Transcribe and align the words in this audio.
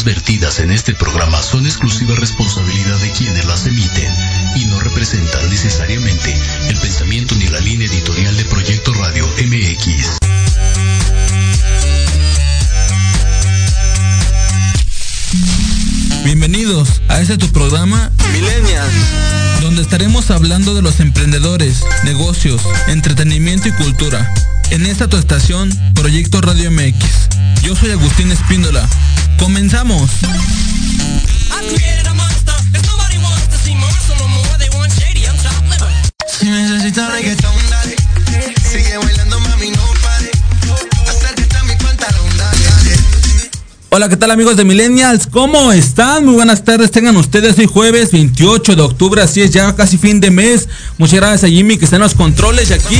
opiniones 0.00 0.04
vertidas 0.04 0.60
en 0.60 0.70
este 0.70 0.94
programa 0.94 1.42
son 1.42 1.66
exclusiva 1.66 2.14
responsabilidad 2.14 2.98
de 2.98 3.10
quienes 3.10 3.44
las 3.46 3.66
emiten 3.66 4.12
y 4.56 4.64
no 4.66 4.78
representan 4.80 5.48
necesariamente 5.50 6.34
el 6.68 6.76
pensamiento 6.76 7.34
ni 7.36 7.48
la 7.48 7.60
línea 7.60 7.88
editorial 7.88 8.36
de 8.36 8.44
Proyecto 8.44 8.92
Radio 8.94 9.26
MX. 9.26 10.18
Bienvenidos 16.24 17.02
a 17.08 17.20
este 17.20 17.36
tu 17.36 17.48
programa 17.48 18.10
Millennials. 18.32 18.92
donde 19.60 19.82
estaremos 19.82 20.30
hablando 20.30 20.74
de 20.74 20.82
los 20.82 21.00
emprendedores, 21.00 21.82
negocios, 22.04 22.62
entretenimiento 22.88 23.68
y 23.68 23.72
cultura. 23.72 24.32
En 24.70 24.86
esta 24.86 25.08
tu 25.08 25.16
estación, 25.16 25.70
Proyecto 25.94 26.40
Radio 26.40 26.70
MX. 26.70 27.62
Yo 27.62 27.74
soy 27.74 27.90
Agustín 27.90 28.30
Espíndola. 28.30 28.88
¡Comenzamos! 29.40 30.10
Hola, 43.92 44.08
¿qué 44.08 44.16
tal 44.16 44.30
amigos 44.30 44.56
de 44.56 44.64
Millennials? 44.64 45.26
¿Cómo 45.26 45.72
están? 45.72 46.26
Muy 46.26 46.34
buenas 46.34 46.62
tardes, 46.64 46.90
tengan 46.90 47.16
ustedes 47.16 47.58
hoy 47.58 47.66
jueves 47.66 48.12
28 48.12 48.76
de 48.76 48.82
octubre, 48.82 49.22
así 49.22 49.40
es 49.40 49.52
ya 49.52 49.74
casi 49.74 49.96
fin 49.96 50.20
de 50.20 50.30
mes. 50.30 50.68
Muchas 50.98 51.16
gracias 51.16 51.44
a 51.44 51.48
Jimmy 51.48 51.78
que 51.78 51.86
está 51.86 51.96
en 51.96 52.02
los 52.02 52.14
controles 52.14 52.68
y 52.70 52.74
aquí, 52.74 52.98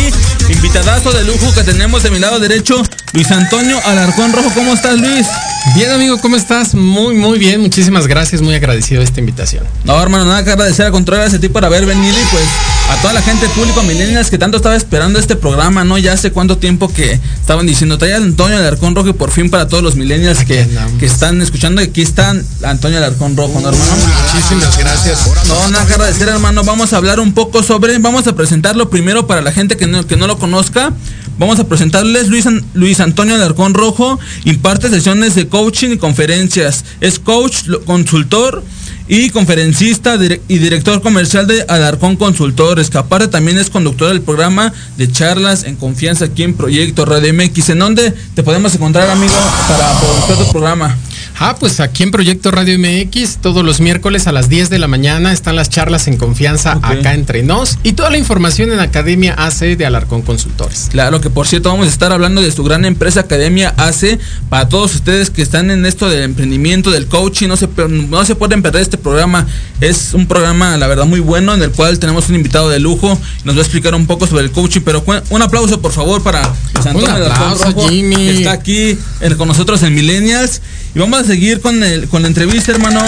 invitadazo 0.49 1.13
de 1.13 1.23
lujo 1.25 1.53
que 1.55 1.65
tenemos 1.65 2.03
de 2.03 2.11
mi 2.11 2.19
lado 2.19 2.41
derecho, 2.41 2.83
Luis 3.13 3.31
Antonio 3.31 3.79
Alarcón 3.85 4.33
Rojo. 4.33 4.51
¿Cómo 4.55 4.73
estás 4.73 4.99
Luis? 4.99 5.27
Bien, 5.75 5.91
amigo, 5.91 6.19
¿cómo 6.21 6.37
estás? 6.37 6.75
Muy, 6.75 7.15
muy 7.15 7.39
bien. 7.39 7.61
Muchísimas 7.61 8.07
gracias. 8.07 8.41
Muy 8.41 8.55
agradecido 8.55 9.01
de 9.01 9.05
esta 9.05 9.21
invitación. 9.21 9.65
No, 9.85 10.01
hermano, 10.01 10.25
nada 10.25 10.43
que 10.43 10.51
agradecer 10.51 10.87
al 10.87 10.93
contrario 10.93 11.27
a 11.27 11.39
tipo 11.39 11.53
por 11.53 11.65
haber 11.65 11.85
venido 11.85 12.17
y 12.19 12.25
pues 12.31 12.45
a 12.91 13.01
toda 13.03 13.13
la 13.13 13.23
gente 13.23 13.49
público 13.51 13.83
millennials 13.83 14.31
que 14.31 14.39
tanto 14.39 14.57
estaba 14.57 14.75
esperando 14.75 15.19
este 15.19 15.37
programa, 15.37 15.85
¿no? 15.85 15.99
Ya 15.99 16.15
hace 16.15 16.33
cuánto 16.33 16.59
tiempo 16.59 16.89
que 16.89 17.21
estaban 17.41 17.67
diciendo, 17.67 17.99
trae 17.99 18.15
a 18.15 18.17
Antonio 18.17 18.57
Alarcón 18.57 18.95
Rojo 18.95 19.11
y 19.11 19.13
por 19.13 19.31
fin 19.31 19.51
para 19.51 19.69
todos 19.69 19.83
los 19.83 19.97
millennials 19.97 20.45
que, 20.45 20.67
que 20.99 21.07
están 21.07 21.41
escuchando, 21.41 21.81
aquí 21.81 22.03
están 22.03 22.45
Antonio 22.65 22.99
Alarcón 22.99 23.37
Rojo, 23.37 23.61
¿no, 23.61 23.69
hermano? 23.69 23.93
Muchísimas 24.33 24.77
gracias. 24.79 25.19
No, 25.47 25.69
nada 25.69 25.87
que 25.87 25.93
agradecer, 25.93 26.29
hermano. 26.29 26.65
Vamos 26.65 26.93
a 26.93 26.97
hablar 26.97 27.21
un 27.21 27.33
poco 27.33 27.63
sobre, 27.63 27.97
vamos 27.99 28.27
a 28.27 28.35
presentarlo 28.35 28.91
primero 28.91 29.27
para 29.27 29.41
la 29.41 29.53
gente 29.53 29.77
que 29.77 29.87
no, 29.87 30.07
que 30.07 30.17
no 30.17 30.27
lo 30.27 30.39
conozca. 30.39 30.93
Vamos 31.41 31.59
a 31.59 31.65
presentarles 31.65 32.29
Luis, 32.29 32.45
Luis 32.75 33.01
Antonio 33.01 33.35
Alarcón 33.35 33.73
Rojo, 33.73 34.21
imparte 34.45 34.91
sesiones 34.91 35.35
de 35.35 35.49
coaching 35.49 35.93
y 35.93 35.97
conferencias. 35.97 36.85
Es 37.01 37.19
coach, 37.19 37.63
consultor 37.87 38.63
y 39.09 39.31
conferencista 39.31 40.17
y 40.17 40.59
director 40.59 41.01
comercial 41.01 41.47
de 41.47 41.65
Alarcón 41.67 42.17
Consultores, 42.17 42.91
que 42.91 43.03
también 43.29 43.57
es 43.57 43.71
conductor 43.71 44.09
del 44.09 44.21
programa 44.21 44.75
de 44.99 45.11
charlas 45.11 45.65
en 45.65 45.77
confianza 45.77 46.27
aquí 46.27 46.43
en 46.43 46.53
Proyecto 46.53 47.07
Radio 47.07 47.33
MX. 47.33 47.71
¿En 47.71 47.79
dónde 47.79 48.13
te 48.35 48.43
podemos 48.43 48.75
encontrar, 48.75 49.09
amigo, 49.09 49.33
para 49.67 49.99
producir 49.99 50.45
tu 50.45 50.53
programa? 50.53 50.95
Ah, 51.43 51.57
pues 51.59 51.81
aquí 51.81 52.03
en 52.03 52.11
Proyecto 52.11 52.51
Radio 52.51 52.79
MX, 52.79 53.39
todos 53.39 53.65
los 53.65 53.81
miércoles 53.81 54.27
a 54.27 54.33
las 54.33 54.51
10 54.51 54.69
de 54.69 54.79
la 54.79 54.89
mañana 54.89 55.33
están 55.33 55.57
las 55.57 55.71
charlas 55.71 56.07
en 56.07 56.19
confianza 56.19 56.79
acá 56.83 57.15
entre 57.15 57.43
nos 57.43 57.79
y 57.83 57.95
toda 57.95 58.11
la 58.11 58.19
información 58.19 58.71
en 58.71 58.79
Academia 58.79 59.33
AC 59.39 59.61
de 59.79 59.87
Alarcón 59.87 60.21
Consultores. 60.21 60.89
Claro 60.91 61.23
que 61.23 61.31
por 61.31 61.47
cierto 61.47 61.71
vamos 61.71 61.87
a 61.87 61.89
estar 61.89 62.13
hablando 62.13 62.43
de 62.43 62.53
su 62.53 62.63
gran 62.63 62.85
empresa 62.85 63.21
Academia 63.21 63.73
AC 63.79 64.19
para 64.51 64.69
todos 64.69 64.95
ustedes 64.95 65.31
que 65.31 65.41
están 65.41 65.71
en 65.71 65.87
esto 65.87 66.11
del 66.11 66.25
emprendimiento, 66.25 66.91
del 66.91 67.07
coaching, 67.07 67.49
no 67.49 67.57
se, 67.57 67.71
no 67.89 68.23
se 68.27 68.35
pueden 68.35 68.61
perder 68.61 68.83
este 68.83 68.99
programa. 68.99 69.47
Es 69.81 70.13
un 70.13 70.27
programa, 70.27 70.77
la 70.77 70.89
verdad, 70.89 71.07
muy 71.07 71.21
bueno 71.21 71.55
en 71.55 71.63
el 71.63 71.71
cual 71.71 71.99
tenemos 71.99 72.29
un 72.29 72.35
invitado 72.35 72.69
de 72.69 72.81
lujo 72.81 73.19
nos 73.45 73.55
va 73.55 73.61
a 73.61 73.63
explicar 73.63 73.95
un 73.95 74.07
poco 74.07 74.27
sobre 74.27 74.45
el 74.45 74.51
coaching, 74.51 74.83
pero 74.85 75.03
un 75.31 75.41
aplauso 75.41 75.81
por 75.81 75.93
favor 75.93 76.23
para 76.23 76.43
Antonio 76.75 77.01
un 77.03 77.33
aplauso, 77.33 77.89
Jimmy. 77.89 78.17
que 78.17 78.31
está 78.33 78.53
aquí 78.53 78.99
con 79.39 79.49
nosotros 79.49 79.83
en 79.85 79.95
Millennials 79.95 80.61
y 80.95 80.99
vamos 80.99 81.21
a 81.21 81.30
seguir 81.31 81.61
con, 81.61 81.85
el, 81.85 82.09
con 82.09 82.23
la 82.23 82.29
entrevista, 82.29 82.73
hermano. 82.73 83.01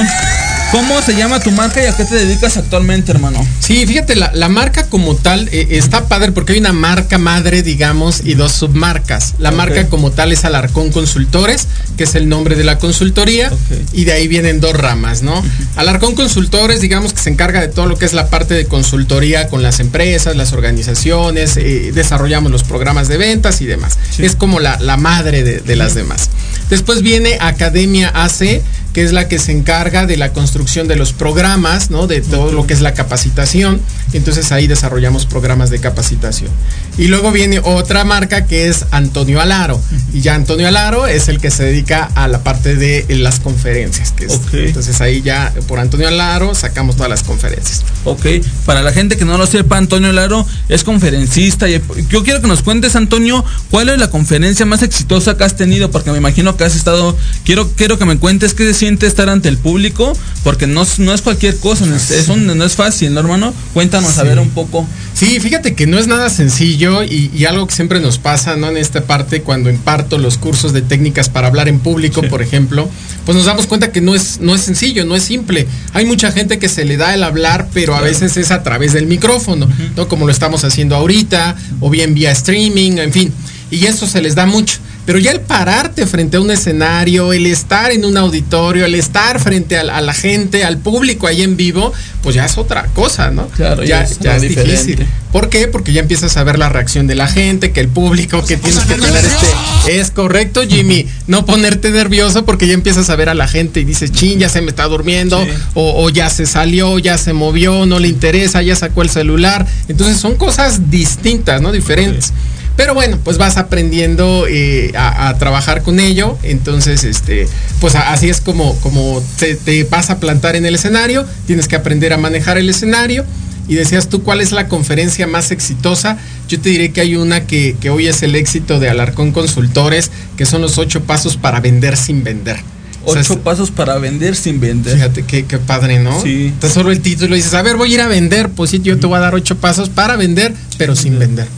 ¿Cómo 0.72 1.02
se 1.02 1.14
llama 1.14 1.38
tu 1.38 1.50
marca 1.50 1.82
y 1.82 1.86
a 1.86 1.94
qué 1.94 2.06
te 2.06 2.14
dedicas 2.14 2.56
actualmente, 2.56 3.12
hermano? 3.12 3.46
Sí, 3.60 3.86
fíjate, 3.86 4.16
la, 4.16 4.48
marca 4.48 4.86
como 4.86 5.14
tal 5.14 5.50
eh, 5.52 5.66
está 5.72 6.08
padre 6.08 6.32
porque 6.32 6.54
hay 6.54 6.60
una 6.60 6.72
marca 6.72 7.19
madre, 7.19 7.62
digamos, 7.62 8.22
y 8.24 8.32
dos 8.32 8.52
submarcas. 8.52 9.34
La 9.38 9.50
marca 9.50 9.88
como 9.88 10.12
tal 10.12 10.32
es 10.32 10.46
Alarcón 10.46 10.90
Consultores, 10.90 11.69
que 11.98 12.04
es 12.04 12.14
el 12.14 12.26
nombre 12.26 12.56
de 12.56 12.64
la 12.64 12.78
consultoría, 12.78 13.52
y 13.92 14.04
de 14.06 14.12
ahí 14.12 14.28
vienen 14.28 14.60
dos 14.60 14.72
ramas, 14.72 15.20
¿no? 15.20 15.44
Alarcón 15.76 16.14
Consultores, 16.14 16.80
digamos 16.80 17.12
que 17.12 17.20
se 17.20 17.28
encarga 17.28 17.60
de 17.60 17.69
todo 17.69 17.84
lo 17.84 17.98
que 17.98 18.06
es 18.06 18.14
la 18.14 18.30
parte 18.30 18.54
de 18.54 18.64
consultoría 18.64 19.48
con 19.48 19.62
las 19.62 19.78
empresas, 19.78 20.36
las 20.36 20.54
organizaciones, 20.54 21.58
eh, 21.58 21.92
desarrollamos 21.92 22.50
los 22.50 22.64
programas 22.64 23.08
de 23.08 23.19
ventas 23.19 23.60
y 23.60 23.66
demás. 23.66 23.98
Es 24.16 24.36
como 24.36 24.58
la, 24.58 24.78
madre 24.96 25.42
de, 25.42 25.60
de 25.60 25.76
las 25.76 25.94
demás. 25.94 26.30
Después 26.70 27.02
viene 27.02 27.36
Academia 27.40 28.08
AC, 28.14 28.62
que 28.93 29.03
es 29.03 29.12
la 29.12 29.29
que 29.29 29.39
se 29.39 29.53
encarga 29.53 30.06
de 30.06 30.17
la 30.17 30.33
construcción 30.33 30.89
de 30.89 30.97
los 30.97 31.12
programas, 31.12 31.91
¿no? 31.91 32.06
De 32.06 32.21
todo 32.21 32.53
lo 32.53 32.67
que 32.67 32.75
es 32.75 32.81
la 32.81 32.94
capacitación. 32.94 33.81
Entonces 34.12 34.53
ahí 34.53 34.67
desarrollamos 34.67 35.27
programas 35.27 35.71
de 35.71 35.79
capacitación. 35.79 36.50
Y 36.99 37.06
luego 37.06 37.33
viene 37.33 37.61
otra 37.61 38.05
marca 38.05 38.47
que 38.47 38.69
es 38.69 38.85
Antonio 38.91 39.41
Alaro. 39.41 39.81
Y 40.12 40.21
ya 40.21 40.35
Antonio 40.35 40.69
Alaro 40.69 41.06
es 41.06 41.29
el 41.29 41.41
que 41.41 41.50
se 41.50 41.65
dedica 41.65 42.11
a 42.15 42.29
la 42.29 42.44
parte 42.44 42.77
de 42.77 43.06
las 43.17 43.41
conferencias. 43.41 44.12
Que 44.12 44.27
Entonces 44.67 45.00
ahí 45.00 45.23
ya 45.23 45.53
por 45.67 45.79
Antonio 45.79 46.09
Alaro 46.09 46.55
sacamos 46.55 46.97
todas 46.97 47.11
las 47.11 47.23
conferencias. 47.23 47.85
Ok, 48.05 48.27
para 48.67 48.83
la 48.83 48.93
gente 48.93 49.17
que 49.17 49.25
no 49.25 49.39
lo 49.39 49.47
sepa, 49.47 49.79
Antonio 49.79 50.11
Alaro 50.11 50.47
es 50.69 50.85
conferencista. 50.85 51.69
Y 51.69 51.81
yo 52.11 52.25
quiero 52.25 52.43
que 52.43 52.49
nos 52.49 52.62
cuentes, 52.62 52.94
Antonio, 52.97 53.43
cuál 53.71 53.89
es 53.89 53.99
la 53.99 54.11
conferencia 54.11 54.67
más 54.67 54.83
exitosa 54.83 55.37
que 55.37 55.44
has 55.44 55.56
tenido, 55.56 55.91
porque 55.91 56.11
me 56.11 56.19
imagino 56.19 56.56
que 56.56 56.65
has 56.65 56.77
estado, 56.77 57.17
quiero, 57.44 57.71
quiero 57.71 57.99
que 57.99 58.05
me 58.05 58.19
cuentes 58.19 58.53
qué 58.53 58.75
se 58.75 58.81
siente 58.82 59.06
estar 59.06 59.29
ante 59.29 59.49
el 59.49 59.58
público, 59.58 60.12
porque 60.43 60.67
no, 60.67 60.84
no 60.99 61.14
es 61.14 61.23
cualquier 61.23 61.56
cosa, 61.58 61.87
no 61.87 61.94
es, 61.94 62.29
no 62.37 62.64
es 62.64 62.73
fácil, 62.75 63.14
¿no, 63.14 63.20
hermano? 63.20 63.55
Cuéntanos 63.75 64.19
a 64.19 64.25
ver 64.25 64.40
un 64.40 64.50
poco. 64.50 64.88
Sí, 65.14 65.38
fíjate 65.38 65.76
que 65.76 65.87
no 65.87 66.00
es 66.00 66.08
nada 66.08 66.29
sencillo 66.31 67.05
y, 67.05 67.44
algo 67.44 67.69
que 67.69 67.76
siempre 67.76 68.00
nos 68.00 68.19
pasa, 68.19 68.56
¿no? 68.56 68.70
En 68.70 68.76
esta 68.76 69.05
parte, 69.05 69.43
cuando 69.43 69.70
imparto 69.70 70.19
los 70.19 70.37
cursos 70.37 70.73
de 70.73 70.82
técnicas 70.82 71.29
para 71.29 71.46
hablar 71.46 71.69
en 71.69 71.79
público, 71.79 72.23
por 72.23 72.43
ejemplo, 72.43 72.90
pues 73.25 73.37
nos 73.37 73.46
damos 73.46 73.69
cuenta 73.69 73.93
que 73.93 74.00
no 74.00 74.17
es, 74.17 74.40
no 74.40 74.52
es 74.52 74.62
sencillo, 74.62 75.05
no 75.05 75.14
es 75.14 75.23
simple. 75.23 75.69
Hay 75.93 76.05
mucha 76.05 76.32
gente 76.32 76.58
que 76.58 76.69
se 76.69 76.84
le 76.84 76.96
da 76.96 77.14
el 77.14 77.23
hablar, 77.23 77.69
pero 77.73 77.94
a 77.94 78.00
veces 78.00 78.37
es 78.37 78.50
a 78.50 78.64
través 78.64 78.94
del 78.94 79.06
micrófono, 79.06 79.69
¿no? 79.94 80.08
Como 80.08 80.26
lo 80.26 80.32
estamos 80.32 80.64
haciendo 80.64 80.96
ahorita, 80.96 81.55
o 81.79 81.88
bien 81.88 82.14
vía 82.14 82.32
streaming, 82.32 82.99
en 82.99 83.12
fin. 83.12 83.32
Y 83.70 83.87
eso 83.87 84.08
se 84.08 84.20
les 84.20 84.34
da 84.34 84.44
mucho. 84.44 84.81
Pero 85.04 85.19
ya 85.19 85.32
el 85.32 85.40
pararte 85.40 86.06
frente 86.06 86.37
a 86.37 86.40
un 86.40 86.50
escenario, 86.50 87.32
el 87.32 87.46
estar 87.46 87.90
en 87.90 88.04
un 88.04 88.16
auditorio, 88.16 88.84
el 88.84 88.94
estar 88.94 89.40
frente 89.40 89.76
a, 89.76 89.82
la 89.82 90.14
gente, 90.14 90.64
al 90.64 90.78
público 90.78 91.26
ahí 91.26 91.43
en 91.43 91.56
vivo, 91.56 91.93
pues 92.22 92.37
ya 92.37 92.44
es 92.44 92.56
otra 92.56 92.87
cosa, 92.94 93.32
¿no? 93.32 93.49
Claro, 93.49 93.82
ya, 93.82 94.02
es, 94.04 94.20
difícil. 94.40 95.04
¿Por 95.32 95.49
qué? 95.49 95.66
Porque 95.66 95.93
ya 95.93 96.00
empiezas 96.00 96.37
a 96.37 96.44
ver 96.44 96.56
la 96.58 96.69
reacción 96.69 97.08
de 97.08 97.16
la 97.16 97.26
gente, 97.26 97.72
que 97.72 97.81
el 97.81 97.88
público, 97.88 98.44
que 98.44 98.56
tienes 98.56 98.84
que 98.84 98.94
tener 98.94 99.25
este. 99.25 100.00
Es 100.00 100.12
correcto, 100.12 100.62
Jimmy. 100.69 101.08
No 101.26 101.46
ponerte 101.46 101.90
nervioso 101.90 102.44
porque 102.44 102.69
ya 102.69 102.75
empiezas 102.75 103.10
a 103.10 103.16
ver 103.16 103.28
a 103.28 103.34
la 103.34 103.48
gente 103.48 103.81
y 103.81 103.84
dices, 103.84 104.12
chin, 104.12 104.38
ya 104.38 104.48
se 104.48 104.60
me 104.60 104.69
está 104.69 104.84
durmiendo, 104.84 105.44
o, 105.75 106.08
ya 106.10 106.31
se 106.31 106.46
salió, 106.46 107.00
ya 107.00 107.19
se 107.19 107.32
movió, 107.32 107.87
no 107.87 107.98
le 107.98 108.06
interesa, 108.06 108.62
ya 108.62 108.76
sacó 108.76 109.02
el 109.02 109.10
celular. 109.10 109.66
Entonces 109.88 110.19
son 110.19 110.37
cosas 110.37 110.90
distintas, 110.90 111.60
¿no? 111.60 111.72
Diferentes. 111.72 112.32
Pero 112.76 112.94
bueno, 112.94 113.19
pues 113.22 113.38
vas 113.38 113.58
aprendiendo 113.58 114.46
eh, 114.48 114.92
a, 114.96 115.34
trabajar 115.38 115.82
con 115.82 116.00
ello. 116.00 116.38
Entonces, 116.42 117.04
este, 117.04 117.46
pues 117.80 117.94
así 117.94 118.30
es 118.30 118.40
como, 118.40 118.74
como 118.80 119.22
te, 119.38 119.84
vas 119.84 120.10
a 120.10 120.19
plantar 120.19 120.56
en 120.56 120.64
el 120.64 120.74
escenario. 120.74 121.26
Tienes 121.46 121.69
que 121.69 121.76
aprender 121.76 122.12
a 122.12 122.16
manejar 122.16 122.58
el 122.58 122.69
escenario. 122.69 123.24
Y 123.69 123.74
decías 123.74 124.08
tú, 124.08 124.22
¿cuál 124.22 124.40
es 124.40 124.52
la 124.52 124.69
conferencia 124.69 125.26
más 125.26 125.50
exitosa? 125.50 126.19
Yo 126.48 126.60
te 126.60 126.70
diré 126.70 126.92
que 126.92 127.00
hay 127.00 127.16
una 127.16 127.46
que, 127.46 127.76
que 127.80 127.90
hoy 127.90 128.08
es 128.08 128.22
el 128.22 128.34
éxito 128.34 128.80
de 128.80 128.88
Alarcón 128.88 129.32
Consultores, 129.32 130.10
que 130.36 130.46
son 130.46 130.62
los 130.62 130.78
ocho 130.78 131.05
pasos 131.05 131.36
para 131.36 131.60
vender 131.60 131.96
sin 131.96 132.24
vender. 132.24 132.56
Ocho 133.05 133.41
pasos 133.41 133.71
para 133.71 133.99
vender 133.99 134.37
sin 134.37 134.61
vender. 134.61 134.94
Fíjate 134.94 135.25
qué, 135.25 135.44
padre, 135.59 135.99
¿no? 135.99 136.21
Sí. 136.23 136.47
Entonces 136.47 136.73
solo 136.73 136.91
el 136.91 137.01
título 137.01 137.35
y 137.35 137.39
dices, 137.39 137.55
a 137.55 137.63
ver, 137.63 137.77
voy 137.77 137.93
a 137.93 137.94
ir 137.94 138.01
a 138.01 138.09
vender. 138.09 138.49
Pues 138.51 138.71
sí, 138.71 138.81
yo 138.81 138.99
te 138.99 139.06
voy 139.06 139.17
a 139.17 139.21
dar 139.21 139.35
ocho 139.35 139.56
pasos 139.56 139.89
para 139.89 140.17
vender, 140.17 140.55
pero 140.79 140.94
sin 140.97 141.19
vender. 141.19 141.49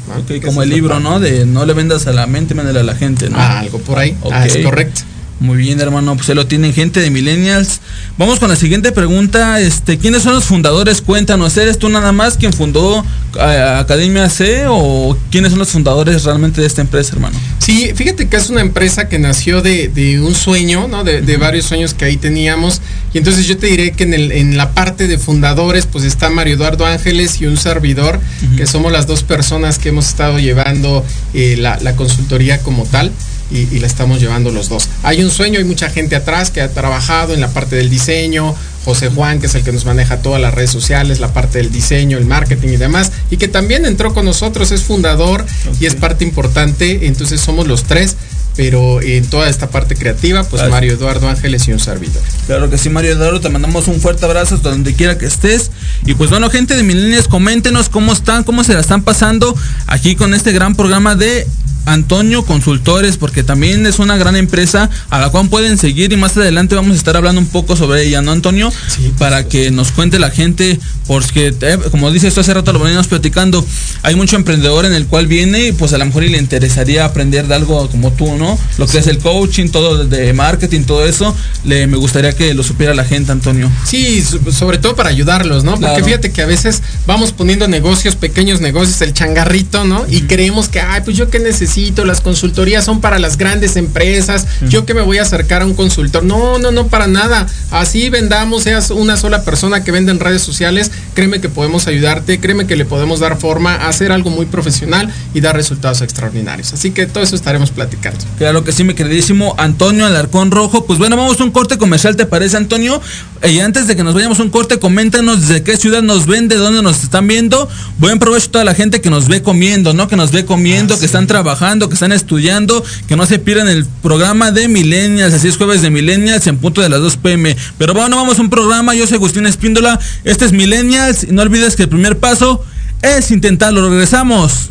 como 0.45 0.63
el 0.63 0.71
libro, 0.71 1.01
¿no? 1.01 1.21
De 1.21 1.47
no 1.47 1.65
le 1.67 1.73
vendas 1.73 2.07
a 2.07 2.13
la 2.13 2.27
mente, 2.27 2.55
vendele 2.55 2.81
a 2.81 2.85
la 2.85 2.95
gente, 2.95 3.29
¿no? 3.31 3.39
Ah, 3.39 3.61
algo 3.61 3.79
por 3.79 3.99
ahí. 3.99 4.17
Ah, 4.31 4.47
es 4.47 4.57
correcto. 4.59 5.03
Muy 5.45 5.59
bien, 5.59 5.79
hermano, 5.79 6.15
pues 6.15 6.27
se 6.27 6.35
lo 6.35 6.47
tienen 6.47 6.73
gente 6.73 7.01
de 7.01 7.11
Millennials. 7.11 7.81
Vamos 8.17 8.39
con 8.39 8.49
la 8.49 8.57
siguiente 8.57 8.93
pregunta. 8.93 9.61
Este, 9.61 9.99
¿quiénes 9.99 10.23
son 10.23 10.33
los 10.33 10.45
fundadores? 10.45 11.03
Cuéntanos, 11.03 11.55
¿eres 11.59 11.79
tú 11.79 11.91
nada 11.91 12.13
más 12.13 12.39
quien 12.39 12.55
fundó 12.55 13.05
eh, 13.39 13.77
Academia 13.79 14.31
C 14.31 14.65
o 14.69 15.15
quiénes 15.31 15.51
son 15.51 15.59
los 15.59 15.69
fundadores 15.69 16.25
realmente 16.25 16.63
de 16.63 16.67
esta 16.67 16.81
empresa, 16.81 17.13
hermano? 17.13 17.39
Sí, 17.59 17.93
fíjate 17.95 18.27
que 18.27 18.39
es 18.39 18.49
una 18.49 18.63
empresa 18.63 19.07
que 19.07 19.19
nació 19.19 19.61
de, 19.61 20.19
un 20.25 20.35
sueño, 20.35 20.89
¿no? 20.89 21.05
De, 21.05 21.37
varios 21.37 21.67
sueños 21.67 21.93
que 21.93 22.07
ahí 22.07 22.17
teníamos. 22.17 22.81
Y 23.13 23.19
entonces 23.19 23.47
yo 23.47 23.59
te 23.59 23.67
diré 23.67 23.93
que 23.93 24.05
en, 24.05 24.15
el, 24.15 24.33
en 24.33 24.57
la 24.57 24.73
parte 24.73 25.09
de 25.09 25.19
fundadores, 25.19 25.85
pues 25.85 26.07
está 26.07 26.31
Mario 26.31 26.55
Eduardo 26.55 26.87
Ángeles 26.87 27.43
y 27.43 27.45
un 27.45 27.59
servidor, 27.59 28.19
que 28.57 28.67
somos 28.67 28.91
las 28.93 29.07
dos 29.07 29.23
personas 29.23 29.79
que 29.79 29.91
hemos 29.91 30.09
estado 30.09 30.39
llevando 30.39 31.05
eh, 31.35 31.57
la, 31.59 31.79
la 31.83 31.97
consultoría 31.97 32.61
como 32.61 32.85
tal 32.85 33.13
y, 33.51 33.79
la 33.79 33.87
estamos 33.87 34.21
llevando 34.21 34.51
los 34.51 34.69
dos. 34.69 34.89
Hay 35.03 35.23
un 35.23 35.31
sueño, 35.31 35.59
hay 35.59 35.65
mucha 35.65 35.91
gente 35.91 36.17
atrás 36.17 36.51
que 36.51 36.61
ha 36.61 36.71
trabajado 36.71 37.35
en 37.35 37.41
la 37.41 37.49
parte 37.49 37.77
del 37.77 37.91
diseño, 37.91 38.55
José 38.85 39.09
Juan, 39.09 39.41
que 39.41 39.47
es 39.47 39.55
el 39.55 39.63
que 39.63 39.73
nos 39.73 39.85
maneja 39.85 40.19
todas 40.19 40.41
las 40.41 40.55
redes 40.55 40.71
sociales, 40.71 41.21
la 41.21 41.33
parte 41.33 41.59
del 41.59 41.73
diseño, 41.73 42.19
el 42.19 42.27
marketing 42.27 42.69
y 42.69 42.77
demás, 42.77 43.13
y 43.31 43.37
que 43.37 43.49
también 43.49 43.87
entró 43.87 44.13
con 44.13 44.25
nosotros, 44.25 44.73
es 44.73 44.83
fundador 44.83 45.45
y 45.81 45.87
es 45.87 45.95
parte 45.95 46.25
importante, 46.25 47.07
entonces 47.07 47.41
somos 47.41 47.67
los 47.67 47.85
tres 47.85 48.17
pero 48.57 49.03
en 49.03 49.27
toda 49.27 49.49
esta 49.49 49.69
parte 49.69 49.97
creativa, 49.97 50.45
pues 50.45 50.69
Mario 50.71 50.93
Eduardo 50.93 51.29
Ángeles 51.29 51.67
y 51.69 51.73
un 51.73 51.81
servidor. 51.81 52.23
Claro 52.47 52.71
que 52.71 52.79
sí, 52.79 52.89
Mario 52.89 53.13
Eduardo, 53.13 53.41
te 53.41 53.49
mandamos 53.49 53.89
un 53.89 54.01
fuerte 54.01 54.25
abrazo 54.25 54.55
hasta 54.55 54.71
donde 54.71 54.95
quiera 54.95 55.19
que 55.19 55.27
estés. 55.27 55.71
Y 56.07 56.15
pues 56.15 56.31
bueno, 56.31 56.49
gente 56.51 56.77
de 56.77 56.83
Milenias, 56.83 57.27
coméntenos 57.27 57.89
cómo 57.89 58.13
están, 58.13 58.45
cómo 58.45 58.63
se 58.63 58.75
la 58.75 58.81
están 58.81 59.03
pasando 59.03 59.55
aquí 59.87 60.15
con 60.15 60.35
este 60.35 60.53
gran 60.53 60.77
programa 60.77 61.17
de 61.17 61.47
Antonio 61.85 62.45
Consultores, 62.45 63.17
porque 63.17 63.43
también 63.43 63.87
es 63.87 63.99
una 63.99 64.17
gran 64.17 64.37
empresa 64.37 64.89
a 65.11 65.19
la 65.19 65.31
cual 65.31 65.49
pueden 65.49 65.79
seguir 65.79 66.13
y 66.13 66.17
más 66.17 66.37
adelante 66.37 66.75
vamos 66.75 66.93
a 66.93 66.97
estar 66.97 67.17
hablando 67.17 67.41
un 67.41 67.47
poco 67.47 67.77
sobre 67.77 68.05
ella, 68.07 68.23
¿no, 68.23 68.33
Antonio? 68.33 68.73
Sí. 68.89 69.13
Para 69.19 69.47
que 69.49 69.71
nos 69.71 69.93
cuente 69.93 70.19
la 70.19 70.31
gente, 70.31 70.79
porque 71.07 71.55
eh, 71.61 71.79
como 71.91 72.11
dice 72.11 72.29
esto 72.29 72.41
hace 72.41 72.55
rato 72.55 72.73
lo 72.73 72.79
venimos 72.79 73.07
platicando, 73.09 73.65
hay 74.03 74.15
mucho 74.15 74.37
emprendedor 74.37 74.87
en 74.87 74.95
el 74.95 75.07
cual 75.07 75.27
viene 75.27 75.69
y 75.69 75.73
pues 75.73 75.93
a 75.93 75.99
lo 75.99 76.07
mejor 76.07 76.25
y 76.25 76.31
le 76.31 76.39
interesaría 76.39 77.05
aprender 77.05 77.47
de 77.47 77.55
algo 77.55 77.89
como 77.91 78.13
tú, 78.13 78.37
¿no? 78.37 78.59
Lo 78.79 78.87
que 78.87 78.99
es 78.99 79.07
el 79.07 79.19
coaching, 79.19 79.69
todo 79.69 80.05
de 80.07 80.33
marketing, 80.33 80.83
todo 80.85 81.05
eso, 81.05 81.37
le, 81.65 81.87
me 81.87 81.97
gustaría 81.97 82.33
que 82.33 82.55
lo 82.55 82.63
supiera 82.63 82.95
la 82.95 83.05
gente, 83.05 83.33
Antonio. 83.33 83.71
Sí, 83.85 84.25
sobre 84.51 84.79
todo 84.79 84.97
para 84.97 85.11
ayudarlos, 85.11 85.65
¿no? 85.65 85.79
Porque 85.79 86.03
fíjate 86.03 86.33
que 86.33 86.43
a 86.43 86.47
veces 86.47 86.83
vamos 87.07 87.33
poniendo 87.33 87.69
negocios, 87.69 88.17
pequeños 88.17 88.61
negocios, 88.61 89.01
el 89.03 89.13
changarrito, 89.13 89.85
¿no? 89.85 90.07
Y 90.09 90.23
creemos 90.23 90.69
que, 90.69 90.81
ay, 90.81 91.03
pues 91.05 91.17
yo 91.17 91.29
qué 91.29 91.39
necesito 91.39 91.74
necesito, 91.75 92.05
las 92.05 92.21
consultorías 92.21 92.85
son 92.85 93.01
para 93.01 93.19
las 93.19 93.37
grandes 93.37 93.77
empresas, 93.77 94.47
yo 94.69 94.87
que 94.87 94.95
me 94.95 95.03
voy 95.03 95.19
a 95.19 95.23
acercar 95.23 95.63
a 95.63 95.67
un 95.67 95.75
consultor. 95.75 96.23
No, 96.23 96.59
no, 96.59 96.71
no, 96.71 96.87
para 96.87 97.07
nada. 97.07 97.47
Así 97.71 98.11
vendamos, 98.11 98.63
seas 98.63 98.91
una 98.91 99.17
sola 99.17 99.43
persona 99.43 99.83
que 99.83 99.91
vende 99.91 100.13
en 100.13 100.21
redes 100.21 100.43
sociales, 100.43 100.93
créeme 101.15 101.41
que 101.41 101.49
podemos 101.49 101.87
ayudarte, 101.87 102.39
créeme 102.39 102.67
que 102.67 102.77
le 102.77 102.85
podemos 102.85 103.21
dar 103.21 103.37
forma 103.39 103.75
a 103.75 103.89
hacer 103.89 104.13
algo 104.13 104.31
muy 104.31 104.47
profesional 104.47 105.13
y 105.33 105.41
dar 105.41 105.57
resultados 105.57 106.01
extraordinarios. 106.03 106.73
Así 106.73 106.93
que 106.93 107.07
todo 107.07 107.25
eso 107.25 107.35
estaremos 107.35 107.71
platicando. 107.71 108.25
Claro 108.39 108.63
que 108.63 108.73
sí, 108.73 108.85
mi 108.85 108.95
queridísimo 108.95 109.55
Antonio 109.59 110.07
Alarcón 110.07 110.51
Rojo. 110.51 110.87
Pues 110.87 110.99
bueno, 110.99 111.17
vamos 111.17 111.41
a 111.41 111.45
un 111.45 111.51
corte 111.51 111.77
comercial, 111.77 112.17
¿te 112.17 112.27
parece, 112.27 112.57
Antonio? 112.57 113.01
Y 113.43 113.61
antes 113.61 113.87
de 113.87 113.97
que 113.97 114.05
nos 114.05 114.15
vayamos 114.15 114.39
a 114.39 114.43
un 114.43 114.51
corte, 114.51 114.79
coméntanos 114.79 115.49
desde 115.49 115.63
qué 115.63 115.77
ciudad 115.77 116.03
nos 116.03 116.27
ven, 116.27 116.49
de 116.49 116.57
dónde 116.57 116.83
nos 116.83 117.03
están 117.03 117.27
viendo. 117.27 117.69
Buen 117.99 118.19
provecho 118.19 118.47
a 118.47 118.53
toda 118.53 118.65
la 118.65 118.75
gente 118.75 119.01
que 119.01 119.11
nos 119.11 119.29
ve 119.29 119.43
comiendo, 119.43 119.93
¿no? 119.93 120.09
Que 120.09 120.17
nos 120.17 120.31
ve 120.31 120.45
comiendo, 120.45 120.99
que 120.99 121.07
están 121.07 121.27
trabajando, 121.27 121.64
que 121.65 121.95
están 121.95 122.13
estudiando, 122.13 122.85
que 123.09 123.17
no 123.17 123.27
se 123.27 123.39
pierdan 123.39 123.69
el 123.69 123.87
programa 124.03 124.51
de 124.51 124.69
Millennials, 124.69 125.33
así 125.33 125.49
es 125.49 125.57
jueves 125.57 125.83
de 125.83 125.91
Millennials 125.91 126.47
en 126.47 126.59
punto 126.59 126.83
de 126.83 126.89
las 126.89 127.01
2 127.01 127.17
pm. 127.17 127.57
Pero 127.79 127.95
bueno, 127.95 128.17
vamos 128.17 128.39
a 128.39 128.43
un 128.43 128.51
programa, 128.51 128.95
yo 128.95 129.07
soy 129.07 129.17
Agustín 129.17 129.47
Espíndola, 129.47 129.99
este 130.25 130.45
es 130.45 130.53
Millennials. 130.53 131.25
Y 131.25 131.33
no 131.33 131.43
olvides 131.43 131.75
que 131.75 131.85
el 131.85 131.89
primer 131.89 132.19
paso 132.19 132.65
es 133.03 133.31
intentarlo, 133.31 133.89
regresamos. 133.89 134.71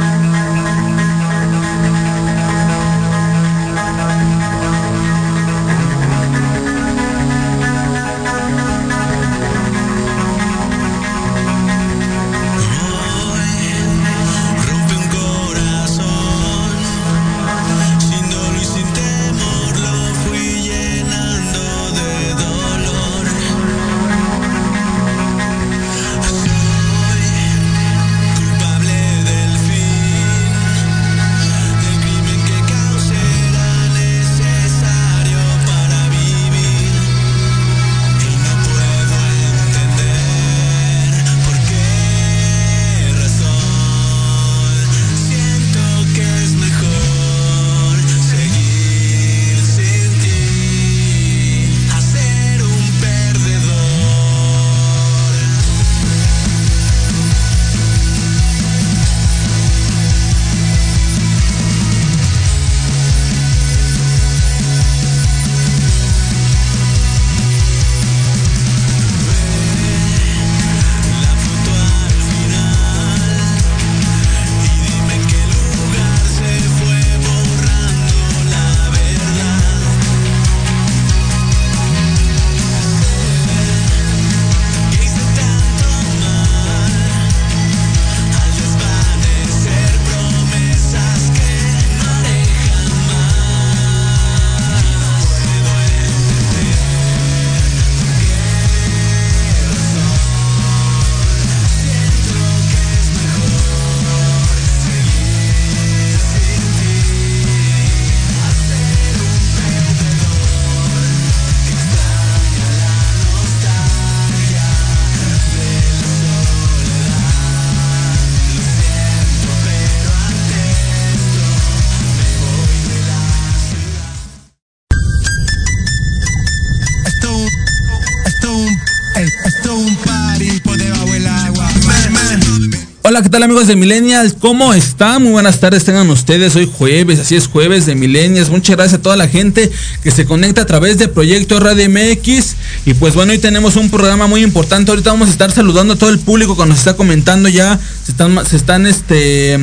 Hola, 133.11 133.23
¿qué 133.23 133.27
tal 133.27 133.43
amigos 133.43 133.67
de 133.67 133.75
Millennials? 133.75 134.37
¿Cómo 134.39 134.73
están? 134.73 135.23
Muy 135.23 135.33
buenas 135.33 135.59
tardes 135.59 135.83
tengan 135.83 136.09
ustedes. 136.09 136.55
Hoy 136.55 136.71
jueves, 136.73 137.19
así 137.19 137.35
es 137.35 137.47
jueves 137.47 137.85
de 137.85 137.93
Millennials. 137.93 138.49
Muchas 138.49 138.77
gracias 138.77 139.01
a 139.01 139.01
toda 139.01 139.17
la 139.17 139.27
gente 139.27 139.69
que 140.01 140.11
se 140.11 140.23
conecta 140.23 140.61
a 140.61 140.65
través 140.65 140.97
de 140.97 141.09
Proyecto 141.09 141.59
Radio 141.59 141.89
MX. 141.89 142.55
Y 142.85 142.93
pues 142.93 143.13
bueno, 143.13 143.33
hoy 143.33 143.37
tenemos 143.37 143.75
un 143.75 143.89
programa 143.89 144.27
muy 144.27 144.43
importante. 144.43 144.91
Ahorita 144.91 145.11
vamos 145.11 145.27
a 145.27 145.31
estar 145.31 145.51
saludando 145.51 145.95
a 145.95 145.97
todo 145.97 146.09
el 146.09 146.19
público 146.19 146.55
que 146.55 146.65
nos 146.65 146.79
está 146.79 146.93
comentando 146.93 147.49
ya. 147.49 147.77
Se 148.05 148.13
están, 148.13 148.45
se 148.45 148.55
están 148.55 148.87
este. 148.87 149.59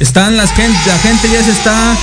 Están 0.00 0.36
las 0.36 0.50
gente, 0.50 0.78
la 0.88 0.98
gente 0.98 1.28
ya 1.32 1.44
se 1.44 1.52
está 1.52 1.96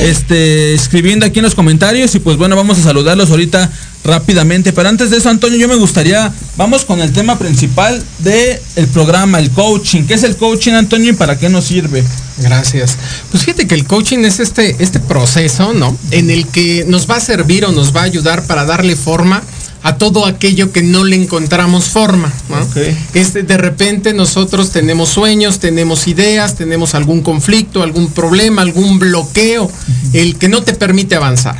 este, 0.00 0.74
escribiendo 0.74 1.24
aquí 1.24 1.38
en 1.38 1.44
los 1.44 1.54
comentarios 1.54 2.14
y 2.14 2.18
pues 2.18 2.36
bueno, 2.36 2.56
vamos 2.56 2.78
a 2.78 2.82
saludarlos 2.82 3.30
ahorita 3.30 3.70
rápidamente. 4.04 4.72
Pero 4.72 4.88
antes 4.88 5.10
de 5.10 5.18
eso, 5.18 5.28
Antonio, 5.28 5.58
yo 5.58 5.68
me 5.68 5.76
gustaría, 5.76 6.32
vamos 6.56 6.84
con 6.84 7.00
el 7.00 7.12
tema 7.12 7.38
principal 7.38 8.02
del 8.18 8.58
el 8.76 8.86
programa, 8.88 9.38
el 9.38 9.50
coaching. 9.50 10.04
¿Qué 10.04 10.14
es 10.14 10.22
el 10.22 10.36
coaching, 10.36 10.72
Antonio, 10.72 11.10
y 11.10 11.14
para 11.14 11.38
qué 11.38 11.48
nos 11.48 11.64
sirve? 11.66 12.04
Gracias. 12.38 12.96
Pues 13.30 13.44
fíjate 13.44 13.66
que 13.66 13.74
el 13.74 13.84
coaching 13.84 14.20
es 14.20 14.40
este, 14.40 14.76
este 14.78 15.00
proceso, 15.00 15.72
¿no? 15.74 15.96
En 16.10 16.30
el 16.30 16.46
que 16.48 16.84
nos 16.86 17.08
va 17.08 17.16
a 17.16 17.20
servir 17.20 17.64
o 17.64 17.72
nos 17.72 17.94
va 17.94 18.00
a 18.00 18.04
ayudar 18.04 18.46
para 18.46 18.64
darle 18.64 18.96
forma 18.96 19.42
a 19.82 19.96
todo 19.96 20.26
aquello 20.26 20.70
que 20.70 20.82
no 20.82 21.04
le 21.04 21.16
encontramos 21.16 21.86
forma. 21.86 22.32
Este, 23.14 23.42
de 23.42 23.56
repente 23.56 24.14
nosotros 24.14 24.70
tenemos 24.70 25.08
sueños, 25.08 25.58
tenemos 25.58 26.06
ideas, 26.06 26.54
tenemos 26.54 26.94
algún 26.94 27.22
conflicto, 27.22 27.82
algún 27.82 28.10
problema, 28.10 28.62
algún 28.62 28.98
bloqueo, 28.98 29.70
el 30.12 30.36
que 30.36 30.48
no 30.48 30.62
te 30.62 30.74
permite 30.74 31.16
avanzar. 31.16 31.56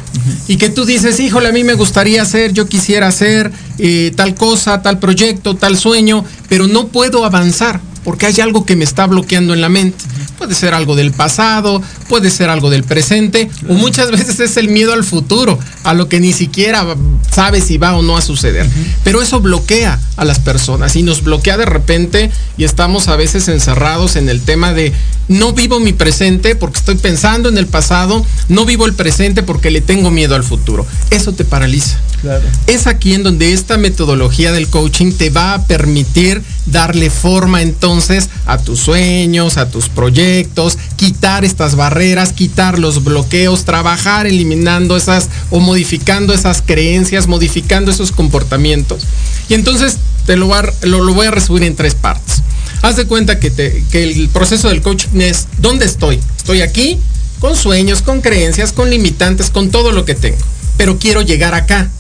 Y 0.47 0.57
que 0.57 0.69
tú 0.69 0.85
dices, 0.85 1.19
híjole, 1.19 1.49
a 1.49 1.53
mí 1.53 1.65
me 1.65 1.75
gustaría 1.75 2.23
hacer, 2.23 2.53
yo 2.53 2.69
quisiera 2.69 3.09
hacer 3.09 3.51
eh, 3.79 4.13
tal 4.15 4.35
cosa, 4.35 4.83
tal 4.83 4.99
proyecto, 4.99 5.57
tal 5.57 5.77
sueño, 5.77 6.25
pero 6.49 6.69
no 6.69 6.89
puedo 6.89 7.25
avanzar 7.25 7.81
porque 8.05 8.27
hay 8.27 8.41
algo 8.41 8.65
que 8.67 8.77
me 8.77 8.85
está 8.85 9.07
bloqueando 9.07 9.55
en 9.55 9.61
la 9.61 9.69
mente. 9.69 10.05
Puede 10.43 10.57
ser 10.57 10.75
algo 10.75 10.97
del 10.97 11.13
pasado, 11.13 11.81
puede 12.09 12.29
ser 12.29 12.51
algo 12.51 12.69
del 12.69 12.83
presente, 12.83 13.49
o 13.69 13.75
muchas 13.75 14.11
veces 14.11 14.41
es 14.41 14.57
el 14.57 14.67
miedo 14.67 14.93
al 14.93 15.05
futuro, 15.05 15.57
a 15.85 15.95
lo 15.95 16.09
que 16.09 16.19
ni 16.19 16.33
siquiera 16.33 16.85
sabes 17.31 17.63
si 17.63 17.79
va 17.79 17.95
o 17.97 18.03
no 18.03 18.17
a 18.17 18.23
suceder. 18.23 18.69
Pero 19.05 19.23
eso 19.23 19.41
bloquea 19.41 20.01
a 20.17 20.25
las 20.25 20.41
personas 20.41 20.97
y 20.97 21.05
nos 21.05 21.23
bloquea 21.23 21.57
de 21.59 21.65
repente 21.65 22.33
y 22.59 22.65
estamos 22.65 23.07
a 23.07 23.15
veces 23.15 23.47
encerrados 23.47 24.17
en 24.17 24.29
el 24.29 24.41
tema 24.41 24.73
de 24.73 24.93
no 25.29 25.53
vivo 25.53 25.79
mi 25.79 25.93
presente 25.93 26.57
porque 26.57 26.81
estoy 26.81 26.97
pensando 26.97 27.49
en 27.49 27.57
el 27.57 27.69
pasado, 27.69 28.27
no 28.49 28.65
vivo 28.65 28.87
el 28.87 28.95
presente 28.95 29.45
porque 29.45 29.71
le 29.71 29.81
tengo 29.81 30.11
miedo 30.11 30.35
al 30.35 30.43
futuro. 30.43 30.85
Eso 31.11 31.33
te 31.35 31.45
paraliza. 31.45 32.01
Claro. 32.21 32.43
Es 32.67 32.89
aquí 32.89 33.15
en 33.15 33.23
donde 33.23 33.53
esta 33.53 33.79
metodología 33.79 34.51
del 34.51 34.67
coaching 34.67 35.13
te 35.13 35.31
va 35.31 35.55
a 35.55 35.67
permitir 35.67 36.43
darle 36.67 37.11
forma 37.11 37.63
entonces 37.63 38.29
a 38.47 38.59
tus 38.59 38.81
sueños, 38.81 39.57
a 39.57 39.69
tus 39.69 39.89
proyectos, 39.89 40.79
quitar 40.97 41.45
estas 41.45 41.75
barreras 41.75 42.33
quitar 42.33 42.79
los 42.79 43.05
bloqueos, 43.05 43.65
trabajar 43.65 44.27
eliminando 44.27 44.97
esas 44.97 45.29
o 45.51 45.61
modificando 45.61 46.33
esas 46.33 46.63
creencias, 46.63 47.27
modificando 47.27 47.91
esos 47.91 48.13
comportamientos. 48.13 49.05
Y 49.49 49.55
entonces 49.55 49.99
te 50.27 50.37
lo, 50.37 50.51
lo, 50.83 51.15
voy 51.15 51.27
a 51.27 51.31
resumir 51.31 51.65
en 51.65 51.77
tres 51.77 51.95
partes. 51.95 52.43
Haz 52.83 52.97
de 52.97 53.07
cuenta 53.07 53.39
que 53.39 53.53
el 53.93 54.29
proceso 54.29 54.69
del 54.69 54.83
coaching 54.83 55.21
es, 55.21 55.47
¿dónde 55.59 55.87
estoy? 55.87 56.19
Estoy 56.37 56.63
aquí 56.63 56.99
con 57.39 57.57
sueños, 57.57 58.03
con 58.03 58.21
creencias, 58.21 58.73
con 58.73 58.91
limitantes, 58.91 59.51
con 59.51 59.71
todo 59.71 59.93
lo 59.93 60.05
que 60.05 60.15
tengo. 60.15 60.39
Pero 60.77 60.99
quiero 60.99 61.23
llegar 61.23 61.55
acá. 61.55 61.91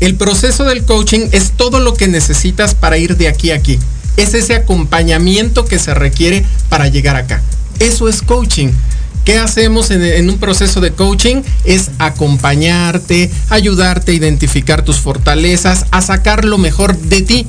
El 0.00 0.16
proceso 0.16 0.64
del 0.64 0.84
coaching 0.84 1.28
es 1.32 1.52
todo 1.52 1.78
lo 1.78 1.94
que 1.94 2.08
necesitas 2.08 2.74
para 2.74 2.96
ir 2.96 3.18
de 3.18 3.28
aquí 3.28 3.50
a 3.50 3.56
aquí. 3.56 3.78
Es 4.16 4.32
ese 4.32 4.54
acompañamiento 4.54 5.66
que 5.66 5.78
se 5.78 5.92
requiere 5.94 6.44
para 6.70 6.88
llegar 6.88 7.16
acá. 7.16 7.42
Eso 7.78 8.08
es 8.08 8.22
coaching. 8.22 8.72
¿Qué 9.24 9.38
hacemos 9.38 9.90
en, 9.90 10.02
en, 10.02 10.30
un 10.30 10.38
proceso 10.38 10.80
de 10.80 10.92
coaching? 10.92 11.42
Es 11.64 11.90
acompañarte, 11.98 13.30
ayudarte 13.50 14.12
a 14.12 14.14
identificar 14.14 14.82
tus 14.82 14.96
fortalezas, 14.96 15.84
a 15.90 16.00
sacar 16.00 16.46
lo 16.46 16.56
mejor 16.56 16.98
de 16.98 17.20
ti. 17.20 17.46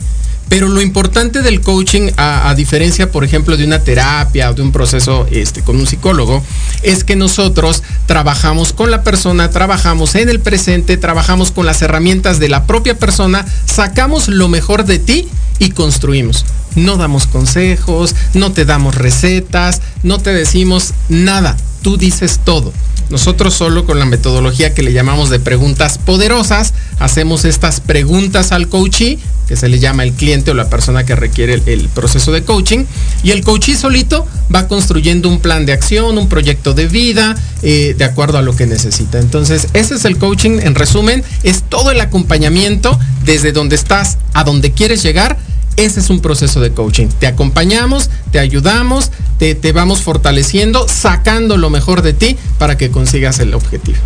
Pero 0.51 0.67
lo 0.67 0.81
importante 0.81 1.43
del 1.43 1.61
coaching, 1.61 2.11
a, 2.17 2.53
diferencia, 2.55 3.09
por 3.09 3.23
ejemplo, 3.23 3.55
de 3.55 3.63
una 3.63 3.85
terapia 3.85 4.49
o 4.49 4.53
de 4.53 4.61
un 4.61 4.73
proceso 4.73 5.25
este, 5.31 5.61
con 5.61 5.77
un 5.77 5.87
psicólogo, 5.87 6.43
es 6.83 7.05
que 7.05 7.15
nosotros 7.15 7.83
trabajamos 8.05 8.73
con 8.73 8.91
la 8.91 9.01
persona, 9.01 9.49
trabajamos 9.49 10.13
en 10.15 10.27
el 10.27 10.41
presente, 10.41 10.97
trabajamos 10.97 11.51
con 11.51 11.65
las 11.65 11.81
herramientas 11.81 12.39
de 12.39 12.49
la 12.49 12.67
propia 12.67 12.99
persona, 12.99 13.45
sacamos 13.65 14.27
lo 14.27 14.49
mejor 14.49 14.83
de 14.83 14.99
ti 14.99 15.29
y 15.57 15.69
construimos. 15.69 16.45
No 16.75 16.97
damos 16.97 17.27
consejos, 17.27 18.13
no 18.33 18.51
te 18.51 18.65
damos 18.65 18.95
recetas, 18.95 19.81
no 20.03 20.19
te 20.19 20.33
decimos 20.33 20.93
nada, 21.07 21.55
tú 21.81 21.95
dices 21.95 22.41
todo. 22.43 22.73
Nosotros 23.11 23.53
solo 23.53 23.85
con 23.85 23.99
la 23.99 24.05
metodología 24.05 24.73
que 24.73 24.83
le 24.83 24.93
llamamos 24.93 25.29
de 25.29 25.39
preguntas 25.39 25.97
poderosas, 25.97 26.73
hacemos 26.97 27.43
estas 27.43 27.81
preguntas 27.81 28.53
al 28.53 28.69
coachee, 28.69 29.19
que 29.49 29.57
se 29.57 29.67
le 29.67 29.79
llama 29.79 30.03
el 30.03 30.13
cliente 30.13 30.51
o 30.51 30.53
la 30.53 30.69
persona 30.69 31.03
que 31.03 31.13
requiere 31.13 31.61
el, 31.65 31.89
proceso 31.89 32.31
de 32.31 32.43
coaching, 32.43 32.85
y 33.21 33.31
el 33.31 33.43
coachee 33.43 33.75
solito 33.75 34.25
va 34.53 34.69
construyendo 34.69 35.27
un 35.27 35.41
plan 35.41 35.65
de 35.65 35.73
acción, 35.73 36.17
un 36.17 36.29
proyecto 36.29 36.73
de 36.73 36.87
vida, 36.87 37.35
eh, 37.63 37.95
de 37.97 38.05
acuerdo 38.05 38.37
a 38.37 38.41
lo 38.41 38.55
que 38.55 38.65
necesita. 38.65 39.19
Entonces, 39.19 39.67
ese 39.73 39.95
es 39.95 40.05
el 40.05 40.17
coaching, 40.17 40.59
en 40.61 40.73
resumen, 40.73 41.21
es 41.43 41.63
todo 41.63 41.91
el 41.91 41.99
acompañamiento 41.99 42.97
desde 43.25 43.51
donde 43.51 43.75
estás 43.75 44.19
a 44.33 44.45
donde 44.45 44.71
quieres 44.71 45.03
llegar 45.03 45.37
ese 45.77 45.99
es 45.99 46.09
un 46.09 46.19
proceso 46.19 46.59
de 46.59 46.71
coaching. 46.71 47.07
Te 47.07 47.27
acompañamos, 47.27 48.09
te 48.31 48.39
ayudamos, 48.39 49.11
te, 49.37 49.55
te, 49.55 49.71
vamos 49.71 50.01
fortaleciendo, 50.01 50.87
sacando 50.87 51.57
lo 51.57 51.69
mejor 51.69 52.01
de 52.01 52.13
ti 52.13 52.37
para 52.57 52.77
que 52.77 52.91
consigas 52.91 53.39
el 53.39 53.53
objetivo. 53.53 53.97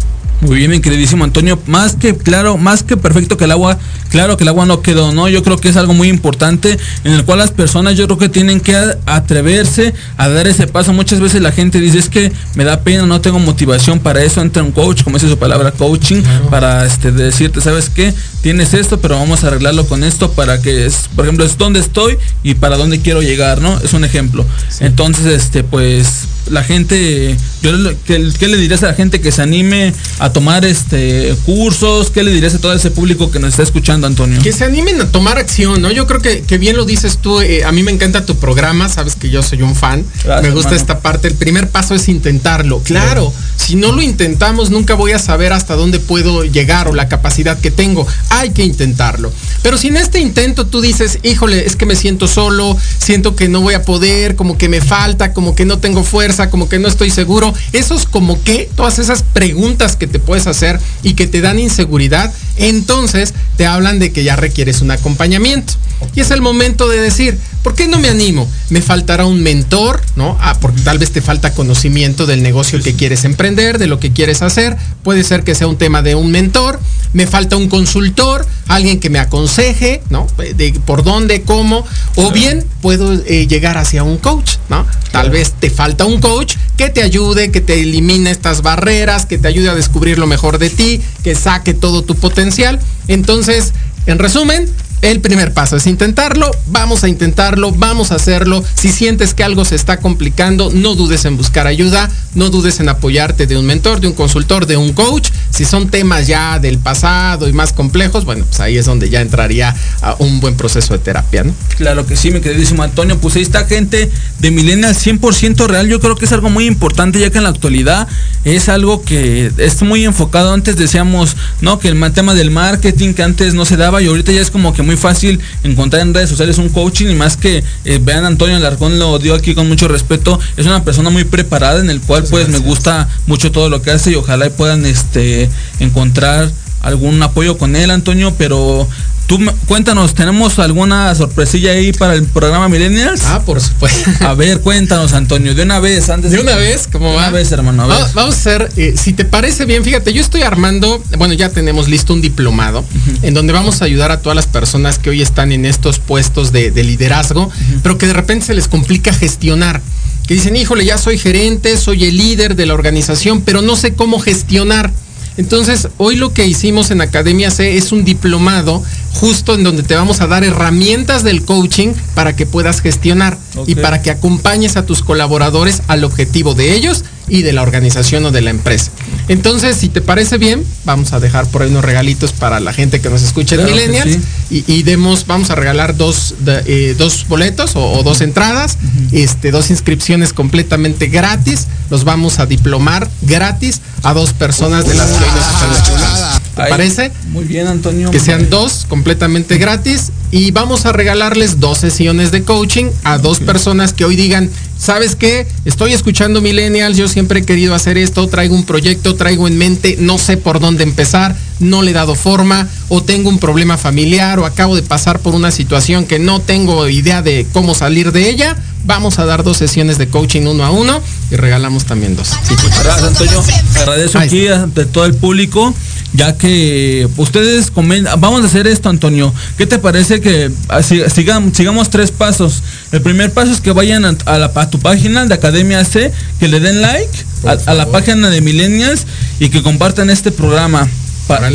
Muy 0.42 0.58
bien, 0.58 0.70
mi 0.70 0.80
queridísimo 0.80 1.24
Antonio. 1.24 1.60
Más 1.66 1.96
que 1.96 2.16
claro, 2.16 2.58
más 2.58 2.84
que 2.84 2.98
perfecto 2.98 3.38
que 3.38 3.46
el 3.46 3.52
agua, 3.52 3.80
claro 4.10 4.38
que 4.38 4.44
el 4.44 4.50
agua 4.50 4.66
no 4.66 4.82
quedó, 4.82 5.12
¿no? 5.12 5.28
Yo 5.28 5.44
creo 5.44 5.58
que 5.58 5.70
es 5.70 5.78
algo 5.78 5.94
muy 5.94 6.10
importante 6.10 6.78
en 7.04 7.14
el 7.14 7.26
cual 7.26 7.40
las 7.40 7.52
personas 7.52 7.96
yo 7.98 8.06
creo 8.06 8.18
que 8.18 8.30
tienen 8.30 8.60
que 8.60 8.76
atreverse 9.06 9.94
a 10.18 10.30
dar 10.30 10.48
ese 10.48 10.68
paso. 10.68 10.94
Muchas 10.94 11.20
veces 11.20 11.42
la 11.42 11.52
gente 11.52 11.80
dice 11.80 12.00
es 12.00 12.10
que 12.10 12.32
me 12.56 12.64
da 12.64 12.82
pena, 12.82 13.06
no 13.06 13.22
tengo 13.22 13.40
motivación 13.40 14.00
para 14.00 14.24
eso. 14.24 14.42
Entra 14.42 14.62
un 14.62 14.72
coach, 14.72 15.04
como 15.04 15.18
dice 15.18 15.30
su 15.30 15.38
palabra, 15.38 15.72
coaching, 15.72 16.22
para 16.50 16.86
este, 16.86 17.12
decirte, 17.12 17.62
¿sabes 17.62 17.90
qué? 17.90 18.14
Tienes 18.42 18.74
esto, 18.74 19.00
pero 19.00 19.18
vamos 19.18 19.44
a 19.44 19.48
arreglarlo 19.48 19.88
con 19.88 20.04
esto 20.04 20.32
para 20.32 20.62
que, 20.62 20.86
es, 20.86 21.10
por 21.16 21.26
ejemplo, 21.26 21.46
es 21.46 21.58
dónde 21.58 21.80
estoy 21.80 22.18
y 22.44 22.56
para 22.56 22.78
dónde 22.78 23.00
quiero 23.00 23.22
llegar, 23.22 23.62
¿no? 23.62 23.80
Es 23.80 23.94
un 23.94 24.04
ejemplo. 24.04 24.46
Entonces, 24.80 25.26
este, 25.26 25.64
pues 25.64 26.28
la 26.50 26.64
gente, 26.64 27.36
yo, 27.62 27.72
¿qué, 28.06 28.20
le 28.20 28.58
dirías 28.58 28.84
a 28.84 28.88
la 28.88 28.94
gente 28.94 29.22
que 29.22 29.32
se 29.32 29.42
anime 29.42 29.94
a 30.20 30.25
tomar 30.34 30.66
este 30.66 31.36
cursos? 31.46 32.12
¿Qué 32.12 32.24
le 32.24 32.32
dirías 32.32 32.56
a 32.56 32.60
todo 32.60 32.74
ese 32.74 32.92
público 32.92 33.32
que 33.32 33.40
nos 33.40 33.52
está 33.52 33.64
escuchando, 33.64 34.08
Antonio? 34.08 34.42
Que 34.42 34.52
se 34.52 34.64
animen 34.64 35.02
a 35.02 35.12
tomar 35.12 35.38
acción, 35.38 35.82
¿no? 35.82 35.92
Yo 35.92 36.08
creo 36.08 36.22
que, 36.22 36.42
que 36.42 36.58
bien 36.58 36.76
lo 36.76 36.86
dices 36.86 37.18
tú, 37.20 37.42
eh, 37.42 37.64
a 37.64 37.72
mí 37.72 37.84
me 37.84 37.92
encanta 37.92 38.26
tu 38.26 38.36
programa, 38.38 38.90
sabes 38.90 39.16
que 39.16 39.30
yo 39.30 39.44
soy 39.44 39.62
un 39.62 39.76
fan, 39.76 40.06
me 40.42 40.52
gusta 40.52 40.76
esta 40.76 41.00
parte, 41.00 41.28
el 41.28 41.36
primer 41.36 41.70
paso 41.70 41.96
es 41.96 42.08
intentarlo, 42.10 42.80
claro, 42.80 43.34
si 43.56 43.76
no 43.76 43.92
lo 43.92 44.02
intentamos 44.02 44.70
nunca 44.70 44.96
voy 44.96 45.12
a 45.12 45.20
saber 45.20 45.54
hasta 45.54 45.76
dónde 45.76 46.00
puedo 46.00 46.44
llegar 46.44 46.88
o 46.88 46.94
la 46.94 47.08
capacidad 47.08 47.60
que 47.60 47.72
tengo, 47.72 48.06
hay 48.30 48.52
que 48.52 48.64
intentarlo. 48.64 49.32
Pero 49.64 49.78
si 49.78 49.88
en 49.88 49.98
este 49.98 50.20
intento 50.20 50.68
tú 50.68 50.82
dices, 50.82 51.20
híjole, 51.24 51.66
es 51.66 51.76
que 51.76 51.86
me 51.86 51.96
siento 51.96 52.28
solo, 52.28 52.78
siento 53.00 53.36
que 53.36 53.48
no 53.48 53.62
voy 53.62 53.74
a 53.74 53.82
poder, 53.82 54.36
como 54.36 54.58
que 54.58 54.70
me 54.70 54.82
falta, 54.82 55.34
como 55.34 55.56
que 55.56 55.66
no 55.66 55.80
tengo 55.80 56.04
fuerza, 56.04 56.50
como 56.50 56.70
que 56.70 56.80
no 56.80 56.88
estoy 56.88 57.10
seguro. 57.10 57.54
Esos 57.74 58.06
como 58.06 58.42
que, 58.44 58.70
todas 58.76 59.00
esas 59.00 59.24
preguntas 59.24 59.96
que 59.96 60.08
te 60.16 60.20
puedes 60.20 60.48
hacer 60.48 60.80
y 61.04 61.16
que 61.16 61.28
te 61.28 61.42
dan 61.42 61.60
inseguridad, 61.60 62.34
entonces 62.56 63.34
te 63.58 63.66
hablan 63.66 64.00
de 64.00 64.14
que 64.14 64.24
ya 64.24 64.38
requieres 64.38 64.82
un 64.82 64.92
acompañamiento. 64.92 65.74
Y 66.16 66.22
es 66.22 66.32
el 66.32 66.40
momento 66.40 66.88
de 66.88 67.02
decir, 67.02 67.38
¿por 67.66 67.74
qué 67.74 67.88
no 67.88 67.98
me 67.98 68.10
animo? 68.10 68.48
Me 68.70 68.80
faltará 68.80 69.26
un 69.26 69.42
mentor, 69.42 70.00
¿no? 70.16 70.38
Ah, 70.40 70.56
porque 70.62 70.82
tal 70.82 71.00
vez 71.00 71.10
te 71.10 71.20
falta 71.20 71.56
conocimiento 71.56 72.28
del 72.28 72.44
negocio 72.44 72.80
que 72.80 72.94
quieres 72.94 73.26
emprender, 73.26 73.80
de 73.80 73.88
lo 73.88 74.00
que 74.00 74.12
quieres 74.12 74.44
hacer. 74.44 74.78
Puede 75.02 75.24
ser 75.24 75.44
que 75.44 75.56
sea 75.56 75.66
un 75.66 75.76
tema 75.76 76.04
de 76.04 76.14
un 76.14 76.30
mentor. 76.30 76.80
Me 77.14 77.26
falta 77.26 77.58
un 77.58 77.68
consultor, 77.68 78.46
alguien 78.68 79.00
que 79.00 79.10
me 79.10 79.18
aconseje, 79.18 80.04
¿no? 80.12 80.28
De 80.38 80.80
por 80.86 81.04
dónde, 81.04 81.42
cómo. 81.42 81.84
O 82.16 82.30
bien 82.30 82.64
puedo 82.82 83.12
eh, 83.14 83.48
llegar 83.48 83.80
hacia 83.80 84.04
un 84.04 84.20
coach, 84.20 84.58
¿no? 84.70 84.86
Tal 85.12 85.32
vez 85.32 85.54
te 85.60 85.72
falta 85.72 86.06
un 86.06 86.22
coach 86.22 86.58
que 86.78 86.92
te 86.92 87.02
ayude, 87.02 87.50
que 87.50 87.62
te 87.62 87.82
elimine 87.82 88.30
estas 88.30 88.62
barreras, 88.62 89.26
que 89.26 89.40
te 89.40 89.48
ayude 89.48 89.70
a 89.70 89.74
descubrir 89.74 90.20
lo 90.20 90.28
mejor 90.28 90.60
de 90.60 90.70
ti, 90.70 91.02
que 91.24 91.34
saque 91.34 91.74
todo 91.74 92.04
tu 92.04 92.14
potencial. 92.14 92.80
Entonces, 93.08 93.74
en 94.06 94.20
resumen, 94.20 94.70
el 95.02 95.22
primer 95.22 95.54
paso 95.54 95.76
es 95.76 95.88
intentarlo, 95.88 96.50
vamos 96.68 97.04
a 97.04 97.08
intentarlo, 97.08 97.72
vamos 97.72 98.12
a 98.12 98.16
hacerlo. 98.16 98.64
Si 98.76 98.90
sientes 98.90 99.34
que 99.34 99.44
algo 99.44 99.66
se 99.66 99.76
está 99.76 99.98
complicando, 99.98 100.72
no 100.74 100.96
dudes 100.96 101.26
en 101.26 101.38
buscar 101.38 101.68
ayuda, 101.68 102.10
no 102.34 102.50
dudes 102.50 102.80
en 102.80 102.90
apoyarte 102.90 103.48
de 103.48 103.58
un 103.58 103.66
mentor, 103.66 104.00
de 104.00 104.08
un 104.08 104.14
consultor, 104.14 104.66
de 104.66 104.78
un 104.78 104.94
coach. 104.94 105.30
Si 105.52 105.66
son 105.66 105.90
temas 105.90 106.28
ya 106.28 106.60
del 106.60 106.80
pasado 106.80 107.48
y 107.48 107.54
más 107.54 107.74
complejos, 107.74 108.26
bueno, 108.26 108.46
pues 108.46 108.60
ahí 108.60 108.78
es 108.78 108.86
donde 108.86 109.10
ya 109.10 109.22
entraría 109.22 109.76
a 110.02 110.16
un 110.20 110.40
buen 110.40 110.56
proceso 110.56 110.94
de 110.94 111.00
terapia, 111.00 111.44
¿no? 111.44 111.54
Claro 111.78 112.06
que 112.06 112.16
sí, 112.16 112.32
mi 112.32 112.42
queridísimo 112.42 112.84
Antonio, 112.84 113.20
pues 113.20 113.36
ahí 113.36 113.42
está 113.42 113.66
gente 113.66 114.12
de 114.40 114.52
Millennial 114.52 114.96
100% 114.96 115.68
real. 115.68 115.88
Yo 115.88 116.00
creo 116.00 116.16
que 116.16 116.26
es 116.26 116.32
algo 116.32 116.50
muy 116.50 116.66
importante 116.66 117.20
ya 117.20 117.30
que 117.30 117.38
en 117.38 117.44
la 117.44 117.50
actualidad 117.50 118.08
es 118.44 118.70
algo 118.70 119.04
que 119.04 119.52
es 119.58 119.82
muy 119.82 120.06
enfocado. 120.06 120.54
Antes 120.54 120.78
decíamos, 120.78 121.36
¿no? 121.62 121.80
Que 121.80 121.90
el 121.90 122.12
tema 122.14 122.34
del 122.34 122.52
marketing 122.52 123.14
que 123.14 123.24
antes 123.24 123.54
no 123.54 123.66
se 123.66 123.78
daba 123.78 124.02
y 124.02 124.08
ahorita 124.08 124.32
ya 124.32 124.42
es 124.42 124.52
como 124.52 124.74
que 124.74 124.84
muy 124.86 124.98
fácil 124.98 125.40
encontrar 125.64 126.02
en 126.02 126.14
redes 126.14 126.30
sociales 126.30 126.58
un 126.58 126.70
coaching 126.70 127.08
y 127.08 127.16
más 127.16 127.38
que 127.38 127.64
eh, 127.86 128.00
vean 128.02 128.26
Antonio 128.26 128.56
Alarcón 128.56 129.00
lo 129.00 129.20
dio 129.20 129.34
aquí 129.34 129.56
con 129.56 129.68
mucho 129.68 129.88
respeto, 129.88 130.40
es 130.58 130.66
una 130.66 130.84
persona 130.84 131.10
muy 131.10 131.24
preparada 131.24 131.80
en 131.80 131.90
el 131.90 132.02
cual 132.02 132.24
pues 132.30 132.48
me 132.48 132.60
gusta 132.60 133.10
mucho 133.28 133.52
todo 133.52 133.70
lo 133.70 133.82
que 133.82 133.92
hace 133.92 134.12
y 134.12 134.16
ojalá 134.16 134.50
puedan 134.50 134.86
este 134.86 135.50
encontrar 135.80 136.52
algún 136.82 137.22
apoyo 137.24 137.58
con 137.58 137.76
él, 137.76 137.90
Antonio, 137.90 138.36
pero 138.38 138.88
Tú 139.28 139.40
cuéntanos, 139.66 140.14
¿tenemos 140.14 140.60
alguna 140.60 141.14
sorpresilla 141.16 141.72
ahí 141.72 141.92
para 141.94 142.14
el 142.14 142.26
programa 142.26 142.70
Millennials? 142.70 143.24
Ah, 143.26 143.42
por 143.44 143.60
supuesto. 143.60 144.12
A 144.22 144.36
ver, 144.36 144.62
cuéntanos, 144.62 145.14
Antonio, 145.14 145.56
de 145.56 145.64
una 145.64 145.80
vez, 145.80 146.10
antes 146.10 146.30
de 146.30 146.40
una 146.40 146.56
vez, 146.56 146.88
¿cómo 146.92 147.14
va? 147.14 147.24
Una 147.24 147.32
vez, 147.32 147.52
hermano. 147.52 147.88
Vamos, 147.88 148.16
a 148.16 148.28
hacer, 148.28 148.70
eh, 148.78 148.94
si 148.96 149.14
te 149.14 149.26
parece 149.26 149.66
bien, 149.66 149.84
fíjate, 149.84 150.14
yo 150.14 150.22
estoy 150.22 150.44
armando, 150.44 151.04
bueno, 151.18 151.34
ya 151.34 151.50
tenemos 151.50 151.88
listo 151.88 152.14
un 152.14 152.22
diplomado 152.22 152.86
en 153.24 153.34
donde 153.34 153.52
vamos 153.52 153.82
a 153.82 153.86
ayudar 153.86 154.12
a 154.12 154.20
todas 154.22 154.36
las 154.36 154.46
personas 154.46 155.00
que 155.00 155.10
hoy 155.10 155.24
están 155.24 155.52
en 155.52 155.66
estos 155.66 155.98
puestos 155.98 156.52
de, 156.52 156.72
liderazgo, 156.84 157.50
pero 157.82 157.98
que 157.98 158.06
de 158.06 158.14
repente 158.14 158.46
se 158.46 158.54
les 158.54 158.68
complica 158.68 159.12
gestionar. 159.12 159.82
Que 160.28 160.36
dicen, 160.36 160.56
híjole, 160.56 160.86
ya 160.86 160.98
soy 161.00 161.18
gerente, 161.18 161.78
soy 161.78 162.06
el 162.06 162.18
líder 162.18 162.56
de 162.56 162.68
la 162.68 162.76
organización, 162.76 163.42
pero 163.42 163.62
no 163.62 163.76
sé 163.76 163.94
cómo 163.94 164.20
gestionar. 164.20 164.92
Entonces, 165.38 165.90
hoy 165.98 166.16
lo 166.16 166.34
que 166.34 166.46
hicimos 166.46 166.92
en 166.92 167.02
Academia 167.02 167.52
C 167.52 167.78
es 167.78 167.92
un 167.92 168.06
diplomado 168.06 168.82
justo 169.14 169.56
en 169.56 169.64
donde 169.64 169.84
te 169.84 169.96
vamos 169.96 170.22
a 170.22 170.28
dar 170.28 170.44
herramientas 170.44 171.24
del 171.24 171.44
coaching 171.44 171.94
para 172.14 172.36
que 172.36 172.46
puedas 172.46 172.82
gestionar 172.82 173.38
y 173.68 173.76
para 173.76 174.02
que 174.02 174.12
acompañes 174.12 174.78
a 174.78 174.86
tus 174.86 175.02
colaboradores 175.02 175.82
al 175.88 176.04
objetivo 176.04 176.54
de 176.54 176.74
ellos 176.74 177.04
y 177.28 177.42
de 177.42 177.54
la 177.54 177.64
organización 177.64 178.26
o 178.26 178.32
de 178.32 178.42
la 178.42 178.50
empresa. 178.50 178.92
Entonces, 179.28 179.78
si 179.78 179.90
te 179.90 180.02
parece 180.02 180.38
bien, 180.38 180.64
vamos 180.84 181.14
a 181.14 181.20
dejar 181.20 181.48
por 181.48 181.64
ahí 181.64 181.70
unos 181.70 181.84
regalitos 181.84 182.32
para 182.32 182.60
la 182.60 182.74
gente 182.74 183.02
que 183.02 183.10
nos 183.10 183.24
escuche 183.24 183.56
en 183.56 183.66
Millennials 183.66 184.20
y, 184.50 184.84
demos, 184.84 185.26
vamos 185.26 185.50
a 185.50 185.56
regalar 185.56 185.98
dos, 185.98 186.36
eh, 186.46 186.96
dos 186.98 187.26
boletos 187.28 187.72
o, 187.76 188.04
dos 188.04 188.22
entradas, 188.22 188.78
este, 189.12 189.52
dos 189.52 189.70
inscripciones 189.70 190.34
completamente 190.34 191.08
gratis. 191.08 191.68
Los 191.90 192.04
vamos 192.04 192.40
a 192.40 192.46
diplomar 192.46 193.10
gratis 193.22 193.82
a 194.04 194.14
dos 194.14 194.34
personas 194.34 194.88
de 194.88 194.94
las 194.94 195.08
que 195.08 195.24
hoy 195.24 195.32
nos 195.32 195.54
están 195.54 195.72
escuchando. 195.72 196.45
¿Te 196.56 196.64
Ay, 196.64 196.70
parece? 196.70 197.12
Muy 197.32 197.44
bien, 197.44 197.68
Antonio. 197.68 198.12
Que 198.12 198.20
sean 198.20 198.50
dos 198.50 198.86
completamente 198.88 199.58
gratis 199.58 200.12
y 200.32 200.52
vamos 200.52 200.86
a 200.86 200.92
regalarles 200.92 201.60
dos 201.60 201.78
sesiones 201.78 202.32
de 202.32 202.44
coaching 202.44 202.86
a 203.04 203.18
dos 203.18 203.40
personas 203.40 203.94
que 203.94 204.06
hoy 204.06 204.16
digan, 204.16 204.50
¿sabes 204.78 205.16
qué? 205.16 205.48
Estoy 205.66 205.94
escuchando 205.94 206.42
millennials, 206.42 206.98
yo 206.98 207.08
siempre 207.08 207.40
he 207.40 207.44
querido 207.44 207.76
hacer 207.76 207.98
esto, 207.98 208.28
traigo 208.28 208.56
un 208.56 208.66
proyecto, 208.66 209.16
traigo 209.16 209.48
en 209.48 209.58
mente, 209.58 209.98
no 210.00 210.18
sé 210.18 210.38
por 210.38 210.60
dónde 210.60 210.84
empezar, 210.84 211.36
no 211.60 211.82
le 211.82 211.92
he 211.92 211.94
dado 211.94 212.16
forma 212.16 212.68
o 212.90 213.04
tengo 213.04 213.30
un 213.30 213.40
problema 213.40 213.78
familiar 213.78 214.40
o 214.40 214.46
acabo 214.46 214.76
de 214.76 214.82
pasar 214.82 215.20
por 215.20 215.36
una 215.36 215.52
situación 215.52 216.06
que 216.06 216.20
no 216.20 216.42
tengo 216.42 216.88
idea 216.90 217.22
de 217.22 217.46
cómo 217.54 217.74
salir 217.74 218.12
de 218.12 218.30
ella. 218.30 218.58
Vamos 218.86 219.18
a 219.18 219.26
dar 219.26 219.44
dos 219.44 219.58
sesiones 219.58 219.98
de 219.98 220.08
coaching 220.10 220.44
uno 220.44 220.64
a 220.64 220.70
uno 220.70 221.02
y 221.32 221.36
regalamos 221.36 221.86
también 221.86 222.16
dos. 222.16 222.28
Sí, 222.28 222.56
pues, 222.62 222.84
Gracias, 222.84 223.08
Antonio. 223.08 223.44
Te 223.74 223.80
agradezco 223.80 224.20
aquí 224.20 224.48
ante 224.48 224.86
todo 224.86 225.06
el 225.06 225.16
público, 225.16 225.74
ya 226.16 226.38
que 226.38 227.08
ustedes 227.18 227.72
comentan, 227.72 228.20
vamos 228.20 228.44
a 228.44 228.48
hacer 228.48 228.68
esto, 228.68 228.90
Antonio. 228.90 229.34
¿Qué 229.58 229.66
te 229.68 229.80
parece 229.80 230.22
que 230.22 230.50
sigam- 230.70 231.54
sigamos 231.54 231.90
tres 231.90 232.12
pasos? 232.12 232.64
El 232.92 233.02
primer 233.02 233.32
paso 233.32 233.52
es 233.52 233.62
que 233.62 233.72
vayan 233.72 234.06
a, 234.06 234.16
a 234.26 234.38
la, 234.38 234.52
a 234.56 234.70
tu 234.70 234.80
página 234.80 235.26
de 235.26 235.34
Academia 235.34 235.84
C, 235.84 236.12
que 236.40 236.48
le 236.48 236.60
den 236.60 236.82
like 236.82 237.26
a, 237.46 237.72
a 237.72 237.74
la 237.74 237.88
página 237.88 238.30
de 238.30 238.42
Millennials 238.42 239.06
y 239.40 239.50
que 239.50 239.62
compartan 239.62 240.10
este 240.10 240.32
programa. 240.32 240.88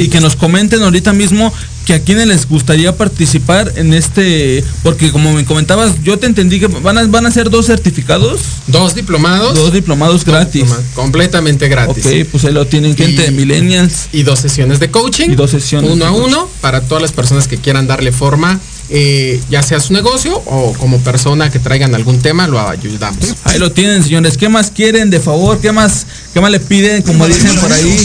Y 0.03 0.09
que 0.09 0.21
nos 0.21 0.35
comenten 0.35 0.83
ahorita 0.83 1.13
mismo 1.13 1.53
que 1.87 1.95
a 1.95 2.01
quienes 2.03 2.27
les 2.29 2.49
gustaría 2.49 2.97
participar 2.97 3.73
en 3.77 3.95
este, 3.95 4.63
porque 4.83 5.11
como 5.11 5.33
me 5.33 5.45
comentabas, 5.45 5.93
yo 6.05 6.19
te 6.19 6.27
entendí 6.27 6.61
que 6.61 6.67
van 6.69 6.99
a, 6.99 7.07
van 7.07 7.27
a 7.27 7.31
ser 7.31 7.51
dos 7.51 7.67
certificados, 7.67 8.41
Dos 8.67 8.95
diplomados. 8.95 9.57
dos 9.59 9.73
diplomados 9.73 10.25
dos 10.25 10.25
gratis. 10.25 10.65
Completamente 10.95 11.69
gratis. 11.69 12.05
Ok, 12.07 12.13
pues 12.31 12.45
ahí 12.45 12.53
lo 12.53 12.67
tienen 12.67 12.97
gente 12.97 13.23
Y- 13.23 13.27
de 13.27 13.31
Millennials. 13.33 14.09
y 14.13 14.23
dos 14.23 14.39
sesiones 14.41 14.79
de 14.79 14.91
coaching. 14.91 15.31
Y 15.31 15.35
dos 15.35 15.51
sesiones 15.51 15.91
Uno 15.91 16.05
a 16.07 16.11
uno 16.13 16.49
para 16.61 16.83
todas 16.83 17.03
las 17.03 17.13
personas 17.13 17.49
que 17.49 17.57
quieran 17.57 17.87
darle 17.87 18.13
forma, 18.13 18.61
eh, 18.91 19.41
ya 19.51 19.63
sea 19.63 19.81
su 19.81 19.93
negocio 19.93 20.37
o 20.47 20.73
como 20.75 20.99
persona 21.01 21.51
que 21.51 21.59
traigan 21.59 21.95
algún 21.95 22.21
tema, 22.21 22.47
lo 22.47 22.61
ayudamos. 22.61 23.25
Ahí 23.45 23.59
lo 23.59 23.73
tienen, 23.73 24.03
señores. 24.03 24.37
¿Qué 24.37 24.49
más 24.49 24.71
quieren 24.71 25.11
de 25.11 25.21
favor? 25.21 25.61
¿Qué 25.61 25.73
más, 25.73 26.07
qué 26.35 26.41
más 26.41 26.51
le 26.51 26.61
piden? 26.61 27.03
Como 27.03 27.27
dicen 27.27 27.55
por 27.61 27.73
ahí. 27.73 27.97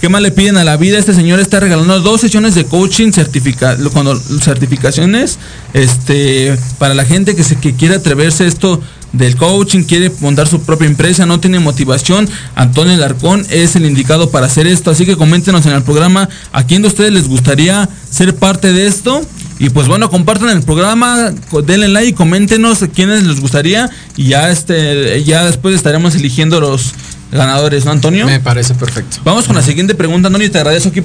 ¿Qué 0.00 0.08
más 0.08 0.22
le 0.22 0.30
piden 0.30 0.56
a 0.56 0.64
la 0.64 0.78
vida? 0.78 0.98
Este 0.98 1.12
señor 1.12 1.40
está 1.40 1.60
regalando 1.60 2.00
dos 2.00 2.22
sesiones 2.22 2.54
de 2.54 2.64
coaching 2.64 3.12
certifica, 3.12 3.76
cuando 3.92 4.18
certificaciones, 4.18 5.38
este, 5.74 6.56
para 6.78 6.94
la 6.94 7.04
gente 7.04 7.36
que 7.36 7.44
se 7.44 7.56
que 7.56 7.74
quiere 7.74 7.96
atreverse 7.96 8.44
a 8.44 8.46
esto 8.46 8.80
del 9.12 9.36
coaching, 9.36 9.82
quiere 9.82 10.10
montar 10.20 10.48
su 10.48 10.62
propia 10.62 10.86
empresa, 10.86 11.26
no 11.26 11.38
tiene 11.38 11.58
motivación, 11.58 12.26
Antonio 12.54 12.96
Larcón 12.96 13.44
es 13.50 13.76
el 13.76 13.84
indicado 13.84 14.30
para 14.30 14.46
hacer 14.46 14.66
esto, 14.66 14.90
así 14.90 15.04
que 15.04 15.16
coméntenos 15.16 15.66
en 15.66 15.72
el 15.72 15.82
programa 15.82 16.30
a 16.52 16.64
quién 16.64 16.80
de 16.80 16.88
ustedes 16.88 17.12
les 17.12 17.28
gustaría 17.28 17.86
ser 18.10 18.34
parte 18.34 18.72
de 18.72 18.86
esto. 18.86 19.20
Y 19.58 19.68
pues 19.68 19.88
bueno, 19.88 20.08
compartan 20.08 20.48
el 20.48 20.62
programa, 20.62 21.34
denle 21.66 21.88
like 21.88 22.14
coméntenos 22.14 22.82
a 22.82 22.88
quiénes 22.88 23.24
les 23.24 23.40
gustaría 23.40 23.90
y 24.16 24.28
ya 24.28 24.50
este 24.50 25.22
ya 25.22 25.44
después 25.44 25.74
estaremos 25.74 26.14
eligiendo 26.14 26.62
los 26.62 26.94
ganadores, 27.32 27.84
¿no, 27.84 27.92
Antonio? 27.92 28.26
Me 28.26 28.40
parece 28.40 28.74
perfecto. 28.74 29.18
Vamos 29.24 29.46
con 29.46 29.56
la 29.56 29.62
siguiente 29.62 29.94
pregunta, 29.94 30.26
Antonio. 30.28 30.50
Te 30.50 30.58
agradezco 30.58 30.88
aquí 30.88 31.00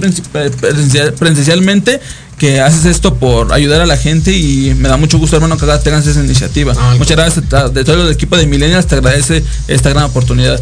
presencialmente 1.18 2.00
que 2.38 2.60
haces 2.60 2.86
esto 2.86 3.16
por 3.16 3.54
ayudar 3.54 3.82
a 3.82 3.86
la 3.86 3.96
gente 3.98 4.36
y 4.38 4.74
me 4.78 4.90
da 4.90 4.98
mucho 4.98 5.18
gusto, 5.18 5.36
hermano, 5.38 5.58
que 5.58 5.66
tengas 5.84 6.06
esa 6.08 6.20
iniciativa. 6.24 6.74
Ay, 6.78 6.98
Muchas 7.00 7.16
gracias 7.18 7.54
a- 7.54 7.70
de 7.70 7.84
todo 7.84 8.08
el 8.08 8.14
equipo 8.14 8.36
de 8.38 8.46
Millennials, 8.46 8.88
te 8.88 8.96
agradece 8.96 9.44
esta 9.68 9.90
gran 9.90 10.04
oportunidad. 10.06 10.60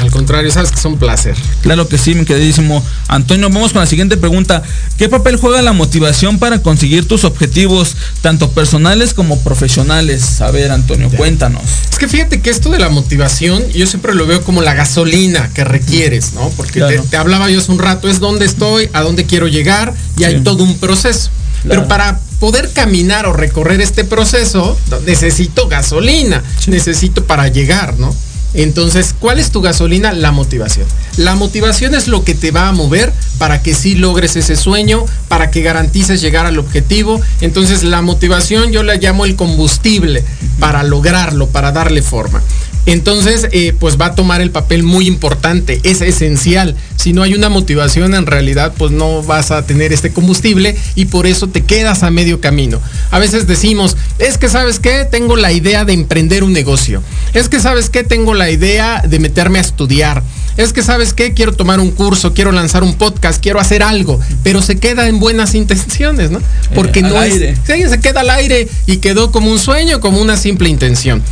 Al 0.00 0.10
contrario, 0.10 0.50
sabes 0.50 0.70
que 0.70 0.78
es 0.78 0.84
un 0.84 0.98
placer. 0.98 1.34
Claro 1.62 1.88
que 1.88 1.98
sí, 1.98 2.14
mi 2.14 2.24
queridísimo 2.24 2.84
Antonio. 3.08 3.48
Vamos 3.48 3.72
con 3.72 3.80
la 3.80 3.86
siguiente 3.86 4.16
pregunta. 4.16 4.62
¿Qué 4.98 5.08
papel 5.08 5.36
juega 5.36 5.62
la 5.62 5.72
motivación 5.72 6.38
para 6.38 6.60
conseguir 6.62 7.06
tus 7.06 7.24
objetivos, 7.24 7.96
tanto 8.20 8.50
personales 8.50 9.14
como 9.14 9.38
profesionales? 9.40 10.40
A 10.40 10.50
ver, 10.50 10.70
Antonio, 10.72 11.10
cuéntanos. 11.10 11.62
Es 11.90 11.98
que 11.98 12.08
fíjate 12.08 12.40
que 12.40 12.50
esto 12.50 12.70
de 12.70 12.78
la 12.78 12.88
motivación, 12.88 13.62
yo 13.70 13.86
siempre 13.86 14.14
lo 14.14 14.26
veo 14.26 14.42
como 14.42 14.62
la 14.62 14.74
gasolina 14.74 15.50
que 15.54 15.64
requieres, 15.64 16.32
¿no? 16.34 16.50
Porque 16.50 16.80
Claro. 16.80 17.02
te, 17.02 17.08
te 17.10 17.16
hablaba 17.16 17.48
yo 17.50 17.58
hace 17.60 17.70
un 17.72 17.78
rato, 17.78 18.08
es 18.08 18.20
dónde 18.20 18.46
estoy, 18.46 18.88
a 18.92 19.02
dónde 19.02 19.24
quiero 19.26 19.46
llegar, 19.48 19.94
y 20.16 20.20
Sí. 20.20 20.24
hay 20.24 20.40
todo 20.42 20.64
un 20.64 20.78
proceso. 20.78 21.30
Claro. 21.62 21.80
Pero 21.82 21.88
para 21.88 22.20
poder 22.40 22.70
caminar 22.72 23.26
o 23.26 23.32
recorrer 23.32 23.80
este 23.80 24.04
proceso, 24.04 24.78
necesito 25.06 25.68
gasolina, 25.68 26.42
Sí. 26.58 26.70
necesito 26.70 27.24
para 27.24 27.48
llegar, 27.48 27.94
¿no? 27.98 28.14
Entonces, 28.54 29.14
¿cuál 29.18 29.38
es 29.38 29.50
tu 29.50 29.60
gasolina? 29.60 30.12
La 30.12 30.30
motivación. 30.30 30.86
La 31.16 31.34
motivación 31.34 31.94
es 31.94 32.08
lo 32.08 32.24
que 32.24 32.34
te 32.34 32.50
va 32.50 32.68
a 32.68 32.72
mover 32.72 33.12
para 33.38 33.62
que 33.62 33.74
sí 33.74 33.96
logres 33.96 34.36
ese 34.36 34.56
sueño, 34.56 35.04
para 35.28 35.50
que 35.50 35.62
garantices 35.62 36.20
llegar 36.20 36.46
al 36.46 36.58
objetivo. 36.58 37.20
Entonces, 37.40 37.82
la 37.82 38.02
motivación 38.02 38.70
yo 38.72 38.82
la 38.82 38.94
llamo 38.94 39.24
el 39.24 39.36
combustible 39.36 40.24
para 40.60 40.82
lograrlo, 40.82 41.48
para 41.48 41.72
darle 41.72 42.02
forma. 42.02 42.42
Entonces, 42.86 43.48
eh, 43.52 43.74
pues 43.78 43.98
va 43.98 44.06
a 44.06 44.14
tomar 44.14 44.40
el 44.40 44.50
papel 44.50 44.82
muy 44.82 45.06
importante, 45.06 45.80
es 45.84 46.00
esencial. 46.00 46.76
Si 46.96 47.12
no 47.12 47.22
hay 47.22 47.34
una 47.34 47.48
motivación, 47.48 48.14
en 48.14 48.26
realidad, 48.26 48.74
pues 48.76 48.92
no 48.92 49.22
vas 49.22 49.50
a 49.50 49.64
tener 49.64 49.92
este 49.92 50.12
combustible 50.12 50.76
y 50.94 51.06
por 51.06 51.26
eso 51.26 51.48
te 51.48 51.62
quedas 51.62 52.02
a 52.02 52.10
medio 52.10 52.40
camino. 52.40 52.80
A 53.10 53.18
veces 53.18 53.46
decimos, 53.46 53.96
es 54.18 54.38
que 54.38 54.48
sabes 54.48 54.78
qué, 54.80 55.06
tengo 55.10 55.36
la 55.36 55.52
idea 55.52 55.84
de 55.84 55.94
emprender 55.94 56.44
un 56.44 56.52
negocio. 56.52 57.02
Es 57.32 57.48
que 57.48 57.60
sabes 57.60 57.88
qué, 57.88 58.04
tengo 58.04 58.34
la 58.34 58.50
idea 58.50 59.02
de 59.06 59.18
meterme 59.18 59.58
a 59.58 59.62
estudiar. 59.62 60.22
Es 60.56 60.72
que 60.72 60.82
sabes 60.82 61.12
qué, 61.12 61.32
quiero 61.32 61.52
tomar 61.52 61.80
un 61.80 61.90
curso, 61.90 62.32
quiero 62.32 62.52
lanzar 62.52 62.84
un 62.84 62.94
podcast, 62.94 63.42
quiero 63.42 63.58
hacer 63.58 63.82
algo, 63.82 64.20
pero 64.44 64.62
se 64.62 64.76
queda 64.76 65.08
en 65.08 65.18
buenas 65.18 65.54
intenciones, 65.54 66.30
¿no? 66.30 66.40
Porque 66.76 67.00
al 67.00 67.08
no 67.08 67.18
aire. 67.18 67.50
es, 67.50 67.58
Sí, 67.66 67.88
se 67.88 67.98
queda 67.98 68.20
al 68.20 68.30
aire 68.30 68.68
y 68.86 68.98
quedó 68.98 69.32
como 69.32 69.50
un 69.50 69.58
sueño, 69.58 70.00
como 70.00 70.20
una 70.20 70.36
simple 70.36 70.68
intención. 70.68 71.22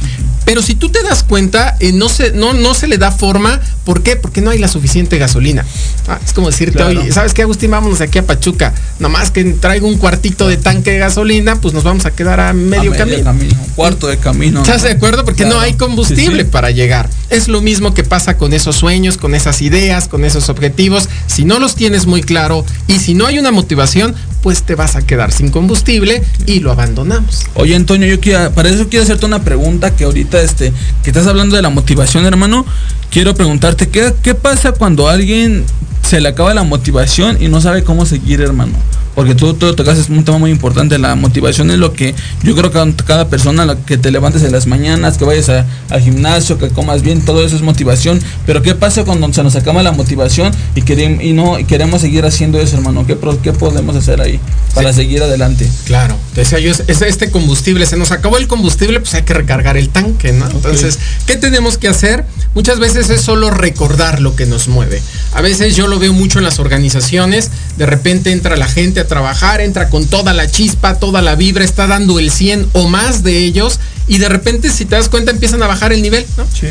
Pero 0.44 0.61
si 0.62 0.74
tú 0.74 0.88
te 0.88 1.02
das 1.02 1.22
cuenta, 1.22 1.76
eh, 1.81 1.92
no, 1.92 2.09
se, 2.09 2.33
no, 2.33 2.52
no 2.52 2.74
se 2.74 2.88
le 2.88 2.98
da 2.98 3.12
forma. 3.12 3.61
¿Por 3.85 4.02
qué? 4.02 4.16
Porque 4.16 4.40
no 4.40 4.50
hay 4.50 4.59
la 4.59 4.68
suficiente 4.68 5.18
gasolina. 5.18 5.64
Ah, 6.09 6.18
es 6.24 6.33
como 6.33 6.48
decirte, 6.50 6.76
Claro. 6.78 7.00
oye, 7.00 7.12
¿sabes 7.12 7.35
qué, 7.35 7.42
Agustín? 7.42 7.70
Vámonos 7.70 8.00
aquí 8.00 8.18
a 8.18 8.26
Pachuca. 8.26 8.72
Nomás 8.98 9.31
que 9.31 9.44
traigo 9.44 9.88
un 9.88 9.98
cuartito 9.98 10.48
de 10.48 10.57
tanque 10.57 10.92
de 10.92 10.98
gasolina, 10.98 11.61
pues 11.61 11.74
nos 11.74 11.83
vamos 11.85 12.07
a 12.07 12.11
quedar 12.12 12.40
a 12.40 12.52
medio, 12.52 12.92
A 12.92 12.96
camino. 12.96 13.31
un 13.31 13.70
cuarto 13.74 14.07
de 14.09 14.18
camino. 14.18 14.61
¿Estás 14.62 14.83
de 14.83 14.90
acuerdo? 14.90 15.24
Porque 15.24 15.42
Claro. 15.44 15.57
no 15.57 15.61
hay 15.62 15.74
combustible 15.74 16.38
Sí, 16.38 16.42
sí. 16.44 16.48
para 16.50 16.70
llegar. 16.70 17.09
Es 17.31 17.48
lo 17.48 17.61
mismo 17.61 17.94
que 17.94 18.05
pasa 18.05 18.37
con 18.37 18.52
esos 18.52 18.76
sueños, 18.76 19.16
con 19.16 19.35
esas 19.35 19.62
ideas, 19.62 20.07
con 20.09 20.24
esos 20.24 20.48
objetivos. 20.48 21.09
Si 21.26 21.44
no 21.44 21.59
los 21.59 21.74
tienes 21.74 22.07
muy 22.07 22.22
claro 22.22 22.64
y 22.87 22.98
si 22.98 23.14
no 23.14 23.26
hay 23.26 23.38
una 23.38 23.50
motivación, 23.50 24.14
pues 24.42 24.62
te 24.64 24.74
vas 24.74 24.96
a 24.96 25.02
quedar 25.02 25.31
sin 25.33 25.50
combustible 25.50 26.22
y 26.46 26.59
lo 26.61 26.72
abandonamos. 26.72 27.46
Oye 27.55 27.76
Antonio, 27.76 28.09
yo 28.09 28.18
quiero, 28.20 28.50
para 28.52 28.68
eso 28.70 28.88
quiero 28.88 29.05
hacerte 29.05 29.24
una 29.24 29.42
pregunta 29.44 29.94
que 29.94 30.02
ahorita 30.05 30.31
este, 30.40 30.72
que 31.02 31.10
estás 31.10 31.26
hablando 31.26 31.56
de 31.56 31.62
la 31.62 31.70
motivación, 31.70 32.24
hermano. 32.24 32.64
Quiero 33.10 33.34
preguntarte, 33.34 33.88
¿qué, 33.90 34.14
qué 34.22 34.34
pasa 34.34 34.72
cuando 34.72 35.08
alguien 35.08 35.64
se 36.08 36.20
le 36.20 36.28
acaba 36.28 36.52
la 36.54 36.62
motivación 36.62 37.38
y 37.40 37.48
no 37.48 37.60
sabe 37.60 37.84
cómo 37.84 38.06
seguir, 38.06 38.40
hermano? 38.40 38.72
Porque 39.14 39.34
tú, 39.34 39.52
tú 39.52 39.74
tocas 39.74 39.98
es 39.98 40.08
un 40.08 40.24
tema 40.24 40.38
muy 40.38 40.50
importante, 40.50 40.98
la 40.98 41.14
motivación 41.14 41.70
es 41.70 41.76
lo 41.78 41.92
que 41.92 42.14
yo 42.42 42.56
creo 42.56 42.70
que 42.70 42.94
cada 43.04 43.28
persona 43.28 43.66
la 43.66 43.76
que 43.76 43.98
te 43.98 44.10
levantes 44.10 44.42
en 44.42 44.52
las 44.52 44.66
mañanas, 44.66 45.18
que 45.18 45.26
vayas 45.26 45.50
a- 45.50 45.66
al 45.90 46.00
gimnasio, 46.00 46.56
que 46.56 46.70
comas 46.70 47.02
bien, 47.02 47.22
todo 47.22 47.44
eso 47.44 47.54
es 47.54 47.60
motivación. 47.60 48.18
Pero 48.46 48.62
¿qué 48.62 48.74
pasa 48.74 49.04
cuando 49.04 49.30
se 49.34 49.42
nos 49.42 49.54
acaba 49.54 49.82
la 49.82 49.92
motivación 49.92 50.50
y, 50.74 50.80
querem- 50.80 51.22
y 51.22 51.34
no 51.34 51.58
y 51.58 51.64
queremos 51.66 52.00
seguir 52.00 52.24
haciendo 52.24 52.58
eso, 52.58 52.76
hermano? 52.76 53.06
¿Qué, 53.06 53.18
qué 53.42 53.52
podemos 53.52 53.96
hacer 53.96 54.22
ahí 54.22 54.40
para 54.74 54.94
seguir 54.94 55.22
adelante? 55.22 55.68
Claro, 55.84 56.16
decía 56.34 56.58
yo, 56.58 56.70
es, 56.70 56.82
es 56.86 57.02
este 57.02 57.30
combustible, 57.30 57.84
se 57.84 57.98
nos 57.98 58.12
acabó 58.12 58.38
el 58.38 58.48
combustible, 58.48 58.98
pues 59.00 59.12
hay 59.12 59.24
que 59.24 59.34
recargar 59.34 59.76
el 59.76 59.90
tanque, 59.90 60.32
¿no? 60.32 60.46
Entonces, 60.50 60.98
¿qué 61.26 61.36
tenemos 61.36 61.76
que 61.76 61.88
hacer? 61.88 62.24
Muchas 62.54 62.78
veces 62.78 63.10
es 63.10 63.20
solo 63.20 63.50
recordar 63.50 64.20
lo 64.20 64.36
que 64.36 64.46
nos 64.46 64.68
mueve. 64.68 65.02
A 65.34 65.42
veces 65.42 65.76
yo 65.76 65.86
lo 65.92 65.98
veo 65.98 66.14
mucho 66.14 66.38
en 66.38 66.44
las 66.44 66.59
organizaciones, 66.59 67.50
de 67.76 67.85
repente 67.85 68.33
entra 68.33 68.57
la 68.57 68.66
gente 68.66 68.98
a 68.98 69.07
trabajar, 69.07 69.61
entra 69.61 69.90
con 69.90 70.07
toda 70.07 70.33
la 70.33 70.50
chispa, 70.50 70.94
toda 70.94 71.20
la 71.20 71.35
vibra, 71.35 71.64
está 71.64 71.87
dando 71.87 72.18
el 72.18 72.31
100 72.31 72.70
o 72.72 72.88
más 72.88 73.22
de 73.22 73.44
ellos 73.44 73.78
y 74.12 74.18
de 74.18 74.29
repente 74.29 74.68
si 74.68 74.85
te 74.85 74.94
das 74.94 75.09
cuenta 75.09 75.31
empiezan 75.31 75.62
a 75.62 75.66
bajar 75.66 75.90
el 75.90 76.03
nivel, 76.03 76.27
¿no? 76.37 76.44
Sí. 76.53 76.66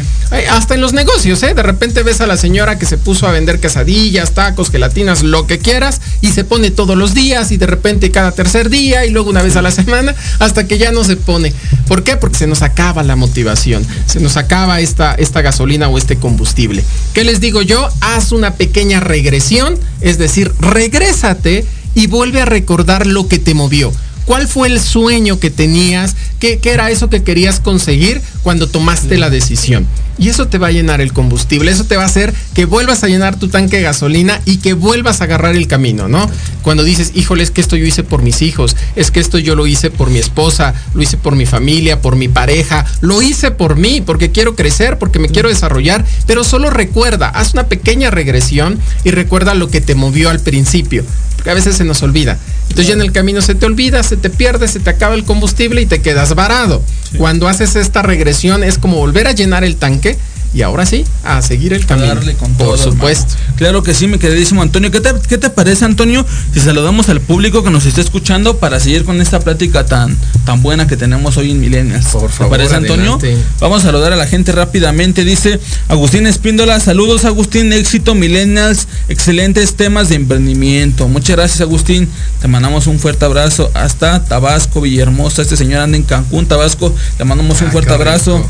Hasta 0.52 0.76
en 0.76 0.82
los 0.82 0.94
negocios, 0.94 1.42
¿eh? 1.42 1.56
De 1.56 1.64
repente 1.64 2.04
ves 2.04 2.22
a 2.22 2.28
la 2.28 2.38
señora 2.38 2.78
que 2.78 2.86
se 2.86 3.00
puso 3.00 3.28
a 3.28 3.32
vender 3.32 3.60
quesadillas, 3.60 4.34
tacos, 4.34 4.70
gelatinas, 4.70 5.24
lo 5.24 5.48
que 5.48 5.58
quieras, 5.58 6.02
y 6.22 6.34
se 6.34 6.44
pone 6.44 6.70
todos 6.70 6.96
los 6.96 7.16
días, 7.16 7.52
y 7.52 7.58
de 7.58 7.66
repente 7.66 8.12
cada 8.12 8.32
tercer 8.32 8.70
día, 8.70 9.08
y 9.08 9.10
luego 9.10 9.32
una 9.32 9.42
vez 9.42 9.56
a 9.56 9.64
la 9.64 9.72
semana, 9.72 10.14
hasta 10.38 10.68
que 10.68 10.78
ya 10.78 10.92
no 10.92 11.04
se 11.04 11.16
pone. 11.16 11.52
¿Por 11.88 12.04
qué? 12.04 12.16
Porque 12.16 12.38
se 12.38 12.46
nos 12.46 12.62
acaba 12.62 13.02
la 13.02 13.16
motivación, 13.16 13.88
se 14.06 14.20
nos 14.20 14.38
acaba 14.38 14.80
esta, 14.80 15.16
esta 15.16 15.42
gasolina 15.42 15.88
o 15.88 15.98
este 15.98 16.18
combustible. 16.18 16.84
¿Qué 17.16 17.24
les 17.24 17.40
digo 17.40 17.64
yo? 17.64 17.90
Haz 18.02 18.34
una 18.34 18.54
pequeña 18.54 19.00
regresión, 19.00 19.80
es 20.02 20.20
decir, 20.20 20.52
regrésate 20.60 21.66
y 21.96 22.06
vuelve 22.06 22.42
a 22.42 22.46
recordar 22.46 23.08
lo 23.08 23.28
que 23.28 23.40
te 23.40 23.56
movió. 23.56 23.92
¿Cuál 24.26 24.48
fue 24.48 24.68
el 24.68 24.80
sueño 24.80 25.40
que 25.40 25.50
tenías 25.50 26.16
¿Qué, 26.42 26.60
era 26.64 26.90
eso 26.90 27.08
que 27.08 27.22
querías 27.22 27.60
conseguir 27.60 28.20
cuando 28.44 28.68
tomaste 28.68 29.18
la 29.18 29.30
decisión? 29.30 29.88
Y 30.18 30.30
eso 30.30 30.48
te 30.48 30.58
va 30.58 30.68
a 30.68 30.72
llenar 30.72 31.02
el 31.02 31.14
combustible, 31.14 31.72
eso 31.72 31.86
te 31.86 31.98
va 31.98 32.04
a 32.04 32.06
hacer 32.06 32.34
que 32.54 32.66
vuelvas 32.66 33.04
a 33.04 33.08
llenar 33.08 33.40
tu 33.40 33.48
tanque 33.48 33.78
de 33.78 33.84
gasolina 33.84 34.40
y 34.46 34.58
que 34.58 34.74
vuelvas 34.74 35.22
a 35.22 35.24
agarrar 35.24 35.56
el 35.56 35.68
camino, 35.68 36.08
¿no? 36.08 36.30
Cuando 36.62 36.84
dices, 36.84 37.14
híjole, 37.16 37.44
es 37.44 37.50
que 37.50 37.62
esto 37.62 37.76
yo 37.76 37.86
hice 37.86 38.04
por 38.04 38.22
mis 38.22 38.42
hijos, 38.42 38.76
es 38.96 39.10
que 39.10 39.20
esto 39.20 39.40
yo 39.40 39.56
lo 39.56 39.66
hice 39.66 39.90
por 39.90 40.10
mi 40.10 40.20
esposa, 40.20 40.76
lo 40.94 41.02
hice 41.02 41.18
por 41.18 41.36
mi 41.36 41.46
familia, 41.46 42.02
por 42.02 42.18
mi 42.18 42.28
pareja, 42.28 42.86
lo 43.00 43.22
hice 43.22 43.52
por 43.52 43.78
mí, 43.78 44.02
porque 44.02 44.32
quiero 44.32 44.56
crecer, 44.56 45.00
porque 45.00 45.18
me 45.18 45.30
quiero 45.30 45.50
desarrollar, 45.50 46.06
pero 46.28 46.44
solo 46.44 46.70
recuerda, 46.70 47.30
haz 47.30 47.54
una 47.54 47.68
pequeña 47.68 48.12
regresión 48.12 48.80
y 49.04 49.12
recuerda 49.12 49.56
lo 49.56 49.70
que 49.70 49.82
te 49.82 49.96
movió 49.96 50.30
al 50.30 50.40
principio, 50.40 51.04
porque 51.36 51.50
a 51.50 51.56
veces 51.56 51.78
se 51.78 51.84
nos 51.84 52.04
olvida. 52.04 52.38
Entonces 52.64 52.88
ya 52.88 52.94
en 52.94 53.02
el 53.02 53.12
camino 53.12 53.42
se 53.42 53.56
te 53.56 53.66
olvida, 53.66 54.02
se 54.02 54.16
te 54.16 54.30
pierde, 54.30 54.68
se 54.68 54.80
te 54.80 54.90
acaba 54.90 55.16
el 55.16 55.26
combustible 55.26 55.82
y 55.82 55.86
te 55.86 56.02
quedas 56.02 56.36
varado. 56.36 56.82
Cuando 57.18 57.50
haces 57.50 57.76
esta 57.76 58.02
regresión 58.02 58.31
es 58.64 58.78
como 58.78 58.98
volver 58.98 59.28
a 59.28 59.32
llenar 59.34 59.64
el 59.64 59.76
tanque 59.76 60.18
y 60.54 60.62
ahora 60.64 60.86
sí, 60.86 61.06
a 61.24 61.42
seguir 61.42 61.74
el 61.74 61.86
camino. 61.86 62.08
Darle 62.16 62.34
con 62.36 62.54
Por 62.56 62.78
supuesto. 62.78 63.34
hermano. 63.36 63.56
Claro 63.58 63.84
que 63.84 63.94
sí, 63.94 64.08
mi 64.08 64.18
queridísimo 64.18 64.62
Antonio. 64.62 64.92
¿Qué 64.92 65.00
te, 65.00 65.14
qué 65.30 65.38
te 65.38 65.50
parece, 65.50 65.86
Antonio, 65.86 66.26
si 66.54 66.60
saludamos 66.60 67.10
al 67.10 67.22
público 67.22 67.64
que 67.64 67.70
nos 67.70 67.86
está 67.86 68.02
escuchando 68.02 68.58
para 68.58 68.80
seguir 68.80 69.06
con 69.06 69.22
esta 69.22 69.40
plática 69.40 69.86
tan, 69.86 70.18
tan 70.46 70.62
buena 70.62 70.88
que 70.88 70.98
tenemos 70.98 71.38
hoy 71.38 71.52
en 71.52 71.60
Millennials? 71.62 72.08
Por 72.08 72.30
¿Te 72.30 72.38
favor, 72.38 72.58
parece, 72.58 72.76
Antonio? 72.76 73.14
adelante. 73.16 73.38
Vamos 73.60 73.84
a 73.84 73.88
saludar 73.88 74.14
a 74.14 74.16
la 74.16 74.28
gente 74.28 74.52
rápidamente. 74.52 75.24
Dice 75.24 75.60
Agustín 75.88 76.28
Espíndola, 76.28 76.80
saludos 76.80 77.24
Agustín, 77.26 77.72
éxito 77.72 78.16
Millennials, 78.16 78.88
excelentes 79.10 79.76
temas 79.76 80.10
de 80.10 80.16
emprendimiento. 80.16 81.08
Muchas 81.08 81.36
gracias 81.38 81.62
Agustín, 81.62 82.10
te 82.42 82.48
mandamos 82.48 82.88
un 82.88 83.00
fuerte 83.00 83.26
abrazo 83.26 83.72
hasta 83.74 84.24
Tabasco, 84.26 84.82
Villahermosa. 84.82 85.42
Este 85.44 85.56
señor 85.56 85.82
anda 85.82 85.98
en 85.98 86.04
Cancún, 86.04 86.46
Tabasco, 86.46 86.94
le 87.20 87.26
mandamos 87.26 87.62
un 87.62 87.68
Ah, 87.68 87.72
fuerte 87.72 87.94
abrazo. 87.94 88.38
rico. 88.38 88.50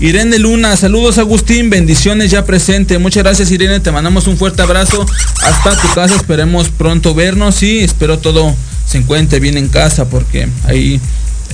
Irene 0.00 0.38
Luna, 0.38 0.76
saludos 0.76 1.18
Agustín, 1.18 1.70
bendiciones 1.70 2.30
ya 2.30 2.44
presente. 2.44 2.98
Muchas 2.98 3.24
gracias 3.24 3.50
Irene, 3.50 3.80
te 3.80 3.90
mandamos 3.90 4.28
un 4.28 4.36
fuerte 4.36 4.62
abrazo. 4.62 5.04
Hasta 5.42 5.76
tu 5.80 5.92
casa, 5.92 6.14
esperemos 6.14 6.68
pronto 6.68 7.14
vernos 7.14 7.64
y 7.64 7.80
espero 7.80 8.18
todo 8.18 8.54
se 8.86 8.98
encuentre 8.98 9.40
bien 9.40 9.56
en 9.56 9.68
casa 9.68 10.08
porque 10.08 10.48
ahí 10.64 11.00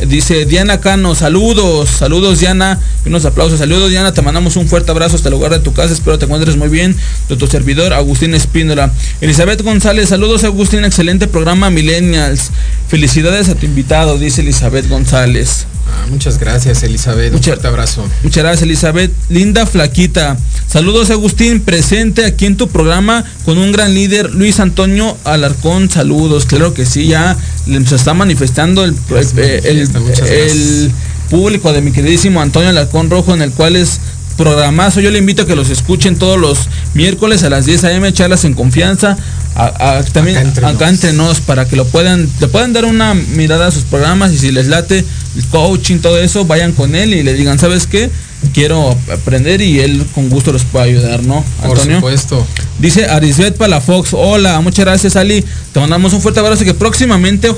dice 0.06 0.44
Diana 0.44 0.78
Cano, 0.78 1.14
saludos, 1.14 1.88
saludos 1.88 2.38
Diana, 2.40 2.80
unos 3.06 3.24
aplausos, 3.24 3.60
saludos 3.60 3.90
Diana, 3.90 4.12
te 4.12 4.20
mandamos 4.20 4.56
un 4.56 4.68
fuerte 4.68 4.90
abrazo 4.90 5.16
hasta 5.16 5.30
el 5.30 5.34
lugar 5.34 5.50
de 5.50 5.60
tu 5.60 5.72
casa, 5.72 5.94
espero 5.94 6.18
te 6.18 6.26
encuentres 6.26 6.56
muy 6.56 6.68
bien, 6.68 6.94
de 7.30 7.36
tu 7.36 7.46
servidor 7.46 7.94
Agustín 7.94 8.34
Espíndola. 8.34 8.92
Elizabeth 9.22 9.62
González, 9.62 10.10
saludos 10.10 10.44
Agustín, 10.44 10.84
excelente 10.84 11.28
programa 11.28 11.70
Millennials. 11.70 12.50
Felicidades 12.88 13.48
a 13.48 13.54
tu 13.54 13.64
invitado, 13.64 14.18
dice 14.18 14.42
Elizabeth 14.42 14.86
González. 14.86 15.66
Ah, 15.86 16.06
muchas 16.10 16.38
gracias, 16.38 16.82
Elizabeth. 16.82 17.32
Un 17.34 17.42
fuerte 17.42 17.66
abrazo. 17.66 18.06
Muchas 18.22 18.42
gracias, 18.42 18.62
Elizabeth. 18.62 19.12
Linda 19.28 19.66
Flaquita. 19.66 20.36
Saludos, 20.66 21.10
Agustín, 21.10 21.60
presente 21.60 22.24
aquí 22.24 22.46
en 22.46 22.56
tu 22.56 22.68
programa 22.68 23.24
con 23.44 23.58
un 23.58 23.70
gran 23.72 23.94
líder, 23.94 24.34
Luis 24.34 24.60
Antonio 24.60 25.16
Alarcón. 25.24 25.90
Saludos, 25.90 26.46
claro 26.46 26.74
que 26.74 26.86
sí, 26.86 27.06
ya 27.06 27.36
se 27.86 27.94
está 27.94 28.14
manifestando 28.14 28.84
el, 28.84 28.94
eh, 29.36 29.60
el, 29.64 29.88
el 30.28 30.92
público 31.30 31.72
de 31.72 31.80
mi 31.80 31.92
queridísimo 31.92 32.40
Antonio 32.40 32.70
Alarcón 32.70 33.10
Rojo, 33.10 33.34
en 33.34 33.42
el 33.42 33.50
cual 33.52 33.76
es 33.76 34.00
programazo. 34.36 35.00
Yo 35.00 35.10
le 35.10 35.18
invito 35.18 35.42
a 35.42 35.46
que 35.46 35.54
los 35.54 35.70
escuchen 35.70 36.16
todos 36.16 36.38
los 36.40 36.68
miércoles 36.94 37.42
a 37.44 37.50
las 37.50 37.66
10 37.66 37.84
a.m. 37.84 38.12
charlas 38.12 38.44
en 38.44 38.54
confianza. 38.54 39.16
A- 39.54 39.98
a- 39.98 40.02
también 40.02 40.36
Acá 40.38 40.48
entre 40.48 40.66
acá 40.66 40.84
nos. 40.86 40.94
entre 40.94 41.12
nos 41.12 41.40
para 41.40 41.66
que 41.68 41.76
lo 41.76 41.86
puedan, 41.86 42.28
le 42.40 42.48
puedan 42.48 42.72
dar 42.72 42.84
una 42.86 43.14
mirada 43.14 43.68
a 43.68 43.70
sus 43.70 43.84
programas 43.84 44.32
y 44.32 44.38
si 44.38 44.50
les 44.50 44.66
late 44.66 45.04
el 45.36 45.44
coaching, 45.46 45.98
todo 45.98 46.18
eso, 46.18 46.44
vayan 46.44 46.72
con 46.72 46.94
él 46.94 47.14
y 47.14 47.22
le 47.22 47.34
digan, 47.34 47.58
¿sabes 47.58 47.86
qué? 47.86 48.10
Quiero 48.52 48.96
aprender 49.12 49.60
y 49.60 49.80
él 49.80 50.04
con 50.14 50.28
gusto 50.28 50.52
los 50.52 50.64
puede 50.64 50.86
ayudar, 50.86 51.22
¿no? 51.24 51.44
Por 51.62 51.70
Antonio. 51.70 51.96
supuesto. 51.96 52.46
Dice 52.78 53.06
Arisbet 53.06 53.56
Palafox, 53.56 54.10
hola, 54.12 54.60
muchas 54.60 54.84
gracias 54.84 55.16
Ali, 55.16 55.44
te 55.72 55.80
mandamos 55.80 56.12
un 56.12 56.20
fuerte 56.20 56.40
abrazo 56.40 56.64
que 56.64 56.74
próximamente 56.74 57.54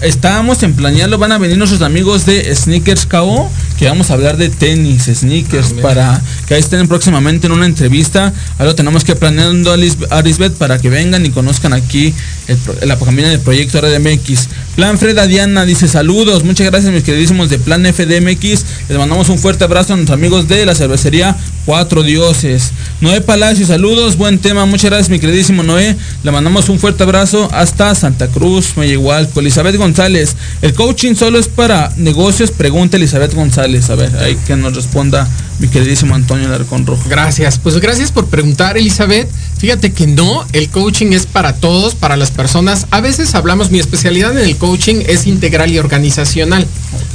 estábamos 0.00 0.62
en 0.62 0.74
planearlo, 0.74 1.18
van 1.18 1.32
a 1.32 1.38
venir 1.38 1.56
nuestros 1.58 1.82
amigos 1.82 2.26
de 2.26 2.54
Sneakers 2.54 3.06
KO, 3.06 3.50
que 3.78 3.86
vamos 3.86 4.10
a 4.10 4.14
hablar 4.14 4.36
de 4.36 4.48
tenis, 4.48 5.04
sneakers, 5.04 5.74
Ah, 5.78 5.82
para 5.82 6.22
que 6.46 6.54
ahí 6.54 6.60
estén 6.60 6.86
próximamente 6.88 7.46
en 7.46 7.52
una 7.52 7.66
entrevista, 7.66 8.32
ahora 8.58 8.74
tenemos 8.74 9.04
que 9.04 9.14
planeando 9.16 9.72
a 9.72 9.76
Lis- 9.76 9.96
a 10.10 10.18
Arisbet 10.18 10.52
para 10.54 10.78
que 10.78 10.88
vengan 10.90 11.24
y 11.26 11.30
conozcan 11.30 11.72
aquí 11.72 12.14
el, 12.48 12.58
la 12.88 12.96
familia 12.96 13.28
del 13.30 13.40
proyecto 13.40 13.80
RDMX. 13.80 14.48
Plan 14.76 14.98
Freda 14.98 15.26
Diana 15.26 15.64
dice 15.64 15.88
saludos, 15.88 16.44
muchas 16.44 16.66
gracias 16.70 16.92
mis 16.92 17.02
queridísimos 17.02 17.50
de 17.50 17.58
Plan 17.58 17.84
FDMX, 17.84 18.64
les 18.88 18.98
mandamos 18.98 19.28
un 19.28 19.38
fuerte 19.38 19.64
abrazo 19.64 19.92
a 19.94 19.96
nuestros 19.96 20.16
amigos 20.18 20.48
de 20.48 20.64
la 20.66 20.74
cervecería 20.74 21.36
Cuatro 21.66 22.04
Dioses. 22.04 22.70
Noé 23.00 23.20
Palacio, 23.20 23.66
saludos, 23.66 24.16
buen 24.16 24.38
tema, 24.38 24.64
muchas 24.66 24.90
gracias 24.90 25.10
mi 25.10 25.18
queridísimo 25.18 25.64
Noé, 25.64 25.96
le 26.22 26.30
mandamos 26.30 26.68
un 26.68 26.78
fuerte 26.78 27.02
abrazo 27.02 27.48
hasta 27.52 27.94
Santa 27.94 28.28
Cruz, 28.28 28.74
Igualco. 28.76 29.40
Elizabeth 29.40 29.76
González, 29.76 30.36
el 30.62 30.72
coaching 30.72 31.14
solo 31.14 31.38
es 31.38 31.48
para 31.48 31.92
negocios, 31.96 32.52
pregunta 32.52 32.96
Elizabeth 32.96 33.34
González, 33.34 33.90
a 33.90 33.96
ver, 33.96 34.16
ahí 34.16 34.38
que 34.46 34.54
nos 34.54 34.76
responda 34.76 35.28
mi 35.58 35.68
queridísimo 35.68 36.14
Antonio 36.14 36.48
Larcón 36.48 36.86
Rojo. 36.86 37.02
Gracias. 37.08 37.58
Pues 37.58 37.78
gracias 37.80 38.12
por 38.12 38.26
preguntar, 38.26 38.76
Elizabeth. 38.76 39.28
Fíjate 39.58 39.92
que 39.92 40.06
no, 40.06 40.44
el 40.52 40.68
coaching 40.68 41.12
es 41.12 41.26
para 41.26 41.54
todos, 41.54 41.94
para 41.94 42.16
las 42.16 42.30
personas. 42.30 42.86
A 42.90 43.00
veces 43.00 43.34
hablamos, 43.34 43.70
mi 43.70 43.78
especialidad 43.78 44.36
en 44.38 44.44
el 44.44 44.56
coaching 44.56 44.96
es 45.06 45.26
integral 45.26 45.72
y 45.72 45.78
organizacional. 45.78 46.66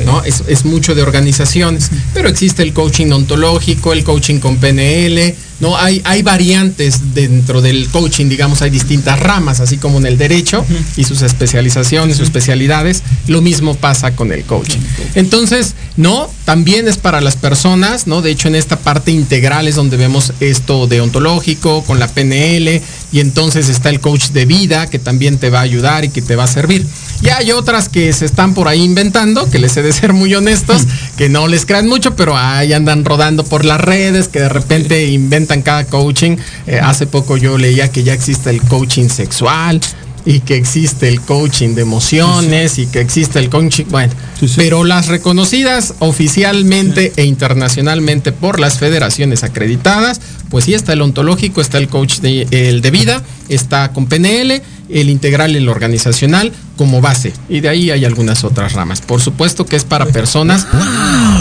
¿no? 0.05 0.23
Es, 0.23 0.43
es 0.47 0.65
mucho 0.65 0.95
de 0.95 1.03
organizaciones. 1.03 1.91
Pero 2.13 2.29
existe 2.29 2.63
el 2.63 2.73
coaching 2.73 3.11
ontológico, 3.11 3.93
el 3.93 4.03
coaching 4.03 4.39
con 4.39 4.57
PNL. 4.57 5.35
No, 5.61 5.77
hay, 5.77 6.01
hay 6.03 6.23
variantes 6.23 7.13
dentro 7.13 7.61
del 7.61 7.87
coaching, 7.89 8.27
digamos, 8.27 8.61
hay 8.61 8.71
distintas 8.71 9.19
ramas, 9.19 9.59
así 9.59 9.77
como 9.77 9.99
en 9.99 10.07
el 10.07 10.17
derecho 10.17 10.65
y 10.97 11.03
sus 11.03 11.21
especializaciones, 11.21 12.17
sus 12.17 12.25
especialidades. 12.25 13.03
Lo 13.27 13.41
mismo 13.41 13.75
pasa 13.75 14.15
con 14.15 14.31
el 14.31 14.43
coaching. 14.43 14.79
Entonces, 15.15 15.75
no, 15.97 16.29
también 16.45 16.87
es 16.87 16.97
para 16.97 17.21
las 17.21 17.35
personas, 17.35 18.07
¿no? 18.07 18.21
De 18.21 18.31
hecho, 18.31 18.47
en 18.47 18.55
esta 18.55 18.79
parte 18.79 19.11
integral 19.11 19.67
es 19.67 19.75
donde 19.75 19.97
vemos 19.97 20.33
esto 20.39 20.87
de 20.87 20.99
ontológico, 20.99 21.83
con 21.83 21.99
la 21.99 22.07
PNL, 22.07 22.81
y 23.11 23.19
entonces 23.19 23.69
está 23.69 23.89
el 23.89 23.99
coach 23.99 24.29
de 24.29 24.45
vida, 24.45 24.87
que 24.87 24.99
también 24.99 25.37
te 25.37 25.49
va 25.49 25.59
a 25.59 25.63
ayudar 25.63 26.05
y 26.05 26.09
que 26.09 26.21
te 26.21 26.35
va 26.35 26.45
a 26.45 26.47
servir. 26.47 26.85
Y 27.21 27.29
hay 27.29 27.51
otras 27.51 27.89
que 27.89 28.11
se 28.13 28.25
están 28.25 28.53
por 28.53 28.67
ahí 28.67 28.81
inventando, 28.81 29.49
que 29.49 29.59
les 29.59 29.75
he 29.77 29.81
de 29.81 29.91
ser 29.91 30.13
muy 30.13 30.33
honestos, 30.33 30.83
que 31.17 31.29
no 31.29 31.47
les 31.47 31.65
crean 31.65 31.87
mucho, 31.87 32.15
pero 32.15 32.35
ahí 32.37 32.73
andan 32.73 33.05
rodando 33.05 33.43
por 33.43 33.65
las 33.65 33.79
redes, 33.79 34.27
que 34.27 34.39
de 34.39 34.49
repente 34.49 35.07
inventan 35.07 35.61
cada 35.61 35.85
coaching. 35.85 36.37
Eh, 36.67 36.79
hace 36.81 37.05
poco 37.05 37.37
yo 37.37 37.57
leía 37.57 37.91
que 37.91 38.03
ya 38.03 38.13
existe 38.13 38.49
el 38.49 38.61
coaching 38.61 39.09
sexual 39.09 39.81
y 40.25 40.41
que 40.41 40.55
existe 40.55 41.07
el 41.07 41.21
coaching 41.21 41.75
de 41.75 41.81
emociones 41.81 42.77
y 42.77 42.85
que 42.87 43.01
existe 43.01 43.39
el 43.39 43.49
coaching, 43.49 43.85
bueno, 43.89 44.13
sí. 44.39 44.47
pero 44.55 44.83
las 44.83 45.07
reconocidas 45.07 45.95
oficialmente 45.99 47.11
e 47.15 47.25
internacionalmente 47.25 48.31
por 48.31 48.59
las 48.59 48.77
federaciones 48.77 49.43
acreditadas, 49.43 50.21
pues 50.51 50.65
sí 50.65 50.73
está 50.73 50.93
el 50.93 51.01
ontológico, 51.01 51.61
está 51.61 51.77
el 51.77 51.87
coach 51.87 52.19
de, 52.19 52.45
el 52.51 52.81
de 52.81 52.91
vida, 52.91 53.23
está 53.49 53.93
con 53.93 54.05
PNL, 54.05 54.61
el 54.89 55.09
integral 55.09 55.55
el 55.55 55.69
organizacional 55.69 56.51
como 56.75 56.99
base. 56.99 57.33
Y 57.47 57.61
de 57.61 57.69
ahí 57.69 57.89
hay 57.89 58.03
algunas 58.03 58.43
otras 58.43 58.73
ramas. 58.73 58.99
Por 59.01 59.21
supuesto 59.21 59.65
que 59.65 59.77
es 59.77 59.85
para 59.85 60.05
personas 60.07 60.67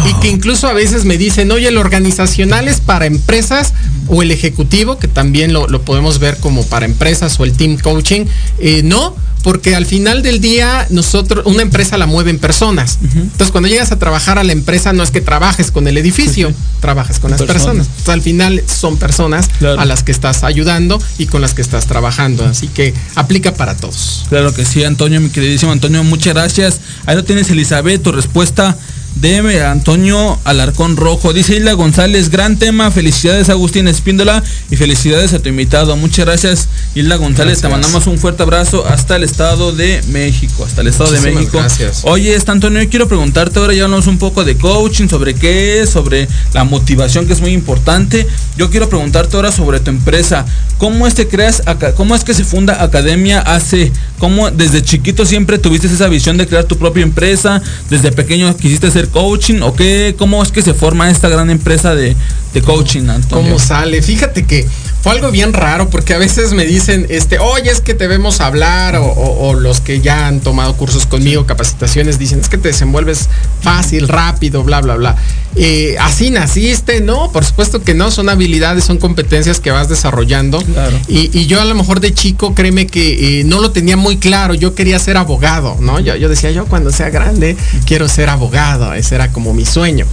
y 0.09 0.21
que 0.21 0.29
incluso 0.29 0.69
a 0.69 0.73
veces 0.73 1.05
me 1.05 1.19
dicen, 1.19 1.51
oye, 1.51 1.69
el 1.69 1.77
organizacional 1.77 2.69
es 2.69 2.81
para 2.81 3.07
empresas 3.07 3.75
o 4.07 4.23
el 4.23 4.31
ejecutivo, 4.31 4.99
que 4.99 5.09
también 5.09 5.53
lo, 5.53 5.67
lo 5.67 5.83
podemos 5.83 6.21
ver 6.21 6.37
como 6.39 6.65
para 6.65 6.87
empresas 6.87 7.39
o 7.41 7.45
el 7.45 7.53
team 7.53 7.79
coaching. 7.79 8.27
Eh, 8.61 8.83
no, 8.85 9.17
porque 9.43 9.75
al 9.75 9.87
final 9.87 10.23
del 10.23 10.41
día 10.41 10.87
nosotros, 10.91 11.45
una 11.47 11.63
empresa 11.63 11.97
la 11.99 12.07
mueven 12.07 12.39
personas. 12.39 12.99
Entonces 13.03 13.51
cuando 13.51 13.69
llegas 13.69 13.91
a 13.93 13.99
trabajar 13.99 14.39
a 14.39 14.45
la 14.45 14.53
empresa 14.53 14.93
no 14.93 15.03
es 15.03 15.11
que 15.11 15.21
trabajes 15.21 15.71
con 15.71 15.89
el 15.89 15.97
edificio, 15.97 16.53
trabajas 16.81 17.19
con 17.21 17.31
las 17.31 17.41
Personas. 17.41 17.63
personas. 17.63 17.87
Entonces, 17.89 18.09
al 18.15 18.23
final 18.23 18.63
son 18.67 18.97
personas 18.99 19.49
Claro. 19.59 19.81
a 19.81 19.85
las 19.85 20.03
que 20.03 20.13
estás 20.13 20.45
ayudando 20.45 21.01
y 21.19 21.27
con 21.27 21.41
las 21.41 21.55
que 21.55 21.63
estás 21.63 21.87
trabajando. 21.87 22.45
Así 22.45 22.69
que 22.69 22.93
aplica 23.15 23.55
para 23.55 23.77
todos. 23.77 24.27
Claro 24.29 24.53
que 24.55 24.65
sí, 24.65 24.85
Antonio, 24.85 25.21
mi 25.21 25.31
queridísimo 25.31 25.73
Antonio, 25.73 26.05
muchas 26.05 26.35
gracias. 26.35 26.81
Ahí 27.07 27.17
lo 27.17 27.25
tienes, 27.25 27.51
Elizabeth, 27.51 28.03
tu 28.03 28.13
respuesta 28.13 28.77
de 29.17 29.65
Antonio 29.65 30.39
Alarcón 30.45 30.97
Rojo. 30.97 31.33
Dice 31.33 31.57
Hilda 31.57 31.73
González, 31.73 32.31
gran 32.31 32.59
tema, 32.59 32.91
felicidades 32.91 33.49
Agustín 33.49 33.89
Espíndola 33.89 34.43
y 34.71 34.77
felicidades 34.77 35.33
a 35.35 35.41
tu 35.41 35.49
invitado. 35.49 35.97
Muchas 35.97 36.27
gracias, 36.27 36.69
Hilda 36.95 37.17
González. 37.17 37.61
Te 37.61 37.69
mandamos 37.69 38.07
un 38.07 38.19
fuerte 38.19 38.43
abrazo 38.43 38.87
hasta 38.87 39.17
el 39.17 39.25
Estado 39.25 39.73
de 39.73 40.01
México, 40.09 40.65
hasta 40.65 40.81
el 40.81 40.89
Estado 40.89 41.13
de 41.13 41.21
México. 41.21 41.59
gracias. 41.59 42.03
Oye, 42.05 42.35
está 42.35 42.53
Antonio, 42.53 42.81
quiero 42.89 43.09
preguntarte 43.09 43.59
ahora 43.59 43.75
ya 43.75 43.85
hablamos 43.85 44.07
un 44.07 44.19
poco 44.19 44.45
de 44.45 44.57
coaching, 44.57 45.09
sobre 45.09 45.35
qué 45.35 45.81
es, 45.81 45.91
sobre 45.91 46.29
la 46.55 46.65
motivación 46.65 47.27
que 47.27 47.33
es 47.33 47.41
muy 47.41 47.53
importante. 47.53 48.27
Yo 48.57 48.71
quiero 48.71 48.89
preguntarte 48.89 49.37
ahora 49.37 49.53
sobre 49.53 49.81
tu 49.81 49.91
empresa. 49.91 50.47
¿Cómo 50.79 51.07
es 51.07 51.15
que 51.15 51.29
creas, 51.29 51.63
cómo 51.97 52.15
es 52.15 52.25
que 52.25 52.33
se 52.33 52.45
funda 52.45 52.83
Academia 52.83 53.41
AC 53.41 53.91
¿cómo 54.19 54.51
desde 54.51 54.83
chiquito 54.83 55.25
siempre 55.25 55.59
tuviste 55.59 55.87
esa 55.87 56.09
visión 56.09 56.37
de 56.37 56.47
crear 56.47 56.65
tu 56.65 56.77
propia 56.77 57.03
empresa? 57.03 57.61
¿Desde 57.89 58.13
pequeño 58.13 58.55
quisiste 58.57 58.91
coaching? 59.09 59.61
¿O 59.63 59.75
qué? 59.75 60.15
¿Cómo 60.19 60.43
es 60.43 60.51
que 60.53 60.63
se 60.63 60.75
forma 60.75 61.11
esta 61.11 61.29
gran 61.29 61.51
empresa 61.51 61.95
de, 61.95 62.17
de 62.55 62.63
coaching, 62.63 63.09
Antonio? 63.09 63.45
¿Cómo 63.45 63.59
sale? 63.59 64.03
Fíjate 64.03 64.45
que 64.45 64.67
fue 65.03 65.13
algo 65.13 65.31
bien 65.31 65.53
raro 65.55 65.89
porque 65.89 66.13
a 66.15 66.19
veces 66.19 66.53
me 66.53 66.65
dicen, 66.67 67.07
este, 67.09 67.39
oye, 67.39 67.71
es 67.71 67.81
que 67.81 67.95
te 67.95 68.07
vemos 68.07 68.41
hablar 68.41 68.97
o, 68.97 69.05
o- 69.07 69.49
o 69.49 69.55
los 69.55 69.81
que 69.81 70.01
ya 70.01 70.27
han 70.27 70.41
tomado 70.41 70.77
cursos 70.77 71.07
conmigo, 71.07 71.47
capacitaciones, 71.47 72.19
dicen, 72.19 72.41
es 72.41 72.49
que 72.49 72.59
te 72.59 72.69
desenvuelves 72.69 73.29
fácil, 73.63 74.09
rápido, 74.09 74.63
bla, 74.63 74.81
bla, 74.83 74.97
bla. 74.97 75.17
Eh, 75.57 75.97
así 75.99 76.31
naciste, 76.31 77.01
no, 77.01 77.33
por 77.33 77.45
supuesto 77.45 77.83
que 77.83 77.95
no, 77.95 78.11
son 78.11 78.29
habilidades, 78.29 78.85
son 78.85 78.99
competencias 78.99 79.61
que 79.61 79.71
vas 79.71 79.89
desarrollando. 79.89 80.61
Claro. 80.61 80.99
Y, 81.09 81.37
y 81.37 81.47
yo 81.47 81.61
a 81.61 81.65
lo 81.65 81.75
mejor 81.75 82.01
de 82.01 82.15
chico, 82.15 82.55
créeme 82.55 82.87
que 82.87 83.41
eh, 83.41 83.45
no 83.45 83.61
lo 83.61 83.71
tenía 83.73 83.97
muy 83.97 84.19
claro, 84.19 84.55
yo 84.55 84.75
quería 84.75 84.99
ser 84.99 85.17
abogado, 85.17 85.77
¿no? 85.81 85.99
Yo, 86.01 86.15
yo 86.17 86.29
decía, 86.29 86.51
yo 86.51 86.67
cuando 86.67 86.91
sea 86.93 87.11
grande 87.11 87.57
quiero 87.85 88.09
ser 88.09 88.29
abogado, 88.29 88.95
ese 88.95 89.15
era 89.15 89.33
como 89.33 89.53
mi 89.55 89.65
sueño. 89.65 90.07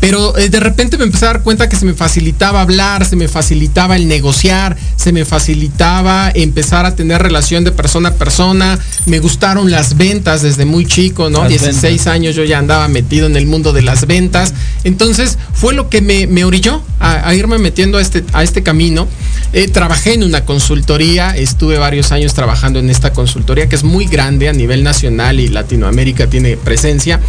Pero 0.00 0.36
eh, 0.36 0.48
de 0.48 0.60
repente 0.60 0.98
me 0.98 1.04
empecé 1.04 1.24
a 1.26 1.28
dar 1.28 1.42
cuenta 1.42 1.68
que 1.68 1.76
se 1.76 1.86
me 1.86 1.94
facilitaba 1.94 2.60
hablar, 2.60 3.06
se 3.06 3.16
me 3.16 3.28
facilitaba 3.28 3.96
el 3.96 4.06
negociar, 4.08 4.76
se 4.96 5.12
me 5.12 5.24
facilitaba 5.24 6.30
empezar 6.34 6.86
a 6.86 6.94
tener 6.94 7.22
relación 7.22 7.64
de 7.64 7.72
persona 7.72 8.10
a 8.10 8.14
persona, 8.14 8.78
me 9.06 9.18
gustaron 9.18 9.70
las 9.70 9.96
ventas 9.96 10.42
desde 10.42 10.64
muy 10.64 10.86
chico, 10.86 11.30
¿no? 11.30 11.40
Las 11.40 11.48
16 11.48 11.82
ventas. 11.82 12.06
años 12.06 12.36
yo 12.36 12.44
ya 12.44 12.58
andaba 12.58 12.88
metido 12.88 13.26
en 13.26 13.36
el 13.36 13.46
mundo 13.46 13.72
de 13.72 13.82
las 13.82 14.06
ventas. 14.06 14.52
Entonces 14.82 15.38
fue 15.52 15.74
lo 15.74 15.88
que 15.88 16.00
me, 16.00 16.44
orilló 16.44 16.82
a, 17.00 17.34
irme 17.34 17.58
metiendo 17.58 17.98
a 17.98 18.00
este, 18.00 18.24
este 18.42 18.62
camino. 18.62 19.06
Eh, 19.52 19.68
trabajé 19.68 20.14
en 20.14 20.24
una 20.24 20.44
consultoría, 20.44 21.36
estuve 21.36 21.78
varios 21.78 22.10
años 22.10 22.34
trabajando 22.34 22.80
en 22.80 22.90
esta 22.90 23.12
consultoría 23.12 23.68
que 23.68 23.76
es 23.76 23.84
muy 23.84 24.06
grande 24.06 24.48
a 24.48 24.52
nivel 24.52 24.82
nacional 24.82 25.38
y 25.38 25.48
Latinoamérica 25.48 26.26
tiene 26.26 26.56
presencia. 26.56 27.20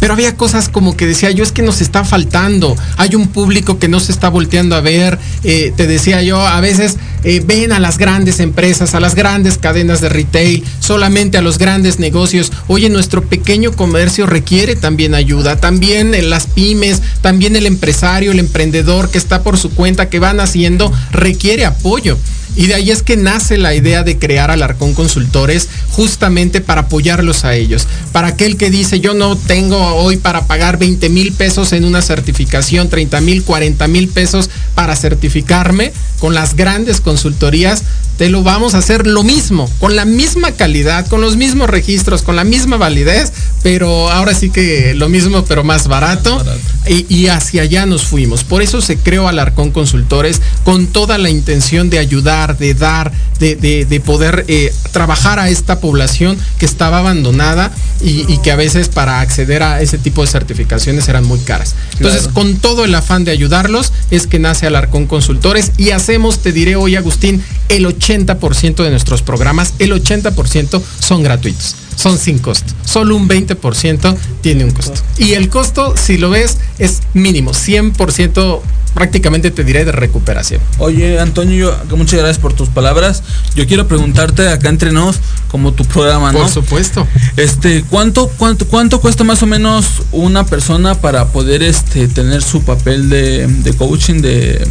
Pero 0.00 0.12
había 0.12 0.36
cosas 0.36 0.68
como 0.68 0.96
que 0.96 1.06
decía 1.06 1.30
yo, 1.30 1.42
es 1.42 1.52
que 1.52 1.62
nos 1.62 1.80
está 1.80 2.04
faltando. 2.04 2.76
Hay 2.96 3.14
un 3.14 3.28
público 3.28 3.78
que 3.78 3.88
no 3.88 4.00
se 4.00 4.12
está 4.12 4.28
volteando 4.28 4.76
a 4.76 4.80
ver. 4.80 5.18
Eh, 5.42 5.72
te 5.76 5.86
decía 5.86 6.22
yo, 6.22 6.40
a 6.40 6.60
veces 6.60 6.96
eh, 7.24 7.42
ven 7.44 7.72
a 7.72 7.80
las 7.80 7.98
grandes 7.98 8.40
empresas, 8.40 8.94
a 8.94 9.00
las 9.00 9.14
grandes 9.14 9.58
cadenas 9.58 10.00
de 10.00 10.08
retail, 10.08 10.64
solamente 10.80 11.38
a 11.38 11.42
los 11.42 11.58
grandes 11.58 11.98
negocios. 11.98 12.52
Oye, 12.68 12.88
nuestro 12.90 13.22
pequeño 13.22 13.72
comercio 13.72 14.26
requiere 14.26 14.76
también 14.76 15.14
ayuda. 15.14 15.56
También 15.56 16.12
las 16.28 16.46
pymes, 16.46 17.00
también 17.20 17.56
el 17.56 17.66
empresario, 17.66 18.32
el 18.32 18.38
emprendedor 18.38 19.10
que 19.10 19.18
está 19.18 19.42
por 19.42 19.58
su 19.58 19.70
cuenta, 19.70 20.10
que 20.10 20.18
van 20.18 20.40
haciendo, 20.40 20.92
requiere 21.12 21.64
apoyo. 21.64 22.18
Y 22.56 22.66
de 22.66 22.74
ahí 22.74 22.90
es 22.90 23.02
que 23.02 23.16
nace 23.16 23.58
la 23.58 23.74
idea 23.74 24.04
de 24.04 24.18
crear 24.18 24.50
Alarcón 24.50 24.94
Consultores 24.94 25.68
justamente 25.90 26.60
para 26.60 26.82
apoyarlos 26.82 27.44
a 27.44 27.54
ellos. 27.54 27.88
Para 28.12 28.28
aquel 28.28 28.56
que 28.56 28.70
dice 28.70 29.00
yo 29.00 29.14
no 29.14 29.36
tengo 29.36 29.83
hoy 29.92 30.16
para 30.16 30.46
pagar 30.46 30.78
20 30.78 31.08
mil 31.10 31.32
pesos 31.32 31.72
en 31.72 31.84
una 31.84 32.00
certificación, 32.00 32.88
30 32.88 33.20
mil, 33.20 33.44
40 33.44 33.86
mil 33.88 34.08
pesos 34.08 34.48
para 34.74 34.96
certificarme, 34.96 35.92
con 36.18 36.32
las 36.34 36.56
grandes 36.56 37.00
consultorías 37.00 37.82
te 38.16 38.28
lo 38.28 38.44
vamos 38.44 38.74
a 38.74 38.78
hacer 38.78 39.08
lo 39.08 39.24
mismo, 39.24 39.68
con 39.80 39.96
la 39.96 40.04
misma 40.04 40.52
calidad, 40.52 41.04
con 41.08 41.20
los 41.20 41.36
mismos 41.36 41.68
registros, 41.68 42.22
con 42.22 42.36
la 42.36 42.44
misma 42.44 42.76
validez, 42.76 43.32
pero 43.64 44.08
ahora 44.08 44.34
sí 44.34 44.50
que 44.50 44.94
lo 44.94 45.08
mismo, 45.08 45.44
pero 45.44 45.64
más 45.64 45.88
barato. 45.88 46.36
Más 46.36 46.46
barato. 46.46 46.62
Y, 46.86 47.06
y 47.12 47.26
hacia 47.26 47.62
allá 47.62 47.86
nos 47.86 48.02
fuimos. 48.02 48.44
Por 48.44 48.62
eso 48.62 48.80
se 48.82 48.98
creó 48.98 49.26
Alarcón 49.26 49.72
Consultores 49.72 50.40
con 50.64 50.86
toda 50.86 51.18
la 51.18 51.28
intención 51.28 51.90
de 51.90 51.98
ayudar, 51.98 52.56
de 52.56 52.74
dar, 52.74 53.10
de, 53.40 53.56
de- 53.56 53.84
de 53.84 54.00
poder 54.00 54.44
eh, 54.46 54.72
trabajar 54.92 55.40
a 55.40 55.48
esta 55.48 55.80
población 55.80 56.38
que 56.58 56.66
estaba 56.66 56.98
abandonada 56.98 57.72
y, 58.00 58.32
y 58.32 58.38
que 58.42 58.52
a 58.52 58.56
veces 58.56 58.88
para 58.90 59.20
acceder 59.22 59.64
a 59.64 59.73
ese 59.80 59.98
tipo 59.98 60.22
de 60.22 60.28
certificaciones 60.28 61.08
eran 61.08 61.24
muy 61.24 61.38
caras. 61.40 61.74
Entonces, 61.96 62.22
Claro. 62.22 62.34
con 62.34 62.56
todo 62.56 62.84
el 62.84 62.94
afán 62.94 63.24
de 63.24 63.30
ayudarlos, 63.30 63.92
es 64.10 64.26
que 64.26 64.38
nace 64.38 64.66
Alarcón 64.66 65.06
Consultores 65.06 65.72
y 65.76 65.90
hacemos, 65.90 66.38
te 66.40 66.52
diré 66.52 66.76
hoy, 66.76 66.96
Agustín, 66.96 67.42
el 67.68 67.86
80% 67.86 68.82
de 68.82 68.90
nuestros 68.90 69.22
programas, 69.22 69.74
el 69.78 69.92
80% 69.92 70.82
son 71.00 71.22
gratuitos. 71.22 71.76
Son 71.96 72.18
sin 72.18 72.38
costo. 72.38 72.72
Solo 72.84 73.16
un 73.16 73.28
20% 73.28 74.16
tiene 74.40 74.64
un 74.64 74.70
costo. 74.72 75.00
Y 75.18 75.32
el 75.32 75.48
costo, 75.48 75.94
si 75.96 76.18
lo 76.18 76.30
ves, 76.30 76.58
es 76.78 77.00
mínimo. 77.14 77.52
100% 77.52 78.60
prácticamente 78.94 79.50
te 79.50 79.64
diré 79.64 79.84
de 79.84 79.90
recuperación. 79.92 80.60
Oye, 80.78 81.18
Antonio, 81.18 81.76
yo- 81.88 81.96
muchas 81.96 82.20
gracias 82.20 82.38
por 82.38 82.52
tus 82.52 82.68
palabras. 82.68 83.22
Yo 83.56 83.66
quiero 83.66 83.88
preguntarte 83.88 84.48
acá 84.48 84.68
entre 84.68 84.92
nos, 84.92 85.16
como 85.48 85.72
tu 85.72 85.84
programa, 85.84 86.32
¿no? 86.32 86.38
Por 86.40 86.48
supuesto. 86.48 87.06
Este, 87.36 87.82
¿cuánto, 87.90 88.28
cuánto, 88.38 88.66
cuánto 88.68 89.00
cuesta 89.00 89.24
más 89.24 89.42
o 89.42 89.46
menos 89.46 89.86
una 90.12 90.46
persona 90.46 90.94
para 90.94 91.26
poder 91.28 91.62
este 91.64 92.06
tener 92.06 92.42
su 92.42 92.62
papel 92.62 93.08
de, 93.10 93.46
de 93.48 93.72
coaching 93.72 94.20
de, 94.20 94.64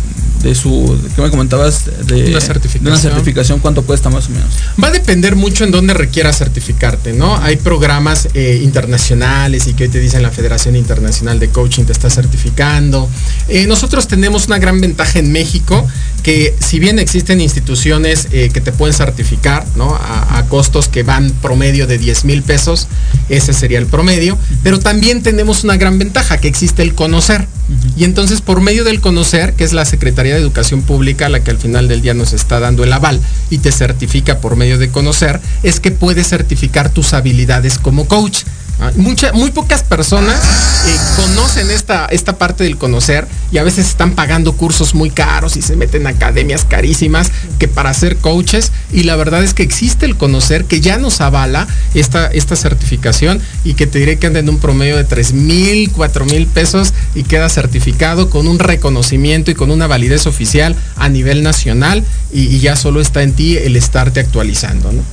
de 0.43 0.53
su, 0.53 0.99
¿qué 1.15 1.21
me 1.21 1.29
comentabas? 1.29 1.86
De 2.06 2.25
Una 2.29 2.41
certificación. 2.41 2.84
de 2.84 2.89
una 2.89 2.99
certificación, 2.99 3.60
¿cuánto 3.60 3.84
cuesta 3.84 4.10
más 4.10 4.27
o 4.27 4.32
menos? 4.32 4.49
Va 4.82 4.89
a 4.89 4.91
depender 4.91 5.36
mucho 5.36 5.63
en 5.63 5.71
dónde 5.71 5.93
requieras 5.93 6.38
certificarte, 6.38 7.13
¿no? 7.13 7.38
Hay 7.38 7.56
programas 7.56 8.27
eh, 8.34 8.60
internacionales 8.62 9.67
y 9.67 9.73
que 9.73 9.86
hoy 9.86 9.89
te 9.89 9.99
dicen 9.99 10.21
la 10.21 10.32
Federación 10.32 10.75
Internacional 10.75 11.39
de 11.39 11.49
Coaching 11.49 11.86
te 11.86 11.93
está 11.93 12.10
certificando. 12.10 13.10
Eh, 13.47 13.65
nosotros 13.67 14.08
tenemos 14.08 14.47
una 14.47 14.60
gran 14.60 14.82
ventaja 14.82 15.17
en 15.19 15.32
México 15.32 15.88
que 16.23 16.53
si 16.60 16.79
bien 16.79 16.99
existen 16.99 17.41
instituciones 17.41 18.27
eh, 18.32 18.49
que 18.53 18.62
te 18.62 18.71
pueden 18.71 18.93
certificar, 18.93 19.65
¿no? 19.75 19.95
A, 19.95 20.38
a 20.38 20.45
costos 20.47 20.89
que 20.89 21.03
van 21.03 21.32
promedio 21.41 21.88
de 21.88 21.97
10 21.97 22.25
mil 22.25 22.43
pesos, 22.43 22.88
ese 23.29 23.53
sería 23.53 23.79
el 23.79 23.88
promedio, 23.88 24.38
pero 24.62 24.79
también 24.79 25.23
tenemos 25.23 25.63
una 25.63 25.77
gran 25.77 25.97
ventaja 25.99 26.38
que 26.38 26.49
existe 26.49 26.82
el 26.82 26.95
conocer. 26.95 27.47
Y 27.95 28.04
entonces 28.04 28.41
por 28.41 28.62
medio 28.62 28.84
del 28.84 29.02
conocer, 29.02 29.54
que 29.54 29.63
es 29.63 29.73
la 29.73 29.86
Secretaría 29.86 30.34
de 30.34 30.41
Educación 30.41 30.82
Pública 30.82 31.30
la 31.30 31.39
que 31.39 31.52
al 31.52 31.58
final 31.58 31.88
del 31.88 32.02
día 32.02 32.13
nos 32.13 32.34
está 32.34 32.60
dando 32.60 32.84
el 32.84 32.93
aval 32.93 33.19
y 33.49 33.60
te 33.60 33.71
certifica 33.71 34.39
por 34.39 34.56
medio 34.56 34.78
de 34.78 34.89
conocer, 34.89 35.39
es 35.63 35.80
que 35.80 35.91
puedes 35.91 36.28
certificar 36.28 36.89
tus 36.89 37.13
habilidades 37.13 37.78
como 37.78 38.08
coach. 38.08 38.43
Ah, 38.79 38.91
Mucha- 38.95 39.31
muy 39.33 39.51
pocas 39.51 39.83
personas 39.83 40.41
eh, 40.88 40.97
conocen 41.15 41.69
esta, 41.71 42.07
esta 42.07 42.38
parte 42.38 42.63
del 42.65 42.77
conocer 42.77 43.27
y 43.51 43.57
a 43.59 43.63
veces 43.63 43.88
están 43.88 44.12
pagando 44.13 44.53
cursos 44.57 44.93
muy 44.95 45.09
caros 45.09 45.55
y 45.55 45.62
se 45.62 45.75
meten 45.75 46.05
a 46.07 46.09
academias 46.09 46.65
carísimas 46.65 47.31
que 47.59 47.67
para 47.67 47.93
ser 47.93 48.17
coaches 48.17 48.71
y 48.91 49.03
la 49.03 49.15
verdad 49.15 49.43
es 49.43 49.53
que 49.53 49.63
existe 49.63 50.05
el 50.05 50.17
conocer 50.17 50.65
que 50.65 50.81
ya 50.81 50.97
nos 50.97 51.21
avala 51.21 51.67
esta, 51.93 52.27
esta 52.27 52.55
certificación 52.55 53.39
y 53.63 53.75
que 53.75 53.88
te 53.88 53.99
diré 53.99 54.17
que 54.17 54.27
anda 54.27 54.39
en 54.39 54.49
un 54.49 54.57
promedio 54.59 54.97
de 54.97 55.03
3 55.05 55.33
mil, 55.33 55.91
4 55.91 56.25
mil 56.25 56.47
pesos 56.47 56.93
y 57.15 57.23
queda 57.23 57.47
certificado 57.49 58.29
con 58.29 58.47
un 58.47 58.59
reconocimiento 58.59 59.51
y 59.51 59.53
con 59.55 59.71
una 59.71 59.88
validez 59.88 60.25
oficial 60.25 60.75
a 60.97 61.07
nivel 61.09 61.43
nacional 61.43 62.03
y, 62.33 62.47
y 62.53 62.59
ya 62.59 62.75
solo 62.75 62.99
está 63.01 63.21
en 63.23 63.33
ti 63.33 63.55
el 63.55 63.75
estarte 63.75 64.19
actualizando, 64.19 64.91
¿no? 64.91 65.03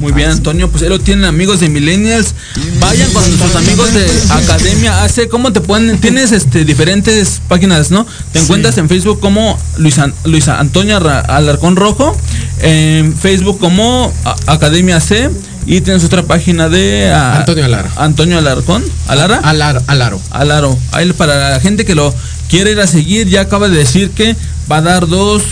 Muy 0.00 0.12
bien, 0.12 0.30
Antonio, 0.30 0.70
pues 0.70 0.82
ahí 0.82 0.88
lo 0.88 0.98
tienen 0.98 1.26
amigos 1.26 1.60
de 1.60 1.68
Millennials. 1.68 2.34
Vayan 2.80 3.10
con 3.12 3.22
nuestros 3.28 3.54
amigos 3.54 3.92
de 3.92 4.06
Academia 4.30 5.04
AC. 5.04 5.28
¿Cómo 5.30 5.52
te 5.52 5.60
pueden? 5.60 5.98
Tienes 6.00 6.32
este 6.32 6.64
diferentes 6.64 7.42
páginas, 7.48 7.90
¿no? 7.90 8.06
Te 8.32 8.38
Sí. 8.38 8.44
encuentras 8.44 8.78
en 8.78 8.88
Facebook 8.88 9.20
como 9.20 9.58
Luisa, 9.76 10.10
Luisa 10.24 10.58
Antonia 10.58 10.96
Alarcón 10.96 11.76
Rojo, 11.76 12.16
en 12.62 13.14
Facebook 13.14 13.58
como 13.58 14.10
Academia 14.46 15.00
C 15.00 15.28
y 15.66 15.82
tienes 15.82 16.02
otra 16.04 16.22
página 16.22 16.70
de 16.70 17.12
Antonio 17.12 17.66
Alara. 17.66 17.90
Antonio 17.96 18.38
Alarcón, 18.38 18.82
Alara. 19.06 19.40
Alar- 19.42 19.82
alaro. 19.86 20.18
Alaro. 20.30 20.78
Ahí 20.92 21.12
para 21.12 21.50
la 21.50 21.60
gente 21.60 21.84
que 21.84 21.94
lo 21.94 22.14
quiere 22.48 22.72
ir 22.72 22.80
a 22.80 22.86
seguir, 22.86 23.28
ya 23.28 23.42
acaba 23.42 23.68
de 23.68 23.76
decir 23.76 24.10
que 24.12 24.34
va 24.70 24.78
a 24.78 24.82
dar 24.82 25.06
dos, 25.08 25.42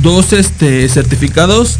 dos 0.00 0.32
este, 0.32 0.88
certificados, 0.88 1.78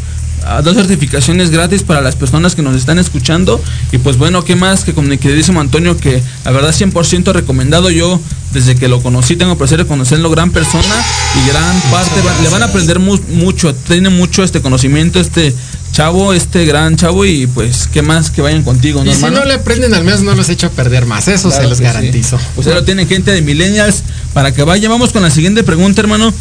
dos 0.63 0.75
certificaciones 0.75 1.49
gratis 1.49 1.83
para 1.83 2.01
las 2.01 2.15
personas 2.15 2.55
que 2.55 2.61
nos 2.61 2.75
están 2.75 2.99
escuchando. 2.99 3.61
Y 3.91 3.97
pues 3.97 4.17
bueno, 4.17 4.43
¿qué 4.43 4.55
más 4.55 4.83
que 4.83 4.93
con 4.93 5.07
mi 5.07 5.17
queridísimo 5.17 5.59
Antonio? 5.61 5.97
Que 5.97 6.21
la 6.45 6.51
verdad 6.51 6.73
100% 6.73 7.33
recomendado. 7.33 7.89
Yo 7.89 8.19
desde 8.53 8.75
que 8.75 8.87
lo 8.87 9.01
conocí 9.01 9.35
tengo 9.35 9.51
el 9.53 9.57
placer 9.57 9.77
de 9.79 9.85
conocerlo, 9.85 10.29
gran 10.29 10.51
persona 10.51 11.05
y 11.43 11.47
gran 11.49 11.81
parte. 11.91 12.11
le 12.43 12.49
van 12.49 12.63
a 12.63 12.67
aprender 12.67 12.99
mu- 12.99 13.19
mucho, 13.33 13.73
tiene 13.75 14.09
mucho 14.09 14.43
este 14.43 14.61
conocimiento, 14.61 15.19
este 15.19 15.53
chavo, 15.91 16.33
este 16.33 16.65
gran 16.65 16.95
chavo. 16.95 17.25
Y 17.25 17.45
pues, 17.47 17.89
¿qué 17.91 18.01
más 18.01 18.31
que 18.31 18.41
vayan 18.41 18.63
contigo, 18.63 19.03
¿no, 19.03 19.11
Y 19.11 19.13
si 19.15 19.23
hermano? 19.23 19.39
no 19.41 19.45
le 19.45 19.55
aprenden, 19.55 19.93
al 19.93 20.03
menos 20.03 20.21
no 20.21 20.33
los 20.33 20.47
echo 20.49 20.67
a 20.67 20.69
perder 20.69 21.05
más. 21.05 21.27
Eso 21.27 21.49
Claro 21.49 21.63
se 21.63 21.69
los 21.69 21.79
que 21.79 21.87
sí. 21.87 21.93
garantizo. 21.93 22.39
Pues 22.55 22.67
ahí 22.67 22.73
lo 22.73 22.83
tienen 22.83 23.07
gente 23.07 23.31
de 23.31 23.41
Millennials 23.41 24.03
para 24.33 24.53
que 24.53 24.63
vaya. 24.63 24.87
Vamos 24.89 25.11
con 25.11 25.21
la 25.23 25.29
siguiente 25.29 25.63
pregunta, 25.63 25.99
hermano. 26.01 26.33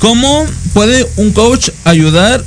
¿Cómo 0.00 0.44
puede 0.74 1.06
un 1.16 1.30
coach 1.30 1.68
ayudar 1.84 2.42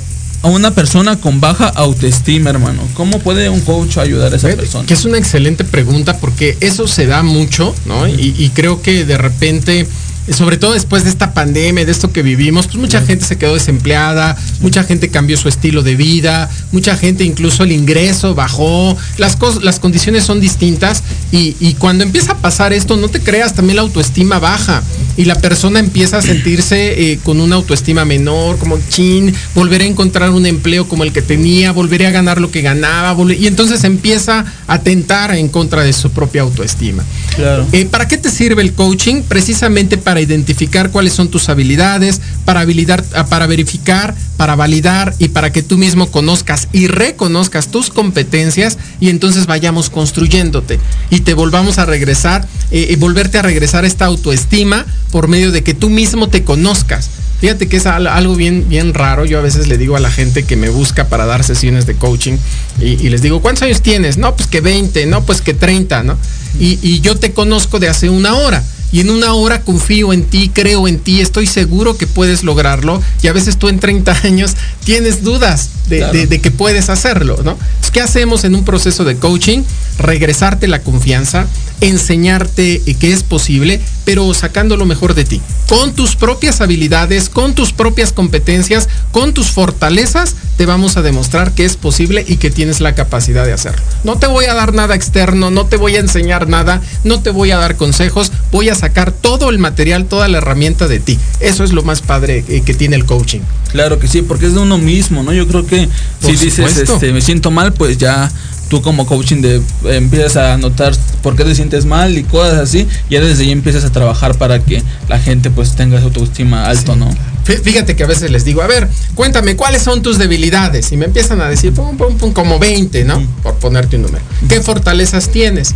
a 0.46 0.48
una 0.48 0.70
persona 0.70 1.18
con 1.18 1.40
baja 1.40 1.66
autoestima, 1.66 2.50
hermano? 2.50 2.82
¿Cómo 2.94 3.18
puede 3.18 3.48
un 3.48 3.60
coach 3.62 3.98
ayudar 3.98 4.32
a 4.32 4.36
esa 4.36 4.48
persona? 4.54 4.86
Que 4.86 4.94
es 4.94 5.04
una 5.04 5.18
excelente 5.18 5.64
pregunta 5.64 6.18
porque 6.18 6.56
eso 6.60 6.86
se 6.86 7.06
da 7.06 7.24
mucho, 7.24 7.74
¿no? 7.84 8.06
Y, 8.06 8.32
y 8.38 8.50
creo 8.50 8.80
que 8.80 9.04
de 9.04 9.18
repente 9.18 9.88
sobre 10.32 10.56
todo 10.56 10.72
después 10.72 11.04
de 11.04 11.10
esta 11.10 11.32
pandemia, 11.34 11.84
de 11.84 11.92
esto 11.92 12.12
que 12.12 12.22
vivimos, 12.22 12.66
pues 12.66 12.78
mucha 12.78 13.00
gente 13.02 13.24
se 13.24 13.36
quedó 13.36 13.54
desempleada, 13.54 14.36
mucha 14.60 14.82
gente 14.84 15.08
cambió 15.08 15.36
su 15.36 15.48
estilo 15.48 15.82
de 15.82 15.96
vida, 15.96 16.50
mucha 16.72 16.96
gente 16.96 17.24
incluso 17.24 17.62
el 17.64 17.72
ingreso 17.72 18.34
bajó, 18.34 18.96
las, 19.18 19.38
cos- 19.38 19.62
las 19.62 19.78
condiciones 19.78 20.24
son 20.24 20.40
distintas 20.40 21.02
y, 21.32 21.56
y 21.60 21.74
cuando 21.74 22.04
empieza 22.04 22.32
a 22.32 22.38
pasar 22.38 22.72
esto, 22.72 22.96
no 22.96 23.08
te 23.08 23.20
creas, 23.20 23.54
también 23.54 23.76
la 23.76 23.82
autoestima 23.82 24.38
baja 24.38 24.82
y 25.16 25.24
la 25.24 25.36
persona 25.36 25.78
empieza 25.80 26.18
a 26.18 26.22
sentirse 26.22 27.12
eh, 27.12 27.18
con 27.22 27.40
una 27.40 27.56
autoestima 27.56 28.04
menor, 28.04 28.58
como 28.58 28.78
chin, 28.88 29.32
volveré 29.54 29.84
a 29.84 29.88
encontrar 29.88 30.30
un 30.30 30.44
empleo 30.46 30.88
como 30.88 31.04
el 31.04 31.12
que 31.12 31.22
tenía, 31.22 31.72
volveré 31.72 32.06
a 32.06 32.10
ganar 32.10 32.40
lo 32.40 32.50
que 32.50 32.62
ganaba, 32.62 33.16
y 33.32 33.46
entonces 33.46 33.84
empieza 33.84 34.44
a 34.66 34.80
tentar 34.80 35.34
en 35.34 35.48
contra 35.48 35.82
de 35.82 35.92
su 35.92 36.10
propia 36.10 36.42
autoestima. 36.42 37.02
Claro. 37.34 37.66
Eh, 37.72 37.86
¿Para 37.86 38.08
qué 38.08 38.18
te 38.18 38.30
sirve 38.30 38.62
el 38.62 38.72
coaching? 38.72 39.22
Precisamente 39.22 39.96
para 39.96 40.15
identificar 40.20 40.90
cuáles 40.90 41.12
son 41.12 41.28
tus 41.28 41.48
habilidades, 41.48 42.20
para, 42.44 42.60
habilitar, 42.60 43.04
ah, 43.14 43.26
para 43.26 43.46
verificar, 43.46 44.14
para 44.36 44.54
validar 44.56 45.14
y 45.18 45.28
para 45.28 45.52
que 45.52 45.62
tú 45.62 45.78
mismo 45.78 46.10
conozcas 46.10 46.68
y 46.72 46.86
reconozcas 46.88 47.68
tus 47.68 47.90
competencias 47.90 48.78
y 49.00 49.08
entonces 49.10 49.46
vayamos 49.46 49.90
construyéndote 49.90 50.78
y 51.10 51.20
te 51.20 51.34
volvamos 51.34 51.78
a 51.78 51.86
regresar, 51.86 52.46
eh, 52.70 52.88
eh, 52.90 52.96
volverte 52.96 53.38
a 53.38 53.42
regresar 53.42 53.84
esta 53.84 54.04
autoestima 54.06 54.84
por 55.10 55.28
medio 55.28 55.52
de 55.52 55.62
que 55.62 55.74
tú 55.74 55.88
mismo 55.90 56.28
te 56.28 56.44
conozcas. 56.44 57.10
Fíjate 57.40 57.68
que 57.68 57.76
es 57.76 57.84
al- 57.84 58.06
algo 58.06 58.34
bien, 58.34 58.66
bien 58.68 58.94
raro. 58.94 59.26
Yo 59.26 59.38
a 59.38 59.42
veces 59.42 59.66
le 59.68 59.76
digo 59.76 59.94
a 59.96 60.00
la 60.00 60.10
gente 60.10 60.44
que 60.44 60.56
me 60.56 60.70
busca 60.70 61.08
para 61.08 61.26
dar 61.26 61.44
sesiones 61.44 61.84
de 61.86 61.94
coaching 61.94 62.38
y, 62.80 62.84
y 62.86 63.10
les 63.10 63.20
digo, 63.20 63.42
¿cuántos 63.42 63.62
años 63.64 63.82
tienes? 63.82 64.16
No, 64.16 64.34
pues 64.34 64.48
que 64.48 64.62
20, 64.62 65.04
no, 65.06 65.22
pues 65.24 65.42
que 65.42 65.52
30, 65.52 66.02
¿no? 66.02 66.16
Y, 66.58 66.78
y 66.80 67.00
yo 67.02 67.16
te 67.16 67.32
conozco 67.32 67.78
de 67.78 67.88
hace 67.88 68.08
una 68.08 68.34
hora. 68.36 68.64
Y 68.92 69.00
en 69.00 69.10
una 69.10 69.34
hora 69.34 69.62
confío 69.62 70.12
en 70.12 70.24
ti, 70.24 70.50
creo 70.52 70.86
en 70.88 70.98
ti, 70.98 71.20
estoy 71.20 71.46
seguro 71.46 71.96
que 71.98 72.06
puedes 72.06 72.44
lograrlo. 72.44 73.02
Y 73.22 73.26
a 73.26 73.32
veces 73.32 73.56
tú 73.58 73.68
en 73.68 73.78
30 73.80 74.12
años 74.24 74.54
tienes 74.84 75.22
dudas 75.22 75.70
de, 75.88 75.98
Claro. 75.98 76.12
de- 76.12 76.26
de 76.26 76.40
que 76.40 76.50
puedes 76.50 76.88
hacerlo, 76.88 77.36
¿no? 77.44 77.52
Entonces, 77.52 77.90
¿Qué 77.92 78.00
hacemos 78.00 78.44
en 78.44 78.54
un 78.54 78.64
proceso 78.64 79.04
de 79.04 79.16
coaching? 79.16 79.62
Regresarte 79.98 80.68
la 80.68 80.80
confianza, 80.82 81.46
enseñarte 81.80 82.82
que 82.98 83.12
es 83.12 83.22
posible, 83.22 83.80
pero 84.04 84.32
sacando 84.34 84.76
lo 84.76 84.86
mejor 84.86 85.14
de 85.14 85.24
ti. 85.24 85.40
Con 85.68 85.94
tus 85.94 86.16
propias 86.16 86.60
habilidades, 86.60 87.28
con 87.28 87.54
tus 87.54 87.72
propias 87.72 88.12
competencias, 88.12 88.88
con 89.10 89.34
tus 89.34 89.50
fortalezas, 89.50 90.36
te 90.56 90.64
vamos 90.64 90.96
a 90.96 91.02
demostrar 91.02 91.52
que 91.52 91.64
es 91.64 91.76
posible 91.76 92.24
y 92.26 92.36
que 92.36 92.50
tienes 92.50 92.80
la 92.80 92.94
capacidad 92.94 93.44
de 93.44 93.52
hacerlo. 93.52 93.82
No 94.04 94.16
te 94.16 94.26
voy 94.26 94.46
a 94.46 94.54
dar 94.54 94.74
nada 94.74 94.94
externo, 94.94 95.50
no 95.50 95.66
te 95.66 95.76
voy 95.76 95.96
a 95.96 96.00
enseñar 96.00 96.48
nada, 96.48 96.80
no 97.04 97.20
te 97.20 97.30
voy 97.30 97.50
a 97.50 97.58
dar 97.58 97.76
consejos, 97.76 98.32
voy 98.52 98.68
a 98.68 98.74
sacar 98.74 99.12
todo 99.12 99.50
el 99.50 99.58
material, 99.58 100.06
toda 100.06 100.28
la 100.28 100.38
herramienta 100.38 100.88
de 100.88 101.00
ti. 101.00 101.18
Eso 101.40 101.64
es 101.64 101.72
lo 101.72 101.82
más 101.82 102.00
padre 102.00 102.44
eh, 102.48 102.62
que 102.64 102.74
tiene 102.74 102.96
el 102.96 103.04
coaching. 103.04 103.40
Claro 103.72 103.98
que 103.98 104.08
sí, 104.08 104.22
porque 104.22 104.46
es 104.46 104.54
de 104.54 104.60
uno 104.60 104.78
mismo, 104.78 105.22
¿no? 105.22 105.32
Yo 105.32 105.46
creo 105.46 105.66
que 105.66 105.88
Por 106.20 106.30
si 106.30 106.36
dices, 106.44 106.78
este, 106.78 107.12
me 107.12 107.20
siento 107.20 107.50
mal, 107.50 107.72
pues 107.72 107.98
ya 107.98 108.30
tú 108.68 108.82
como 108.82 109.06
coaching 109.06 109.42
de, 109.42 109.62
empiezas 109.84 110.36
a 110.36 110.56
notar 110.58 110.94
por 111.22 111.36
qué 111.36 111.44
te 111.44 111.54
sientes 111.54 111.84
mal 111.84 112.16
y 112.18 112.24
cosas 112.24 112.54
así, 112.58 112.86
ya 113.10 113.20
desde 113.20 113.44
ahí 113.44 113.50
empiezas 113.52 113.84
a 113.84 113.92
trabajar 113.92 114.36
para 114.36 114.58
que 114.64 114.82
la 115.08 115.18
gente 115.18 115.50
pues 115.50 115.74
tenga 115.76 115.98
su 116.00 116.06
autoestima 116.06 116.66
alto, 116.66 116.96
¿no? 116.96 117.08
Fí- 117.46 117.62
Fíjate 117.62 117.94
que 117.94 118.02
a 118.02 118.06
veces 118.06 118.30
les 118.32 118.44
digo, 118.44 118.60
a 118.62 118.66
ver, 118.66 118.88
cuéntame, 119.14 119.54
¿cuáles 119.54 119.82
son 119.82 120.02
tus 120.02 120.18
debilidades? 120.18 120.90
Y 120.90 120.96
me 120.96 121.04
empiezan 121.04 121.40
a 121.40 121.48
decir, 121.48 121.72
pum, 121.72 121.96
pum, 121.96 122.16
pum, 122.16 122.32
como 122.32 122.58
20, 122.58 123.04
¿no? 123.04 123.24
Por 123.42 123.54
ponerte 123.54 123.96
un 123.96 124.02
número. 124.02 124.24
¿Qué 124.48 124.60
fortalezas 124.60 125.28
tienes? 125.30 125.74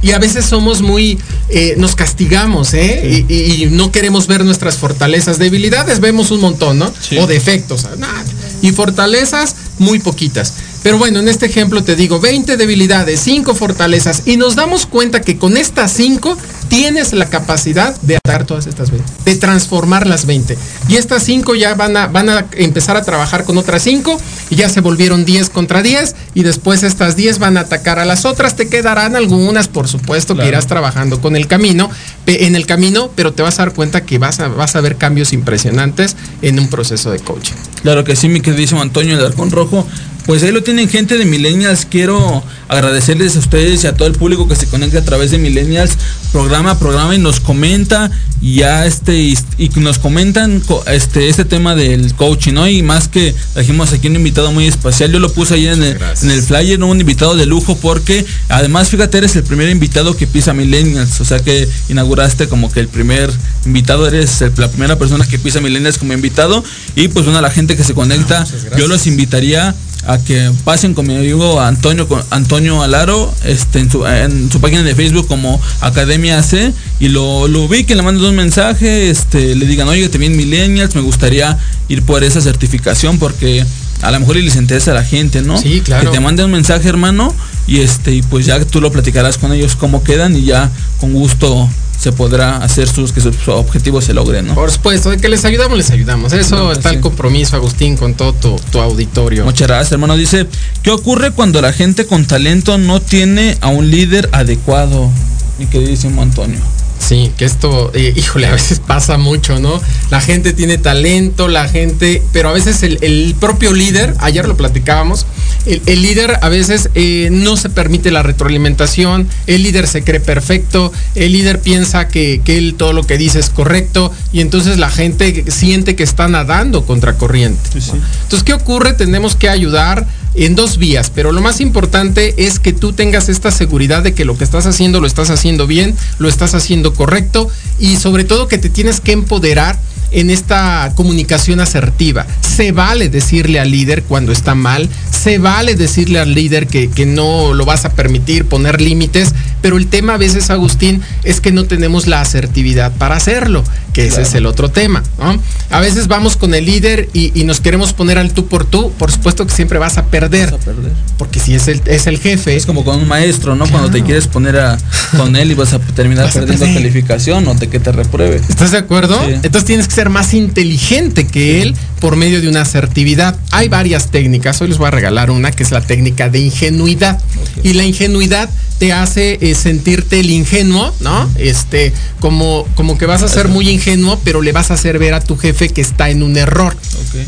Y 0.00 0.12
a 0.12 0.18
veces 0.18 0.46
somos 0.46 0.80
muy, 0.80 1.18
eh, 1.50 1.74
nos 1.76 1.94
castigamos, 1.94 2.72
¿eh? 2.72 3.24
Y, 3.28 3.34
y- 3.34 3.64
y 3.64 3.66
no 3.66 3.92
queremos 3.92 4.26
ver 4.28 4.44
nuestras 4.46 4.76
fortalezas. 4.76 5.38
Debilidades 5.38 6.00
vemos 6.00 6.30
un 6.30 6.40
montón, 6.40 6.78
¿no? 6.78 6.90
Sí. 7.06 7.18
O 7.18 7.26
defectos, 7.26 7.86
nada. 7.98 8.24
Y 8.62 8.72
fortalezas, 8.72 9.56
muy 9.78 9.98
poquitas. 9.98 10.54
Pero 10.82 10.98
bueno, 10.98 11.20
en 11.20 11.28
este 11.28 11.46
ejemplo 11.46 11.84
te 11.84 11.94
digo, 11.96 12.20
20 12.20 12.56
debilidades, 12.56 13.20
5 13.20 13.54
fortalezas. 13.54 14.22
Y 14.26 14.36
nos 14.36 14.56
damos 14.56 14.86
cuenta 14.86 15.20
que 15.20 15.36
con 15.36 15.56
estas 15.56 15.92
5 15.92 16.36
tienes 16.68 17.12
la 17.12 17.26
capacidad 17.26 17.94
de 18.02 18.16
atacar 18.16 18.46
todas 18.46 18.66
estas 18.66 18.90
20, 18.90 19.06
de 19.24 19.34
transformar 19.36 20.06
las 20.06 20.24
20. 20.24 20.56
Y 20.88 20.96
estas 20.96 21.22
5 21.24 21.54
ya 21.56 21.74
van 21.74 21.96
a, 21.96 22.06
van 22.06 22.28
a 22.30 22.46
empezar 22.52 22.96
a 22.96 23.02
trabajar 23.02 23.44
con 23.44 23.58
otras 23.58 23.82
5 23.82 24.18
y 24.50 24.54
ya 24.56 24.68
se 24.68 24.80
volvieron 24.80 25.24
10 25.24 25.50
contra 25.50 25.82
10 25.82 26.14
y 26.34 26.44
después 26.44 26.82
estas 26.82 27.16
10 27.16 27.38
van 27.40 27.56
a 27.56 27.60
atacar 27.60 27.98
a 27.98 28.04
las 28.04 28.24
otras. 28.24 28.56
Te 28.56 28.68
quedarán 28.68 29.16
algunas, 29.16 29.68
por 29.68 29.86
supuesto, 29.88 30.34
Claro. 30.34 30.44
que 30.46 30.48
irás 30.48 30.66
trabajando 30.66 31.20
con 31.20 31.36
el 31.36 31.46
camino, 31.46 31.90
en 32.26 32.54
el 32.56 32.66
camino, 32.66 33.10
pero 33.14 33.32
te 33.32 33.42
vas 33.42 33.58
a 33.58 33.64
dar 33.66 33.74
cuenta 33.74 34.06
que 34.06 34.18
vas 34.18 34.40
a, 34.40 34.48
vas 34.48 34.76
a 34.76 34.80
ver 34.80 34.96
cambios 34.96 35.32
impresionantes 35.32 36.16
en 36.40 36.58
un 36.58 36.68
proceso 36.68 37.10
de 37.10 37.18
coaching. 37.18 37.54
Claro 37.82 38.04
que 38.04 38.14
sí, 38.16 38.28
mi 38.28 38.40
queridísimo 38.40 38.80
Antonio 38.80 39.18
el 39.18 39.26
Arcón 39.26 39.50
Rojo. 39.50 39.86
Pues 40.26 40.42
ahí 40.42 40.52
lo 40.52 40.62
tienen 40.62 40.88
gente 40.88 41.18
de 41.18 41.24
Millennials. 41.24 41.86
Quiero 41.90 42.42
agradecerles 42.68 43.34
a 43.36 43.40
ustedes 43.40 43.82
y 43.82 43.86
a 43.88 43.94
todo 43.96 44.06
el 44.06 44.14
público 44.14 44.46
que 44.46 44.54
se 44.54 44.66
conecta 44.66 44.98
a 44.98 45.04
través 45.04 45.30
de 45.32 45.38
Millennials, 45.38 45.92
programa 46.30 46.72
a 46.72 46.78
programa 46.78 47.14
y 47.16 47.18
nos 47.18 47.40
comenta 47.40 48.10
y 48.40 48.56
ya 48.56 48.86
este 48.86 49.18
y, 49.18 49.36
y 49.58 49.68
nos 49.80 49.98
comentan 49.98 50.60
co- 50.60 50.84
este 50.86 51.28
este 51.28 51.44
tema 51.44 51.74
del 51.74 52.14
coaching, 52.14 52.52
¿no? 52.54 52.68
Y 52.68 52.82
más 52.82 53.08
que 53.08 53.34
trajimos 53.54 53.92
aquí 53.92 54.06
un 54.06 54.16
invitado 54.16 54.52
muy 54.52 54.66
especial. 54.66 55.10
Yo 55.10 55.18
lo 55.18 55.32
puse 55.32 55.54
ahí 55.54 55.66
en 55.66 55.82
el, 55.82 55.96
en 56.22 56.30
el 56.30 56.42
flyer, 56.42 56.78
¿no? 56.78 56.86
un 56.86 57.00
invitado 57.00 57.34
de 57.34 57.46
lujo 57.46 57.76
porque 57.76 58.24
además 58.48 58.88
fíjate 58.88 59.18
eres 59.18 59.34
el 59.36 59.42
primer 59.42 59.68
invitado 59.68 60.16
que 60.16 60.26
pisa 60.28 60.52
Millennials, 60.54 61.20
o 61.20 61.24
sea 61.24 61.40
que 61.40 61.68
inauguraste 61.88 62.46
como 62.48 62.70
que 62.72 62.80
el 62.80 62.88
primer 62.88 63.30
invitado 63.66 64.06
eres 64.06 64.40
el- 64.42 64.52
la 64.58 64.68
primera 64.70 64.96
persona 64.96 65.26
que 65.26 65.38
pisa 65.40 65.60
Millennials 65.60 65.98
como 65.98 66.12
invitado 66.12 66.62
y 66.94 67.08
pues 67.08 67.24
bueno, 67.24 67.40
a 67.40 67.42
la 67.42 67.50
gente 67.50 67.76
que 67.76 67.82
se 67.84 67.94
conecta, 67.94 68.38
gracias. 68.40 68.76
yo 68.78 68.86
los 68.86 69.06
invitaría 69.08 69.74
a 70.06 70.18
que 70.18 70.50
pasen 70.64 70.94
con 70.94 71.06
mi 71.06 71.14
amigo 71.14 71.60
Antonio 71.60 72.08
Antonio 72.30 72.82
Alaro 72.82 73.32
este, 73.44 73.80
en, 73.80 73.90
su, 73.90 74.06
en 74.06 74.50
su 74.50 74.60
página 74.60 74.82
de 74.82 74.94
Facebook 74.94 75.26
como 75.26 75.60
Academia 75.80 76.42
C 76.42 76.72
y 76.98 77.08
lo, 77.08 77.48
lo 77.48 77.62
ubiquen, 77.62 77.96
le 77.96 78.02
manden 78.02 78.24
un 78.24 78.36
mensaje, 78.36 79.10
este, 79.10 79.54
le 79.54 79.66
digan, 79.66 79.88
oye, 79.88 80.08
te 80.08 80.18
bien 80.18 80.36
Millennials, 80.36 80.94
me 80.94 81.02
gustaría 81.02 81.58
ir 81.88 82.02
por 82.02 82.24
esa 82.24 82.40
certificación 82.40 83.18
porque 83.18 83.64
a 84.02 84.10
lo 84.10 84.20
mejor 84.20 84.36
les 84.36 84.56
interesa 84.56 84.92
a 84.92 84.94
la 84.94 85.04
gente, 85.04 85.42
¿no? 85.42 85.58
Sí, 85.58 85.82
claro. 85.82 86.10
Que 86.10 86.16
te 86.16 86.20
manden 86.20 86.46
un 86.46 86.52
mensaje, 86.52 86.88
hermano, 86.88 87.34
y 87.66 87.80
este, 87.80 88.12
y 88.12 88.22
pues 88.22 88.46
ya 88.46 88.64
tú 88.64 88.80
lo 88.80 88.90
platicarás 88.90 89.38
con 89.38 89.52
ellos 89.52 89.76
cómo 89.76 90.02
quedan 90.02 90.36
y 90.36 90.44
ya 90.44 90.70
con 90.98 91.12
gusto 91.12 91.68
se 92.00 92.12
podrá 92.12 92.56
hacer 92.56 92.88
sus 92.88 93.12
que 93.12 93.20
sus 93.20 93.36
objetivos 93.48 94.06
se 94.06 94.14
logren, 94.14 94.46
¿no? 94.46 94.54
Por 94.54 94.70
supuesto, 94.70 95.10
de 95.10 95.18
que 95.18 95.28
les 95.28 95.44
ayudamos, 95.44 95.76
les 95.76 95.90
ayudamos. 95.90 96.32
Eso 96.32 96.68
que 96.68 96.72
está 96.72 96.88
sí. 96.88 96.94
el 96.94 97.02
compromiso, 97.02 97.56
Agustín, 97.56 97.98
con 97.98 98.14
todo 98.14 98.32
tu, 98.32 98.56
tu 98.72 98.80
auditorio. 98.80 99.44
Muchas 99.44 99.68
gracias, 99.68 99.92
hermano. 99.92 100.16
Dice, 100.16 100.46
¿qué 100.82 100.90
ocurre 100.90 101.30
cuando 101.32 101.60
la 101.60 101.74
gente 101.74 102.06
con 102.06 102.24
talento 102.24 102.78
no 102.78 103.02
tiene 103.02 103.58
a 103.60 103.68
un 103.68 103.90
líder 103.90 104.30
adecuado? 104.32 105.10
Mi 105.58 105.66
queridísimo 105.66 106.22
Antonio. 106.22 106.60
Sí, 107.00 107.32
que 107.36 107.46
esto, 107.46 107.90
eh, 107.94 108.12
híjole, 108.14 108.46
a 108.46 108.52
veces 108.52 108.78
pasa 108.78 109.16
mucho, 109.16 109.58
¿no? 109.58 109.80
La 110.10 110.20
gente 110.20 110.52
tiene 110.52 110.76
talento, 110.78 111.48
la 111.48 111.66
gente, 111.66 112.22
pero 112.32 112.50
a 112.50 112.52
veces 112.52 112.82
el, 112.82 112.98
el 113.00 113.34
propio 113.40 113.72
líder, 113.72 114.14
ayer 114.20 114.46
lo 114.46 114.56
platicábamos, 114.56 115.26
el, 115.66 115.82
el 115.86 116.02
líder 116.02 116.38
a 116.42 116.48
veces 116.48 116.90
eh, 116.94 117.28
no 117.32 117.56
se 117.56 117.70
permite 117.70 118.10
la 118.10 118.22
retroalimentación, 118.22 119.28
el 119.46 119.62
líder 119.62 119.86
se 119.86 120.04
cree 120.04 120.20
perfecto, 120.20 120.92
el 121.14 121.32
líder 121.32 121.60
piensa 121.60 122.06
que, 122.08 122.42
que 122.44 122.58
él 122.58 122.74
todo 122.76 122.92
lo 122.92 123.02
que 123.02 123.18
dice 123.18 123.40
es 123.40 123.50
correcto 123.50 124.12
y 124.32 124.40
entonces 124.40 124.78
la 124.78 124.90
gente 124.90 125.44
siente 125.50 125.96
que 125.96 126.02
está 126.02 126.28
nadando 126.28 126.84
contra 126.84 127.14
corriente. 127.14 127.60
Sí, 127.72 127.80
sí. 127.80 127.92
Entonces, 128.22 128.44
¿qué 128.44 128.52
ocurre? 128.52 128.92
Tenemos 128.92 129.36
que 129.36 129.48
ayudar 129.48 130.06
en 130.34 130.54
dos 130.54 130.78
vías, 130.78 131.10
pero 131.12 131.32
lo 131.32 131.40
más 131.40 131.60
importante 131.60 132.46
es 132.46 132.60
que 132.60 132.72
tú 132.72 132.92
tengas 132.92 133.28
esta 133.28 133.50
seguridad 133.50 134.02
de 134.02 134.14
que 134.14 134.24
lo 134.24 134.38
que 134.38 134.44
estás 134.44 134.66
haciendo 134.66 135.00
lo 135.00 135.06
estás 135.06 135.30
haciendo 135.30 135.66
bien, 135.66 135.96
lo 136.18 136.28
estás 136.28 136.54
haciendo 136.54 136.89
correcto 136.94 137.48
y 137.78 137.96
sobre 137.96 138.24
todo 138.24 138.48
que 138.48 138.58
te 138.58 138.70
tienes 138.70 139.00
que 139.00 139.12
empoderar 139.12 139.78
en 140.12 140.30
esta 140.30 140.92
comunicación 140.94 141.60
asertiva. 141.60 142.26
Se 142.40 142.72
vale 142.72 143.08
decirle 143.08 143.60
al 143.60 143.70
líder 143.70 144.02
cuando 144.04 144.32
está 144.32 144.54
mal, 144.54 144.88
se 145.10 145.38
vale 145.38 145.74
decirle 145.74 146.18
al 146.18 146.34
líder 146.34 146.66
que, 146.66 146.88
que 146.90 147.06
no 147.06 147.52
lo 147.54 147.64
vas 147.64 147.84
a 147.84 147.90
permitir, 147.90 148.44
poner 148.46 148.80
límites, 148.80 149.32
pero 149.62 149.76
el 149.76 149.86
tema 149.88 150.14
a 150.14 150.16
veces, 150.16 150.50
Agustín, 150.50 151.02
es 151.24 151.40
que 151.40 151.52
no 151.52 151.64
tenemos 151.64 152.06
la 152.06 152.20
asertividad 152.22 152.92
para 152.92 153.16
hacerlo, 153.16 153.62
que 153.92 154.02
ese 154.06 154.10
Claro. 154.16 154.28
es 154.28 154.34
el 154.34 154.46
otro 154.46 154.68
tema. 154.70 155.02
¿no? 155.18 155.38
A 155.70 155.80
veces 155.80 156.08
vamos 156.08 156.36
con 156.36 156.54
el 156.54 156.64
líder 156.64 157.08
y, 157.12 157.38
y 157.38 157.44
nos 157.44 157.60
queremos 157.60 157.92
poner 157.92 158.18
al 158.18 158.32
tú 158.32 158.46
por 158.46 158.64
tú, 158.64 158.92
por 158.98 159.10
supuesto 159.12 159.46
que 159.46 159.54
siempre 159.54 159.78
vas 159.78 159.98
a 159.98 160.06
perder, 160.06 160.50
Vas 160.52 160.62
a 160.62 160.64
perder. 160.64 160.92
porque 161.18 161.38
si 161.40 161.54
es 161.54 161.68
el, 161.68 161.82
es 161.86 162.06
el 162.06 162.18
jefe, 162.18 162.56
Es 162.56 162.66
como 162.66 162.84
con 162.84 162.98
un 162.98 163.08
maestro, 163.08 163.54
¿no? 163.54 163.66
Cuando 163.66 163.90
te 163.90 164.02
quieres 164.02 164.26
poner 164.26 164.56
a, 164.58 164.78
con 165.16 165.36
él 165.36 165.50
y 165.50 165.54
vas 165.54 165.72
a 165.74 165.78
terminar 165.78 166.24
Vas 166.26 166.36
a 166.36 166.40
perdiendo 166.40 166.64
perder. 166.64 166.82
calificación 166.82 167.46
o 167.48 167.54
te, 167.56 167.68
que 167.68 167.78
te 167.80 167.92
repruebe. 167.92 168.36
¿Estás 168.36 168.70
de 168.70 168.78
acuerdo? 168.78 169.20
Sí. 169.26 169.34
Entonces 169.34 169.64
tienes 169.64 169.86
que 169.88 169.94
ser 170.00 170.08
más 170.08 170.32
inteligente 170.32 171.26
que 171.26 171.60
él 171.60 171.76
por 172.00 172.16
medio 172.16 172.40
de 172.40 172.48
una 172.48 172.62
asertividad. 172.62 173.38
Hay 173.50 173.68
varias 173.68 174.10
técnicas. 174.10 174.58
Hoy 174.62 174.68
les 174.68 174.78
voy 174.78 174.86
a 174.86 174.90
regalar 174.90 175.30
una 175.30 175.50
que 175.50 175.62
es 175.62 175.72
la 175.72 175.82
técnica 175.82 176.30
de 176.30 176.38
ingenuidad. 176.38 177.22
Y 177.62 177.74
la 177.74 177.84
ingenuidad 177.84 178.48
te 178.78 178.94
hace 178.94 179.36
eh, 179.42 179.54
sentirte 179.54 180.20
el 180.20 180.30
ingenuo, 180.30 180.94
¿no? 181.00 181.28
Este, 181.36 181.92
como, 182.18 182.66
como 182.76 182.96
que 182.96 183.04
vas 183.04 183.22
a 183.22 183.28
ser 183.28 183.48
muy 183.48 183.68
ingenuo, 183.68 184.18
pero 184.24 184.40
le 184.40 184.52
vas 184.52 184.70
a 184.70 184.74
hacer 184.74 184.98
ver 184.98 185.12
a 185.12 185.20
tu 185.20 185.36
jefe 185.36 185.68
que 185.68 185.82
está 185.82 186.08
en 186.08 186.22
un 186.22 186.38
error, 186.38 186.74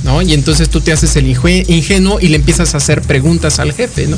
¿no? 0.04 0.22
Y 0.22 0.32
entonces 0.34 0.68
tú 0.68 0.80
te 0.80 0.92
haces 0.92 1.14
el 1.16 1.26
inge- 1.26 1.64
ingenuo 1.68 2.18
y 2.20 2.28
le 2.28 2.36
empiezas 2.36 2.74
a 2.74 2.78
hacer 2.78 3.02
preguntas 3.02 3.58
al 3.58 3.72
jefe, 3.72 4.06
¿no? 4.06 4.16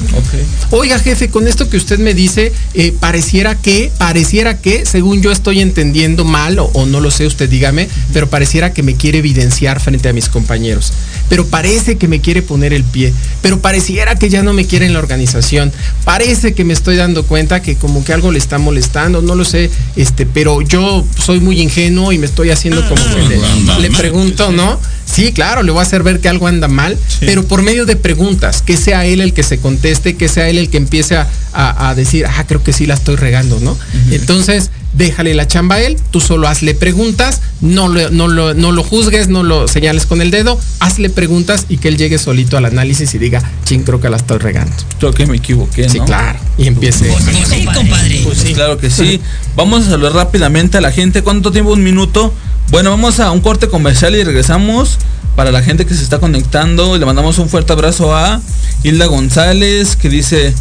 Oiga, 0.70 0.98
jefe, 0.98 1.28
con 1.30 1.46
esto 1.48 1.68
que 1.68 1.76
usted 1.76 1.98
me 1.98 2.14
dice, 2.14 2.52
eh, 2.74 2.92
pareciera 2.98 3.54
que, 3.56 3.90
pareciera 3.98 4.58
que, 4.58 4.84
según 4.86 5.22
yo 5.22 5.30
estoy 5.32 5.60
entendiendo 5.60 6.24
mal, 6.24 6.58
o, 6.58 6.64
o 6.74 6.86
no 6.86 7.00
lo 7.00 7.10
sé, 7.10 7.26
usted 7.26 7.48
dígame, 7.48 7.88
pero 8.12 8.28
pareciera 8.28 8.72
que 8.72 8.82
me 8.82 8.94
quiere 8.96 9.18
evidenciar 9.18 9.80
frente 9.80 10.08
a 10.08 10.12
mis 10.12 10.28
compañeros. 10.28 10.92
Pero 11.28 11.46
parece 11.46 11.96
que 11.96 12.08
me 12.08 12.20
quiere 12.20 12.42
poner 12.42 12.72
el 12.72 12.84
pie. 12.84 13.12
Pero 13.42 13.60
pareciera 13.60 14.14
que 14.16 14.28
ya 14.28 14.42
no 14.42 14.52
me 14.52 14.66
quiere 14.66 14.86
en 14.86 14.92
la 14.92 14.98
organización. 14.98 15.72
Parece 16.04 16.54
que 16.54 16.64
me 16.64 16.72
estoy 16.74 16.96
dando 16.96 17.24
cuenta 17.24 17.62
que 17.62 17.76
como 17.76 18.04
que 18.04 18.12
algo 18.12 18.30
le 18.30 18.38
está 18.38 18.58
molestando, 18.58 19.22
no 19.22 19.34
lo 19.34 19.44
sé, 19.44 19.70
este, 19.96 20.26
pero 20.26 20.60
yo 20.62 21.04
soy 21.24 21.40
muy 21.40 21.60
ingenuo 21.60 22.12
y 22.12 22.18
me 22.18 22.26
estoy 22.26 22.50
haciendo 22.50 22.86
como 22.88 23.02
que 23.14 23.22
le, 23.28 23.36
le 23.80 23.90
pregunto, 23.96 24.50
¿no? 24.52 24.78
Sí, 25.04 25.32
claro, 25.32 25.62
le 25.62 25.70
voy 25.70 25.80
a 25.80 25.82
hacer 25.82 26.02
ver 26.02 26.20
que 26.20 26.28
algo 26.28 26.46
anda 26.46 26.66
mal, 26.68 26.98
pero 27.20 27.44
por 27.44 27.62
medio 27.62 27.86
de 27.86 27.96
preguntas, 27.96 28.62
que 28.62 28.76
sea 28.76 29.04
él 29.06 29.20
el 29.20 29.32
que 29.32 29.42
se 29.42 29.58
conteste, 29.58 30.16
que 30.16 30.28
sea 30.28 30.48
él 30.48 30.58
el 30.58 30.70
que 30.70 30.76
empiece 30.78 31.16
a, 31.16 31.28
a- 31.52 31.90
a 31.90 31.94
decir, 31.94 32.26
ah, 32.26 32.44
creo 32.46 32.62
que 32.62 32.72
sí 32.72 32.86
la 32.86 32.94
estoy 32.94 33.16
regando, 33.16 33.60
¿no? 33.60 33.76
Entonces, 34.10 34.70
déjale 34.94 35.34
la 35.34 35.46
chamba 35.48 35.76
a 35.76 35.80
él, 35.82 35.96
tú 36.10 36.20
solo 36.20 36.46
hazle 36.48 36.74
preguntas, 36.74 37.40
no 37.60 37.88
lo, 37.88 38.10
no, 38.10 38.28
lo, 38.28 38.54
no 38.54 38.72
lo 38.72 38.82
juzgues, 38.84 39.28
no 39.28 39.42
lo 39.42 39.66
señales 39.68 40.06
con 40.06 40.20
el 40.22 40.30
dedo, 40.30 40.58
hazle 40.80 41.10
preguntas 41.10 41.66
y 41.68 41.78
que 41.78 41.88
él 41.88 41.96
llegue 41.96 42.18
solito 42.18 42.56
al 42.56 42.64
análisis 42.64 43.12
y 43.14 43.18
diga, 43.18 43.42
ching, 43.64 43.82
creo 43.82 44.00
que 44.00 44.08
la 44.08 44.16
estoy 44.16 44.38
regando. 44.38 44.72
Creo 44.98 45.12
que 45.12 45.26
me 45.26 45.36
equivoqué, 45.36 45.88
Sí, 45.88 45.98
¿no? 45.98 46.06
claro. 46.06 46.38
Y 46.58 46.66
empiece. 46.68 47.04
Sí, 47.50 47.64
compadre. 47.66 48.20
Pues 48.24 48.38
sí. 48.38 48.54
Claro 48.54 48.78
que 48.78 48.88
sí. 48.90 49.20
Vamos 49.56 49.86
a 49.86 49.90
saludar 49.90 50.12
rápidamente 50.14 50.78
a 50.78 50.80
la 50.80 50.92
gente. 50.92 51.22
¿Cuánto 51.22 51.50
tiempo? 51.52 51.72
Un 51.72 51.82
minuto. 51.82 52.32
Bueno, 52.70 52.90
vamos 52.90 53.20
a 53.20 53.30
un 53.30 53.40
corte 53.40 53.68
comercial 53.68 54.16
y 54.16 54.24
regresamos. 54.24 54.98
Para 55.36 55.50
la 55.50 55.62
gente 55.62 55.84
que 55.84 55.94
se 55.94 56.02
está 56.02 56.18
conectando, 56.18 56.96
le 56.96 57.04
mandamos 57.04 57.38
un 57.38 57.48
fuerte 57.48 57.72
abrazo 57.72 58.14
a 58.14 58.40
Hilda 58.84 59.06
González, 59.06 59.96
que 59.96 60.08
dice, 60.08 60.54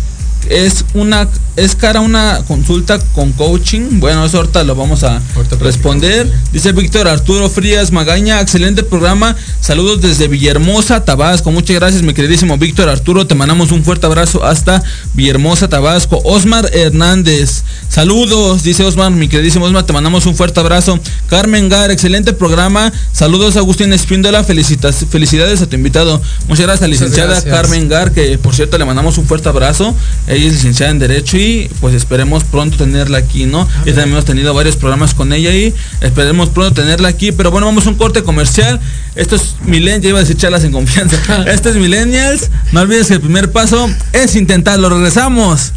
es 0.50 0.86
una 0.94 1.28
es 1.56 1.76
cara 1.76 2.00
una 2.00 2.42
consulta 2.48 3.00
con 3.14 3.32
coaching. 3.34 4.00
Bueno, 4.00 4.26
eso 4.26 4.38
ahorita 4.38 4.64
lo 4.64 4.76
vamos 4.76 5.04
a 5.04 5.22
responder. 5.60 6.32
Dice 6.52 6.72
Víctor 6.72 7.08
Arturo 7.08 7.50
Frías 7.50 7.92
Magaña, 7.92 8.42
excelente 8.42 8.84
programa. 8.84 9.36
Saludos 9.62 10.02
desde 10.02 10.28
Villahermosa, 10.28 11.06
Tabasco. 11.06 11.52
Muchas 11.52 11.76
gracias, 11.76 12.02
mi 12.02 12.14
queridísimo 12.14 12.58
Víctor 12.58 12.90
Arturo. 12.90 13.28
Te 13.28 13.36
mandamos 13.36 13.72
un 13.72 13.84
fuerte 13.84 14.08
abrazo 14.08 14.44
hasta 14.44 14.82
Villahermosa, 15.14 15.68
Tabasco. 15.70 16.22
Osmar 16.24 16.70
Hernández, 16.74 17.64
saludos, 17.88 18.64
dice 18.64 18.84
Osmar, 18.84 19.12
mi 19.12 19.28
queridísimo 19.28 19.66
Osmar, 19.66 19.84
te 19.84 19.94
mandamos 19.94 20.26
un 20.26 20.36
fuerte 20.36 20.60
abrazo. 20.60 21.00
Carmen 21.28 21.70
Gar, 21.70 21.92
excelente 21.92 22.34
programa. 22.34 22.92
Saludos, 23.12 23.58
Agustín 23.58 23.94
Espíndola. 23.94 24.44
Felicitas, 24.44 25.06
felicidades 25.10 25.62
a 25.62 25.68
tu 25.68 25.76
invitado. 25.76 26.20
Muchas 26.48 26.66
gracias, 26.66 26.90
licenciada 26.90 27.34
gracias. 27.34 27.54
Carmen 27.54 27.90
Gar, 27.90 28.12
que 28.12 28.40
por 28.40 28.56
cierto 28.56 28.80
le 28.80 28.86
mandamos 28.86 29.20
un 29.20 29.28
fuerte 29.28 29.50
abrazo. 29.50 29.96
Ella 30.34 30.48
es 30.48 30.54
licenciada 30.54 30.92
en 30.92 31.00
Derecho 31.00 31.38
y 31.38 31.70
pues 31.80 31.94
esperemos 31.94 32.44
pronto 32.44 32.76
tenerla 32.78 33.20
aquí, 33.20 33.46
¿no? 33.46 33.68
Ya 33.86 33.94
también 33.94 34.14
hemos 34.14 34.26
tenido 34.26 34.54
varios 34.54 34.76
programas 34.76 35.14
con 35.14 35.32
ella 35.32 35.54
y 35.54 35.74
esperemos 36.02 36.50
pronto 36.50 36.82
tenerla 36.82 37.10
aquí. 37.10 37.32
Pero 37.32 37.52
bueno, 37.52 37.68
vamos 37.68 37.86
a 37.86 37.90
un 37.90 37.96
corte 37.96 38.24
comercial. 38.24 38.80
Esto 39.16 39.36
es 39.36 39.56
Millennials, 39.62 40.02
ya 40.04 40.10
iba 40.10 40.18
a 40.18 40.22
decir 40.22 40.38
charlas 40.38 40.64
en 40.64 40.72
confianza. 40.72 41.18
Esto 41.52 41.70
es 41.70 41.76
Millennials. 41.76 42.50
No 42.72 42.82
olvides 42.82 43.08
que 43.08 43.14
el 43.14 43.22
primer 43.22 43.52
paso 43.52 43.90
es 44.12 44.36
intentarlo. 44.36 44.90
Regresamos. 44.90 45.72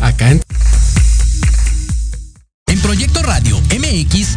Acá 0.00 0.32
en 0.32 0.42
En 2.66 2.80
Proyecto 2.80 3.22
Radio 3.22 3.60
MX, 3.70 4.36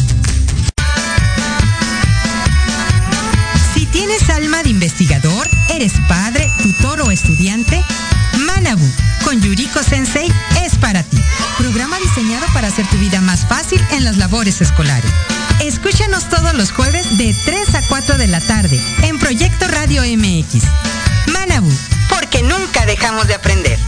Tienes 3.91 4.29
alma 4.29 4.63
de 4.63 4.69
investigador, 4.69 5.47
eres 5.69 5.93
padre, 6.07 6.49
tutor 6.61 7.01
o 7.01 7.11
estudiante, 7.11 7.83
Manabu 8.39 8.89
con 9.23 9.41
Yuriko 9.41 9.83
Sensei 9.83 10.31
es 10.63 10.77
para 10.77 11.03
ti. 11.03 11.17
Programa 11.57 11.97
diseñado 11.99 12.45
para 12.53 12.67
hacer 12.67 12.87
tu 12.87 12.97
vida 12.97 13.21
más 13.21 13.47
fácil 13.47 13.81
en 13.91 14.03
las 14.03 14.17
labores 14.17 14.61
escolares. 14.61 15.11
Escúchanos 15.59 16.29
todos 16.29 16.53
los 16.53 16.71
jueves 16.71 17.17
de 17.17 17.35
3 17.45 17.75
a 17.75 17.81
4 17.87 18.17
de 18.17 18.27
la 18.27 18.39
tarde 18.41 18.79
en 19.03 19.19
Proyecto 19.19 19.67
Radio 19.67 20.01
MX. 20.03 20.63
Manabu, 21.27 21.71
porque 22.09 22.41
nunca 22.43 22.85
dejamos 22.85 23.27
de 23.27 23.35
aprender. 23.35 23.79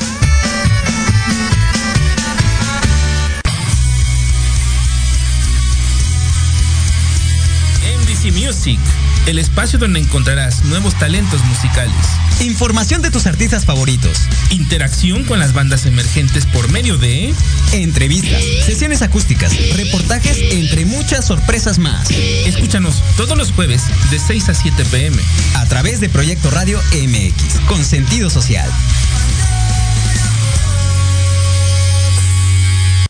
Music, 8.31 8.79
el 9.25 9.39
espacio 9.39 9.79
donde 9.79 9.99
encontrarás 9.99 10.63
nuevos 10.65 10.97
talentos 10.99 11.43
musicales, 11.45 11.95
Información 12.41 13.01
de 13.01 13.11
tus 13.11 13.25
artistas 13.25 13.65
favoritos. 13.65 14.17
interacción 14.49 15.23
con 15.23 15.39
las 15.39 15.53
bandas 15.53 15.85
emergentes 15.85 16.45
por 16.45 16.69
medio 16.69 16.97
de 16.97 17.33
Entrevistas, 17.71 18.43
sesiones 18.65 19.01
acústicas, 19.01 19.53
reportajes, 19.75 20.37
entre 20.51 20.85
muchas 20.85 21.25
sorpresas 21.25 21.79
más. 21.79 22.09
Escúchanos 22.11 23.01
todos 23.17 23.37
los 23.37 23.51
jueves 23.51 23.83
de 24.11 24.19
6 24.19 24.49
a 24.49 24.53
7 24.53 24.85
pm. 24.85 25.17
A 25.55 25.65
través 25.65 25.99
de 25.99 26.09
Proyecto 26.09 26.51
Radio 26.51 26.79
MX, 26.93 27.59
con 27.67 27.83
sentido 27.83 28.29
social. 28.29 28.69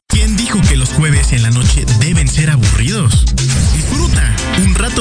¿Quién 0.08 0.38
dijo 0.38 0.62
que 0.62 0.76
los 0.76 0.90
jueves 0.90 1.32
en 1.34 1.42
la 1.42 1.50
noche 1.50 1.86
deben 2.00 2.28
ser 2.28 2.52
aburridos? 2.52 3.26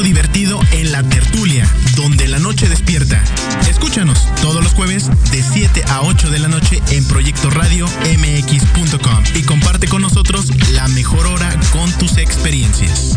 Divertido 0.01 0.59
en 0.73 0.91
la 0.91 1.03
tertulia, 1.05 1.69
donde 1.95 2.27
la 2.27 2.41
noche 2.41 2.69
despierta. 2.69 3.23
Escúchanos 3.69 4.19
todos 4.41 4.65
los 4.65 4.73
jueves 4.73 5.09
de 5.31 5.43
7 5.43 5.85
a 5.87 6.01
8 6.01 6.29
de 6.31 6.39
la 6.41 6.49
noche 6.49 6.83
en 6.91 7.07
Proyecto 7.07 7.51
Radio 7.51 7.87
MX.com 7.87 9.25
y 9.37 9.43
comparte 9.43 9.87
con 9.87 10.03
nosotros 10.03 10.47
la 10.73 10.89
mejor 10.89 11.27
hora 11.29 11.55
con 11.71 11.93
tus 11.99 12.17
experiencias. 12.17 13.17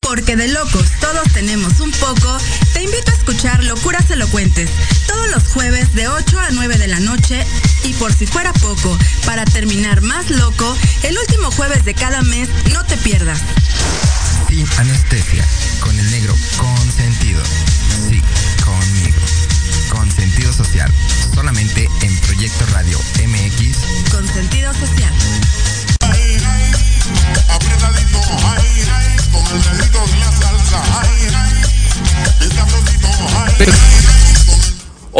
Porque 0.00 0.34
de 0.34 0.48
locos 0.48 0.86
todos 1.00 1.32
tenemos 1.32 1.78
un 1.78 1.92
poco, 1.92 2.36
te 2.72 2.82
invito 2.82 3.12
a 3.12 3.14
escuchar 3.14 3.62
Locuras 3.62 4.10
Elocuentes 4.10 4.68
todos 5.06 5.30
los 5.30 5.44
jueves 5.44 5.94
de 5.94 6.08
8 6.08 6.38
a 6.40 6.50
9 6.50 6.78
de 6.78 6.88
la 6.88 6.98
noche 6.98 7.46
y 7.84 7.92
por 7.94 8.12
si 8.12 8.26
fuera 8.26 8.52
poco, 8.54 8.96
para 9.24 9.44
terminar 9.44 10.00
más 10.02 10.30
loco, 10.30 10.76
el 11.02 11.16
último 11.18 11.50
jueves 11.50 11.84
de 11.84 11.94
cada 11.94 12.22
mes 12.22 12.48
no 12.72 12.84
te 12.84 12.96
pierdas. 12.98 13.40
Sin 14.48 14.66
anestesia, 14.78 15.44
con 15.80 15.98
el 15.98 16.10
negro 16.10 16.34
consentido. 16.56 17.42
Sí, 18.08 18.20
conmigo. 18.64 19.20
Con 19.90 20.10
sentido 20.10 20.52
social. 20.52 20.92
Solamente 21.34 21.88
en 22.02 22.16
Proyecto 22.20 22.66
Radio 22.72 22.98
MX. 23.24 24.10
Con 24.10 24.26
sentido 24.26 24.72
social. 24.74 25.12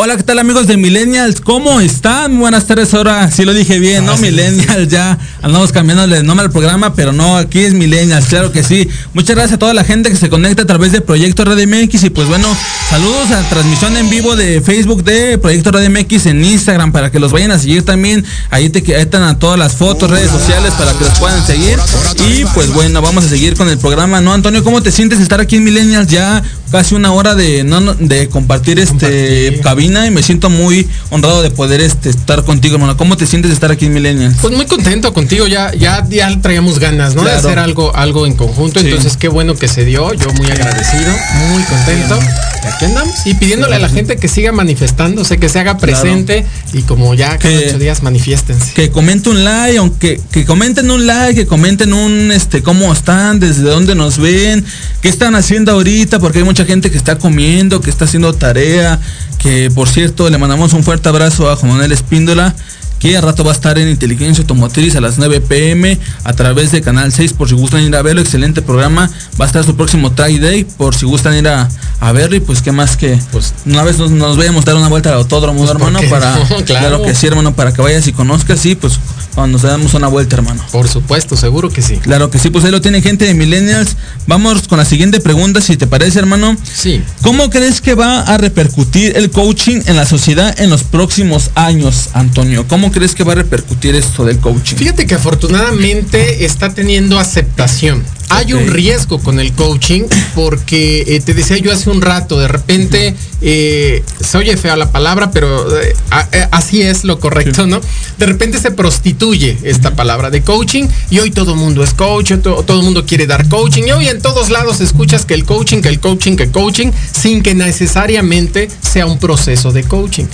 Hola, 0.03 0.17
¿qué 0.17 0.23
tal 0.23 0.39
amigos 0.39 0.67
de 0.67 0.79
Millennials? 0.79 1.43
¿Cómo 1.43 1.79
están? 1.79 2.39
Buenas 2.39 2.65
tardes, 2.65 2.95
ahora 2.95 3.31
sí 3.31 3.45
lo 3.45 3.53
dije 3.53 3.79
bien, 3.79 4.07
¿no? 4.07 4.17
Millennials, 4.17 4.89
ya 4.89 5.19
andamos 5.43 5.73
cambiándole 5.73 6.17
el 6.17 6.25
nombre 6.25 6.47
al 6.47 6.51
programa, 6.51 6.95
pero 6.95 7.13
no, 7.13 7.37
aquí 7.37 7.59
es 7.59 7.75
Millennials, 7.75 8.25
claro 8.29 8.51
que 8.51 8.63
sí. 8.63 8.89
Muchas 9.13 9.37
gracias 9.37 9.57
a 9.57 9.59
toda 9.59 9.75
la 9.75 9.85
gente 9.85 10.09
que 10.09 10.17
se 10.17 10.31
conecta 10.31 10.63
a 10.63 10.65
través 10.67 10.93
de 10.93 11.03
Proyecto 11.03 11.45
Radio 11.45 11.69
MX 11.69 12.05
y 12.05 12.09
pues 12.09 12.29
bueno, 12.29 12.49
saludos 12.89 13.31
a 13.31 13.43
la 13.43 13.49
transmisión 13.51 13.95
en 13.99 14.09
vivo 14.09 14.37
de 14.37 14.63
Facebook 14.63 15.05
de 15.05 15.37
Proyecto 15.37 15.71
Radio 15.71 15.91
MX 15.91 16.25
en 16.25 16.47
Instagram 16.47 16.93
para 16.93 17.13
que 17.13 17.21
los 17.21 17.31
vayan 17.31 17.51
a 17.51 17.59
seguir 17.59 17.83
también. 17.83 18.25
Ahí 18.49 18.71
te 18.71 18.99
están 18.99 19.25
a 19.25 19.39
todas 19.39 19.59
las 19.59 19.77
fotos, 19.77 20.09
redes 20.09 20.31
sociales 20.31 20.73
para 20.79 20.95
que 20.95 21.05
los 21.05 21.19
puedan 21.19 21.47
seguir. 21.47 21.79
Y 22.27 22.47
pues 22.55 22.73
bueno, 22.73 23.03
vamos 23.03 23.27
a 23.27 23.29
seguir 23.29 23.55
con 23.55 23.69
el 23.69 23.77
programa, 23.77 24.23
¿no? 24.23 24.33
Antonio, 24.33 24.65
¿cómo 24.65 24.83
te 24.83 24.93
sientes 24.93 25.21
estar 25.21 25.43
aquí 25.43 25.57
en 25.57 25.65
Millennials 25.65 26.09
ya 26.09 26.43
casi 26.71 26.95
una 26.95 27.13
hora 27.13 27.35
de 27.35 27.65
no, 27.65 27.81
de 27.95 28.29
compartir 28.29 28.79
este 28.79 29.61
cabina 29.63 30.07
y 30.07 30.11
me 30.11 30.23
siento 30.23 30.51
muy 30.51 30.89
honrado 31.11 31.43
de 31.43 31.51
poder 31.51 31.81
este 31.81 32.11
estar 32.11 32.45
contigo, 32.45 32.75
hermano. 32.77 32.97
¿Cómo 32.97 33.17
te 33.17 33.27
sientes 33.27 33.51
de 33.51 33.55
estar 33.55 33.71
aquí 33.71 33.87
en 33.87 33.95
Millennials? 33.95 34.37
Pues 34.41 34.55
muy 34.55 34.67
contento 34.67 35.13
contigo, 35.13 35.47
ya, 35.47 35.73
ya, 35.75 36.07
ya 36.09 36.41
traíamos 36.41 36.79
ganas, 36.79 37.15
¿no? 37.15 37.23
Claro. 37.23 37.41
De 37.43 37.47
hacer 37.49 37.59
algo, 37.59 37.95
algo 37.97 38.27
en 38.27 38.35
conjunto. 38.35 38.81
Sí. 38.81 38.87
Entonces, 38.87 39.17
qué 39.17 39.29
bueno 39.29 39.55
que 39.57 39.69
se 39.69 39.85
dio. 39.85 40.13
Yo 40.15 40.33
muy 40.35 40.51
agradecido, 40.51 41.13
muy 41.51 41.63
contento. 41.65 42.19
Y 42.63 42.67
aquí 42.67 42.85
andamos. 42.85 43.15
Y 43.25 43.35
pidiéndole 43.35 43.77
a 43.77 43.79
la 43.79 43.89
gente 43.89 44.17
que 44.17 44.29
siga 44.29 44.53
manifestándose, 44.53 45.39
que 45.39 45.49
se 45.49 45.59
haga 45.61 45.79
presente 45.79 46.45
y 46.73 46.83
como 46.83 47.15
ya 47.15 47.39
cada 47.39 47.59
Que- 47.59 47.69
ocho 47.69 47.79
días 47.79 48.03
manifiéstense. 48.03 48.73
que 48.75 48.91
comente 48.91 49.31
un 49.31 49.45
like, 49.45 49.79
aunque 49.79 50.21
que 50.31 50.45
comenten 50.45 50.91
un 50.91 51.07
like, 51.07 51.35
que 51.35 51.47
comenten 51.47 51.93
un 51.93 52.31
este 52.33 52.63
cómo 52.63 52.93
están, 52.93 53.41
desde 53.41 53.63
dónde 53.63 53.95
nos 53.95 54.19
ven, 54.19 54.65
qué 55.01 55.09
están 55.09 55.35
haciendo 55.35 55.73
ahorita, 55.73 56.19
porque 56.19 56.39
hay 56.39 56.45
mucha 56.45 56.60
gente 56.65 56.91
que 56.91 56.97
está 56.97 57.19
comiendo, 57.19 57.81
que 57.81 57.91
está 57.91 58.05
haciendo 58.05 58.33
tarea, 58.33 58.99
que 59.39 59.71
por 59.75 59.89
cierto 59.89 60.29
le 60.31 60.39
mandamos 60.39 60.73
un 60.73 60.83
fuerte 60.85 61.09
abrazo 61.09 61.51
a 61.51 61.57
Juan 61.57 61.73
Manuel 61.73 61.93
Espíndola, 61.93 62.55
que 62.99 63.17
a 63.17 63.23
rato 63.23 63.45
va 63.45 63.53
a 63.53 63.55
estar 63.55 63.79
en 63.79 63.89
Inteligencia 63.89 64.43
Automotriz 64.43 64.95
a 64.95 65.01
las 65.01 65.17
9 65.17 65.41
pm 65.41 65.99
a 66.23 66.33
través 66.35 66.71
de 66.71 66.83
Canal 66.83 67.11
6 67.13 67.33
por 67.33 67.49
si 67.49 67.55
gustan 67.55 67.81
ir 67.83 67.97
a 67.97 68.03
verlo, 68.03 68.21
excelente 68.21 68.61
programa, 68.61 69.11
va 69.41 69.45
a 69.45 69.47
estar 69.47 69.65
su 69.65 69.75
próximo 69.75 70.13
Try 70.13 70.39
Day 70.39 70.65
por 70.65 70.95
si 70.95 71.07
gustan 71.07 71.35
ir 71.35 71.49
a, 71.49 71.67
a 72.01 72.13
verlo. 72.13 72.37
Y 72.37 72.41
pues 72.41 72.61
qué 72.61 72.73
más 72.73 72.99
que 72.99 73.19
Pues- 73.33 73.55
una 73.65 73.85
vez 73.85 73.97
nos, 73.99 74.11
nos 74.11 74.37
vayamos 74.37 74.65
a 74.65 74.67
dar 74.67 74.75
una 74.77 74.89
vuelta 74.89 75.09
al 75.09 75.15
autódromo, 75.17 75.61
Pues, 75.61 75.71
¿por 75.73 75.81
hermano, 75.81 76.01
para 76.11 76.35
no? 76.35 76.45
Claro. 76.49 76.65
claro 76.67 77.03
que 77.03 77.15
sí, 77.15 77.27
hermano, 77.27 77.55
para 77.55 77.73
que 77.73 77.81
vayas 77.81 78.07
y 78.07 78.13
conozcas, 78.13 78.61
sí, 78.61 78.75
pues 78.75 79.01
cuando 79.35 79.59
nos 79.59 79.63
damos 79.63 79.95
una 79.95 80.09
vuelta, 80.09 80.37
hermano. 80.37 80.65
Por 80.73 80.89
supuesto, 80.89 81.37
seguro 81.37 81.71
que 81.71 81.83
sí. 81.83 81.97
Claro 81.97 82.31
que 82.31 82.39
sí, 82.39 82.51
pues 82.51 82.65
ahí 82.65 82.71
lo 82.71 82.81
tiene 82.81 83.03
gente 83.03 83.25
de 83.25 83.35
Millennials. 83.35 83.97
Vamos 84.27 84.69
con 84.69 84.79
la 84.79 84.85
siguiente 84.85 85.21
pregunta, 85.21 85.61
si 85.61 85.77
te 85.77 85.87
parece, 85.87 86.19
hermano. 86.19 86.57
Sí. 86.63 87.03
¿Cómo 87.23 87.51
crees 87.51 87.81
que 87.81 87.95
va 87.95 88.21
a 88.21 88.39
repercutir 88.39 89.17
el 89.17 89.31
coaching 89.31 89.81
en 89.87 89.97
la 89.97 90.07
sociedad 90.07 90.59
en 90.61 90.71
los 90.71 90.85
próximos 90.85 91.51
años, 91.55 92.11
Antonio? 92.13 92.67
¿Cómo 92.69 92.91
crees 92.93 93.15
que 93.15 93.25
va 93.25 93.33
a 93.33 93.37
repercutir 93.37 93.95
esto 93.95 94.25
del 94.25 94.39
coaching? 94.39 94.77
Fíjate 94.77 95.07
que 95.07 95.15
afortunadamente 95.15 96.45
está 96.45 96.73
teniendo 96.75 97.19
aceptación. 97.19 98.03
Hay 98.31 98.53
un 98.53 98.67
riesgo 98.69 99.19
con 99.21 99.41
el 99.41 99.53
coaching 99.53 100.03
porque 100.35 101.05
eh, 101.07 101.21
te 101.21 101.35
decía 101.35 101.59
yo 101.59 101.73
hace 101.73 101.91
un 101.91 102.01
rato, 102.01 102.39
de 102.39 102.49
repente 102.49 103.15
eh, 103.43 104.03
se 104.21 104.39
oye 104.39 104.57
fea 104.57 104.77
la 104.77 104.91
palabra, 104.93 105.31
pero 105.31 105.81
eh, 105.81 105.95
a- 106.11 106.29
así 106.53 106.83
es 106.83 107.05
lo 107.05 107.19
correcto, 107.21 107.67
¿no? 107.67 107.81
De 108.19 108.27
repente 108.27 108.59
se 108.59 108.71
prostituye 108.71 109.59
esta 109.63 109.95
palabra 109.95 110.31
de 110.31 110.43
coaching 110.43 110.87
y 111.11 111.19
hoy 111.19 111.31
todo 111.31 111.53
el 111.53 111.59
mundo 111.59 111.83
es 111.83 111.93
coach, 111.95 112.33
to- 112.43 112.63
todo 112.65 112.79
el 112.79 112.85
mundo 112.85 113.05
quiere 113.07 113.27
dar 113.27 113.49
coaching 113.49 113.85
y 113.89 113.93
hoy 113.93 114.09
en 114.09 114.21
todos 114.23 114.51
lados 114.51 114.81
escuchas 114.81 115.25
que 115.25 115.35
el 115.35 115.45
coaching, 115.45 115.81
que 115.83 115.89
el 115.89 116.01
coaching, 116.01 116.37
que 116.37 116.45
el 116.45 116.51
coaching, 116.51 116.93
sin 117.13 117.43
que 117.43 117.55
necesariamente 117.55 118.69
sea 118.81 119.07
un 119.07 119.19
proceso 119.19 119.73
de 119.73 119.83
coaching. 119.85 120.25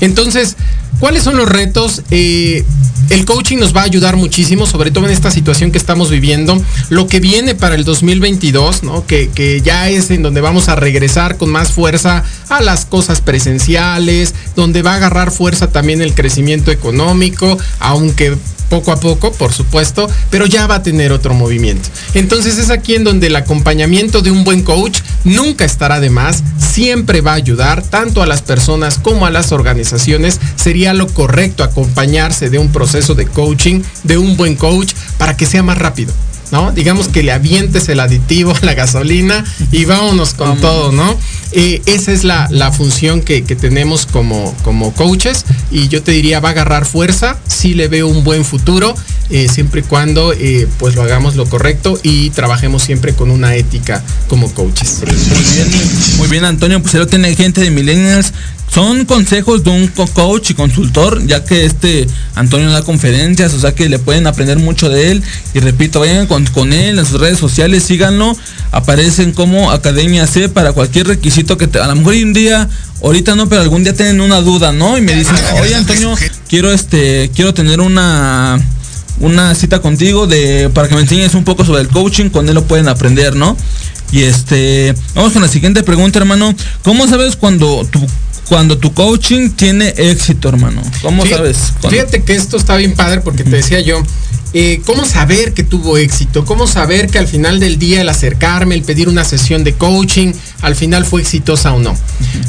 Entonces, 0.00 0.56
¿cuáles 0.98 1.22
son 1.22 1.36
los 1.36 1.48
retos? 1.48 2.02
Eh, 2.10 2.64
el 3.10 3.24
coaching 3.24 3.58
nos 3.58 3.74
va 3.74 3.82
a 3.82 3.84
ayudar 3.84 4.16
muchísimo, 4.16 4.66
sobre 4.66 4.90
todo 4.90 5.06
en 5.06 5.12
esta 5.12 5.30
situación 5.30 5.70
que 5.70 5.78
estamos 5.78 6.10
viviendo. 6.10 6.60
Lo 6.88 7.06
que 7.06 7.20
viene 7.20 7.54
para 7.54 7.74
el 7.74 7.84
2022, 7.84 8.82
¿no? 8.82 9.06
Que, 9.06 9.30
que 9.30 9.60
ya 9.60 9.88
es 9.88 10.10
en 10.10 10.22
donde 10.22 10.40
vamos 10.40 10.68
a 10.68 10.74
regresar 10.74 11.36
con 11.36 11.50
más 11.50 11.72
fuerza 11.72 12.24
a 12.48 12.60
las 12.62 12.84
cosas 12.84 13.20
presenciales, 13.20 14.34
donde 14.56 14.82
va 14.82 14.92
a 14.92 14.96
agarrar 14.96 15.30
fuerza 15.30 15.68
también 15.68 16.02
el 16.02 16.14
crecimiento 16.14 16.72
económico, 16.72 17.56
aunque 17.78 18.36
poco 18.68 18.92
a 18.92 19.00
poco, 19.00 19.32
por 19.32 19.52
supuesto, 19.52 20.08
pero 20.30 20.46
ya 20.46 20.66
va 20.66 20.76
a 20.76 20.82
tener 20.82 21.12
otro 21.12 21.34
movimiento. 21.34 21.88
Entonces 22.14 22.58
es 22.58 22.70
aquí 22.70 22.94
en 22.94 23.04
donde 23.04 23.28
el 23.28 23.36
acompañamiento 23.36 24.22
de 24.22 24.30
un 24.30 24.44
buen 24.44 24.62
coach 24.62 25.00
nunca 25.24 25.64
estará 25.64 26.00
de 26.00 26.10
más, 26.10 26.42
siempre 26.58 27.20
va 27.20 27.32
a 27.32 27.36
ayudar 27.36 27.82
tanto 27.82 28.22
a 28.22 28.26
las 28.26 28.42
personas 28.42 28.98
como 28.98 29.26
a 29.26 29.30
las 29.30 29.52
organizaciones. 29.52 30.40
Sería 30.56 30.94
lo 30.94 31.06
correcto 31.06 31.64
acompañarse 31.64 32.50
de 32.50 32.58
un 32.58 32.72
proceso 32.72 33.14
de 33.14 33.26
coaching, 33.26 33.82
de 34.04 34.18
un 34.18 34.36
buen 34.36 34.56
coach, 34.56 34.92
para 35.18 35.36
que 35.36 35.46
sea 35.46 35.62
más 35.62 35.78
rápido. 35.78 36.12
¿No? 36.52 36.70
Digamos 36.70 37.08
que 37.08 37.22
le 37.22 37.32
avientes 37.32 37.88
el 37.88 38.00
aditivo 38.00 38.52
a 38.52 38.58
la 38.64 38.74
gasolina 38.74 39.44
y 39.72 39.84
vámonos 39.84 40.34
con 40.34 40.60
todo, 40.60 40.92
¿no? 40.92 41.16
Eh, 41.52 41.82
esa 41.86 42.12
es 42.12 42.24
la, 42.24 42.48
la 42.50 42.72
función 42.72 43.20
que, 43.20 43.44
que 43.44 43.56
tenemos 43.56 44.06
como, 44.06 44.54
como 44.62 44.92
coaches 44.92 45.44
y 45.70 45.88
yo 45.88 46.02
te 46.02 46.12
diría 46.12 46.40
va 46.40 46.50
a 46.50 46.52
agarrar 46.52 46.86
fuerza, 46.86 47.38
sí 47.46 47.74
le 47.74 47.88
veo 47.88 48.08
un 48.08 48.24
buen 48.24 48.44
futuro, 48.44 48.94
eh, 49.28 49.48
siempre 49.52 49.80
y 49.80 49.84
cuando 49.84 50.32
eh, 50.32 50.68
pues 50.78 50.94
lo 50.94 51.02
hagamos 51.02 51.34
lo 51.34 51.46
correcto 51.46 51.98
y 52.02 52.30
trabajemos 52.30 52.82
siempre 52.82 53.12
con 53.14 53.30
una 53.30 53.56
ética 53.56 54.02
como 54.28 54.52
coaches. 54.52 55.02
Muy 56.18 56.28
bien, 56.28 56.44
Antonio, 56.44 56.80
pues 56.80 56.94
ahí 56.94 57.00
lo 57.00 57.06
tiene 57.08 57.34
gente 57.34 57.60
de 57.60 57.70
Millennials. 57.70 58.32
Son 58.72 59.06
consejos 59.06 59.64
de 59.64 59.70
un 59.70 59.86
co- 59.88 60.06
coach 60.08 60.50
y 60.50 60.54
consultor, 60.54 61.26
ya 61.26 61.44
que 61.44 61.64
este 61.64 62.06
Antonio 62.34 62.70
da 62.70 62.82
conferencias, 62.82 63.54
o 63.54 63.60
sea 63.60 63.74
que 63.74 63.88
le 63.88 63.98
pueden 63.98 64.26
aprender 64.26 64.58
mucho 64.58 64.90
de 64.90 65.12
él. 65.12 65.22
Y 65.54 65.60
repito, 65.60 66.00
vayan 66.00 66.26
con, 66.26 66.44
con 66.46 66.72
él 66.74 66.98
en 66.98 67.06
sus 67.06 67.18
redes 67.20 67.38
sociales, 67.38 67.84
síganlo. 67.84 68.36
Aparecen 68.72 69.32
como 69.32 69.70
Academia 69.70 70.26
C 70.26 70.48
para 70.50 70.72
cualquier 70.72 71.06
requisito 71.06 71.56
que 71.56 71.68
te, 71.68 71.78
a 71.78 71.86
lo 71.86 71.94
mejor 71.96 72.14
un 72.16 72.32
día, 72.34 72.68
ahorita 73.02 73.34
no, 73.34 73.48
pero 73.48 73.62
algún 73.62 73.82
día 73.82 73.94
tienen 73.94 74.20
una 74.20 74.40
duda, 74.42 74.72
¿no? 74.72 74.98
Y 74.98 75.00
me 75.00 75.14
dicen, 75.14 75.36
oye 75.60 75.74
Antonio, 75.74 76.14
quiero 76.48 76.70
este, 76.72 77.30
quiero 77.34 77.54
tener 77.54 77.80
una 77.80 78.60
una 79.18 79.54
cita 79.54 79.78
contigo 79.80 80.26
de 80.26 80.68
para 80.74 80.88
que 80.88 80.94
me 80.94 81.00
enseñes 81.00 81.32
un 81.34 81.44
poco 81.44 81.64
sobre 81.64 81.80
el 81.80 81.88
coaching, 81.88 82.28
con 82.28 82.46
él 82.50 82.54
lo 82.54 82.64
pueden 82.64 82.88
aprender, 82.88 83.34
¿no? 83.34 83.56
Y 84.12 84.22
este, 84.24 84.94
vamos 85.14 85.32
con 85.32 85.40
la 85.40 85.48
siguiente 85.48 85.82
pregunta, 85.82 86.18
hermano. 86.18 86.54
¿Cómo 86.82 87.08
sabes 87.08 87.34
cuando 87.36 87.88
tu 87.90 88.06
cuando 88.48 88.78
tu 88.78 88.92
coaching 88.94 89.50
tiene 89.50 89.92
éxito, 89.96 90.48
hermano? 90.48 90.82
¿Cómo 91.02 91.22
Fíjate- 91.22 91.38
sabes? 91.54 91.58
Cuando- 91.80 91.90
Fíjate 91.90 92.22
que 92.22 92.34
esto 92.34 92.56
está 92.56 92.76
bien 92.76 92.94
padre 92.94 93.20
porque 93.20 93.44
te 93.44 93.50
decía 93.50 93.80
yo, 93.80 94.02
eh, 94.52 94.80
¿cómo 94.86 95.04
saber 95.04 95.52
que 95.52 95.64
tuvo 95.64 95.98
éxito? 95.98 96.44
¿Cómo 96.44 96.66
saber 96.66 97.08
que 97.08 97.18
al 97.18 97.26
final 97.26 97.58
del 97.60 97.78
día 97.78 98.00
el 98.00 98.08
acercarme, 98.08 98.74
el 98.76 98.82
pedir 98.82 99.08
una 99.08 99.24
sesión 99.24 99.64
de 99.64 99.74
coaching, 99.74 100.32
al 100.62 100.76
final 100.76 101.04
fue 101.04 101.20
exitosa 101.20 101.72
o 101.74 101.78
no? 101.80 101.96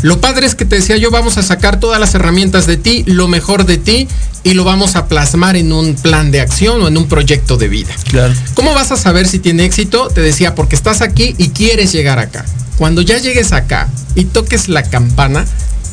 Lo 0.03 0.21
padre 0.21 0.45
es 0.45 0.53
que 0.55 0.65
te 0.65 0.75
decía 0.77 0.97
yo, 0.97 1.09
vamos 1.11 1.37
a 1.37 1.43
sacar 1.43 1.79
todas 1.79 1.99
las 1.99 2.13
herramientas 2.15 2.67
de 2.67 2.77
ti, 2.77 3.03
lo 3.07 3.27
mejor 3.27 3.65
de 3.65 3.77
ti, 3.77 4.07
y 4.43 4.53
lo 4.53 4.63
vamos 4.63 4.95
a 4.95 5.07
plasmar 5.07 5.57
en 5.57 5.73
un 5.73 5.95
plan 5.95 6.29
de 6.31 6.39
acción 6.39 6.81
o 6.81 6.87
en 6.87 6.95
un 6.95 7.07
proyecto 7.07 7.57
de 7.57 7.67
vida. 7.67 7.93
Claro. 8.09 8.33
¿Cómo 8.53 8.73
vas 8.75 8.91
a 8.91 8.97
saber 8.97 9.27
si 9.27 9.39
tiene 9.39 9.65
éxito? 9.65 10.07
Te 10.13 10.21
decía, 10.21 10.53
porque 10.55 10.75
estás 10.75 11.01
aquí 11.01 11.33
y 11.39 11.49
quieres 11.49 11.91
llegar 11.91 12.19
acá. 12.19 12.45
Cuando 12.78 13.01
ya 13.01 13.17
llegues 13.17 13.53
acá 13.53 13.89
y 14.15 14.25
toques 14.25 14.69
la 14.69 14.84
campana, 14.84 15.45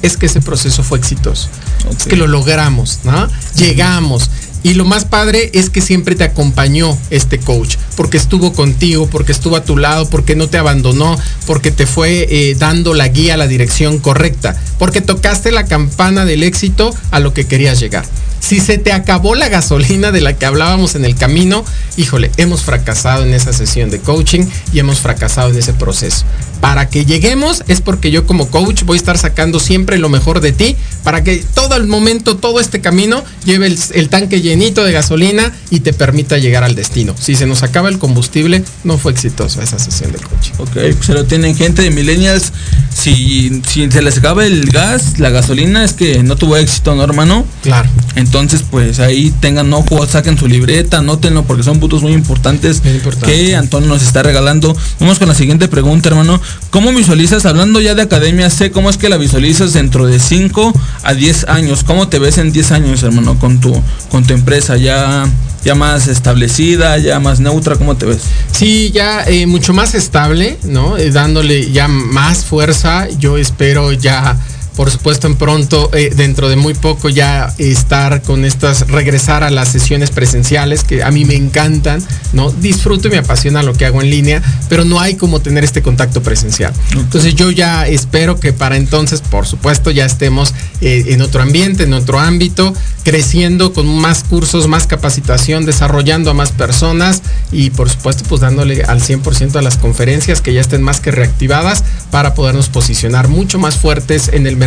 es 0.02 0.16
que 0.16 0.26
ese 0.26 0.40
proceso 0.40 0.82
fue 0.82 0.98
exitoso. 0.98 1.48
Es 1.96 2.04
que 2.04 2.16
lo 2.16 2.26
logramos, 2.26 3.00
¿no? 3.04 3.28
Llegamos. 3.56 4.30
Y 4.62 4.74
lo 4.74 4.86
más 4.86 5.04
padre 5.04 5.50
es 5.52 5.68
que 5.68 5.82
siempre 5.82 6.14
te 6.14 6.24
acompañó 6.24 6.96
este 7.10 7.38
coach, 7.38 7.76
porque 7.96 8.16
estuvo 8.16 8.54
contigo, 8.54 9.06
porque 9.06 9.32
estuvo 9.32 9.56
a 9.56 9.64
tu 9.64 9.76
lado, 9.76 10.08
porque 10.08 10.36
no 10.36 10.48
te 10.48 10.56
abandonó, 10.56 11.18
porque 11.46 11.70
te 11.70 11.86
fue 11.86 12.26
eh, 12.30 12.54
dando 12.58 12.94
la 12.94 13.08
guía, 13.08 13.36
la 13.36 13.46
dirección 13.46 13.98
correcta, 13.98 14.56
porque 14.78 15.02
tocaste 15.02 15.52
la 15.52 15.66
campana 15.66 16.24
del 16.24 16.42
éxito 16.42 16.94
a 17.10 17.20
lo 17.20 17.34
que 17.34 17.46
querías 17.46 17.78
llegar. 17.78 18.06
Si 18.44 18.60
se 18.60 18.76
te 18.76 18.92
acabó 18.92 19.34
la 19.34 19.48
gasolina 19.48 20.12
de 20.12 20.20
la 20.20 20.36
que 20.36 20.44
hablábamos 20.44 20.96
en 20.96 21.06
el 21.06 21.16
camino, 21.16 21.64
híjole, 21.96 22.30
hemos 22.36 22.60
fracasado 22.60 23.24
en 23.24 23.32
esa 23.32 23.54
sesión 23.54 23.88
de 23.88 24.00
coaching 24.00 24.44
y 24.70 24.80
hemos 24.80 24.98
fracasado 25.00 25.48
en 25.48 25.56
ese 25.56 25.72
proceso. 25.72 26.26
Para 26.60 26.90
que 26.90 27.06
lleguemos 27.06 27.62
es 27.68 27.80
porque 27.80 28.10
yo 28.10 28.26
como 28.26 28.50
coach 28.50 28.82
voy 28.84 28.96
a 28.96 28.98
estar 28.98 29.16
sacando 29.16 29.60
siempre 29.60 29.96
lo 29.98 30.10
mejor 30.10 30.40
de 30.40 30.52
ti 30.52 30.76
para 31.04 31.24
que 31.24 31.42
todo 31.54 31.76
el 31.76 31.86
momento, 31.86 32.36
todo 32.36 32.60
este 32.60 32.82
camino 32.82 33.24
lleve 33.46 33.66
el, 33.66 33.78
el 33.92 34.08
tanque 34.10 34.42
llenito 34.42 34.84
de 34.84 34.92
gasolina 34.92 35.50
y 35.70 35.80
te 35.80 35.94
permita 35.94 36.36
llegar 36.36 36.64
al 36.64 36.74
destino. 36.74 37.14
Si 37.18 37.36
se 37.36 37.46
nos 37.46 37.62
acaba 37.62 37.88
el 37.88 37.98
combustible, 37.98 38.62
no 38.82 38.98
fue 38.98 39.12
exitosa 39.12 39.62
esa 39.62 39.78
sesión 39.78 40.12
de 40.12 40.18
coaching. 40.18 40.52
Ok, 40.58 40.72
pues 40.72 41.06
se 41.06 41.14
lo 41.14 41.24
tienen 41.24 41.56
gente 41.56 41.80
de 41.80 41.90
millennials. 41.90 42.52
Si, 42.94 43.62
si 43.66 43.90
se 43.90 44.02
les 44.02 44.18
acaba 44.18 44.44
el 44.44 44.66
gas, 44.66 45.18
la 45.18 45.30
gasolina, 45.30 45.82
es 45.82 45.94
que 45.94 46.22
no 46.22 46.36
tuvo 46.36 46.56
éxito, 46.56 46.94
¿no, 46.94 47.04
hermano? 47.04 47.44
Claro. 47.62 47.88
Entonces, 48.16 48.33
pues 48.70 48.98
ahí 48.98 49.32
tengan 49.38 49.72
ojo, 49.72 50.04
saquen 50.08 50.36
su 50.36 50.48
libreta, 50.48 50.98
anótenlo 50.98 51.44
porque 51.44 51.62
son 51.62 51.78
puntos 51.78 52.02
muy 52.02 52.12
importantes 52.12 52.82
que 53.24 53.54
Antonio 53.54 53.88
nos 53.88 54.02
está 54.02 54.24
regalando. 54.24 54.76
Vamos 54.98 55.20
con 55.20 55.28
la 55.28 55.36
siguiente 55.36 55.68
pregunta, 55.68 56.08
hermano. 56.08 56.40
¿Cómo 56.70 56.92
visualizas, 56.92 57.46
hablando 57.46 57.80
ya 57.80 57.94
de 57.94 58.02
academia 58.02 58.50
C, 58.50 58.72
cómo 58.72 58.90
es 58.90 58.96
que 58.96 59.08
la 59.08 59.18
visualizas 59.18 59.72
dentro 59.72 60.06
de 60.06 60.18
5 60.18 60.72
a 61.04 61.14
10 61.14 61.44
años? 61.44 61.84
¿Cómo 61.84 62.08
te 62.08 62.18
ves 62.18 62.38
en 62.38 62.50
10 62.52 62.72
años, 62.72 63.02
hermano, 63.04 63.38
con 63.38 63.60
tu, 63.60 63.80
con 64.10 64.24
tu 64.24 64.34
empresa 64.34 64.76
ya, 64.76 65.28
ya 65.64 65.76
más 65.76 66.08
establecida, 66.08 66.98
ya 66.98 67.20
más 67.20 67.38
neutra? 67.38 67.76
¿Cómo 67.76 67.96
te 67.96 68.06
ves? 68.06 68.22
Sí, 68.50 68.90
ya 68.92 69.22
eh, 69.28 69.46
mucho 69.46 69.72
más 69.74 69.94
estable, 69.94 70.58
¿no? 70.64 70.96
Eh, 70.96 71.12
dándole 71.12 71.70
ya 71.70 71.86
más 71.86 72.44
fuerza. 72.44 73.06
Yo 73.20 73.38
espero 73.38 73.92
ya 73.92 74.36
por 74.76 74.90
supuesto 74.90 75.26
en 75.26 75.36
pronto, 75.36 75.90
eh, 75.94 76.10
dentro 76.14 76.48
de 76.48 76.56
muy 76.56 76.74
poco 76.74 77.08
ya 77.08 77.54
estar 77.58 78.22
con 78.22 78.44
estas, 78.44 78.88
regresar 78.88 79.44
a 79.44 79.50
las 79.50 79.68
sesiones 79.68 80.10
presenciales 80.10 80.82
que 80.82 81.02
a 81.02 81.10
mí 81.10 81.24
me 81.24 81.36
encantan, 81.36 82.02
¿no? 82.32 82.50
Disfruto 82.50 83.08
y 83.08 83.12
me 83.12 83.18
apasiona 83.18 83.62
lo 83.62 83.74
que 83.74 83.86
hago 83.86 84.02
en 84.02 84.10
línea, 84.10 84.42
pero 84.68 84.84
no 84.84 85.00
hay 85.00 85.14
como 85.14 85.40
tener 85.40 85.62
este 85.62 85.82
contacto 85.82 86.22
presencial. 86.22 86.72
Entonces 86.92 87.34
yo 87.34 87.50
ya 87.50 87.86
espero 87.86 88.40
que 88.40 88.52
para 88.52 88.76
entonces, 88.76 89.20
por 89.20 89.46
supuesto, 89.46 89.90
ya 89.90 90.06
estemos 90.06 90.54
eh, 90.80 91.04
en 91.08 91.22
otro 91.22 91.42
ambiente, 91.42 91.84
en 91.84 91.92
otro 91.92 92.18
ámbito, 92.18 92.74
creciendo 93.04 93.72
con 93.72 93.86
más 93.86 94.24
cursos, 94.24 94.66
más 94.66 94.86
capacitación, 94.86 95.66
desarrollando 95.66 96.30
a 96.30 96.34
más 96.34 96.50
personas 96.52 97.22
y 97.52 97.70
por 97.70 97.90
supuesto 97.90 98.24
pues 98.28 98.40
dándole 98.40 98.82
al 98.82 99.00
100% 99.00 99.56
a 99.56 99.62
las 99.62 99.76
conferencias 99.76 100.40
que 100.40 100.52
ya 100.54 100.60
estén 100.60 100.82
más 100.82 101.00
que 101.00 101.10
reactivadas 101.10 101.84
para 102.10 102.34
podernos 102.34 102.68
posicionar 102.70 103.28
mucho 103.28 103.58
más 103.58 103.76
fuertes 103.76 104.30
en 104.32 104.46
el 104.46 104.56
mercado 104.56 104.63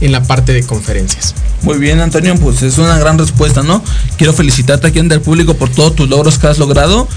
en 0.00 0.12
la 0.12 0.22
parte 0.22 0.52
de 0.52 0.62
conferencias. 0.64 1.34
Muy 1.62 1.78
bien, 1.78 2.00
Antonio, 2.00 2.34
pues 2.36 2.62
es 2.62 2.78
una 2.78 2.98
gran 2.98 3.18
respuesta, 3.18 3.62
¿no? 3.62 3.82
Quiero 4.16 4.32
felicitarte 4.32 4.86
aquí 4.86 4.98
en 4.98 5.10
el 5.10 5.20
público 5.20 5.54
por 5.54 5.68
todos 5.68 5.96
tus 5.96 6.08
logros 6.08 6.38
que 6.38 6.46
has 6.46 6.58
logrado. 6.58 7.08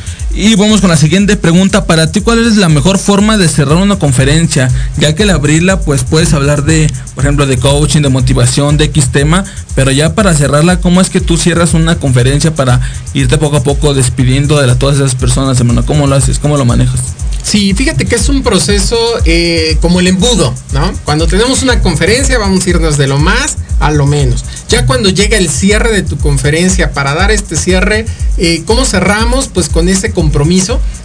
Y 0.41 0.55
vamos 0.55 0.79
con 0.79 0.89
la 0.89 0.95
siguiente 0.95 1.35
pregunta. 1.35 1.83
Para 1.83 2.13
ti, 2.13 2.21
¿cuál 2.21 2.47
es 2.47 2.55
la 2.55 2.69
mejor 2.69 2.97
forma 2.97 3.37
de 3.37 3.49
cerrar 3.49 3.75
una 3.75 3.99
conferencia? 3.99 4.71
Ya 4.97 5.13
que 5.13 5.23
al 5.23 5.31
abrirla, 5.31 5.81
pues 5.81 6.05
puedes 6.05 6.31
hablar 6.31 6.63
de, 6.63 6.89
por 7.13 7.25
ejemplo, 7.25 7.45
de 7.45 7.57
coaching, 7.57 8.01
de 8.01 8.07
motivación, 8.07 8.77
de 8.77 8.85
X 8.85 9.09
tema. 9.11 9.43
Pero 9.75 9.91
ya 9.91 10.15
para 10.15 10.33
cerrarla, 10.33 10.79
¿cómo 10.79 11.01
es 11.01 11.09
que 11.09 11.19
tú 11.19 11.35
cierras 11.35 11.73
una 11.73 11.97
conferencia 11.97 12.55
para 12.55 12.79
irte 13.13 13.37
poco 13.37 13.57
a 13.57 13.63
poco 13.63 13.93
despidiendo 13.93 14.61
de 14.61 14.73
todas 14.75 14.95
esas 14.95 15.13
personas, 15.13 15.59
hermano? 15.59 15.85
¿Cómo 15.85 16.07
lo 16.07 16.15
haces? 16.15 16.39
¿Cómo 16.39 16.55
lo 16.55 16.63
manejas? 16.63 17.01
Sí, 17.43 17.73
fíjate 17.73 18.05
que 18.05 18.15
es 18.15 18.29
un 18.29 18.41
proceso 18.41 18.97
eh, 19.25 19.77
como 19.81 19.99
el 19.99 20.07
embudo, 20.07 20.53
¿no? 20.71 20.93
Cuando 21.03 21.27
tenemos 21.27 21.63
una 21.63 21.81
conferencia 21.81 22.37
vamos 22.37 22.65
a 22.65 22.69
irnos 22.69 22.97
de 22.97 23.07
lo 23.07 23.17
más 23.17 23.57
a 23.79 23.91
lo 23.91 24.05
menos. 24.05 24.45
Ya 24.67 24.85
cuando 24.85 25.09
llega 25.09 25.37
el 25.37 25.49
cierre 25.49 25.91
de 25.91 26.03
tu 26.03 26.17
conferencia, 26.17 26.91
para 26.91 27.15
dar 27.15 27.31
este 27.31 27.55
cierre, 27.55 28.05
eh, 28.37 28.63
¿cómo 28.65 28.85
cerramos? 28.85 29.47
Pues 29.47 29.69
con 29.69 29.89
ese 29.89 30.11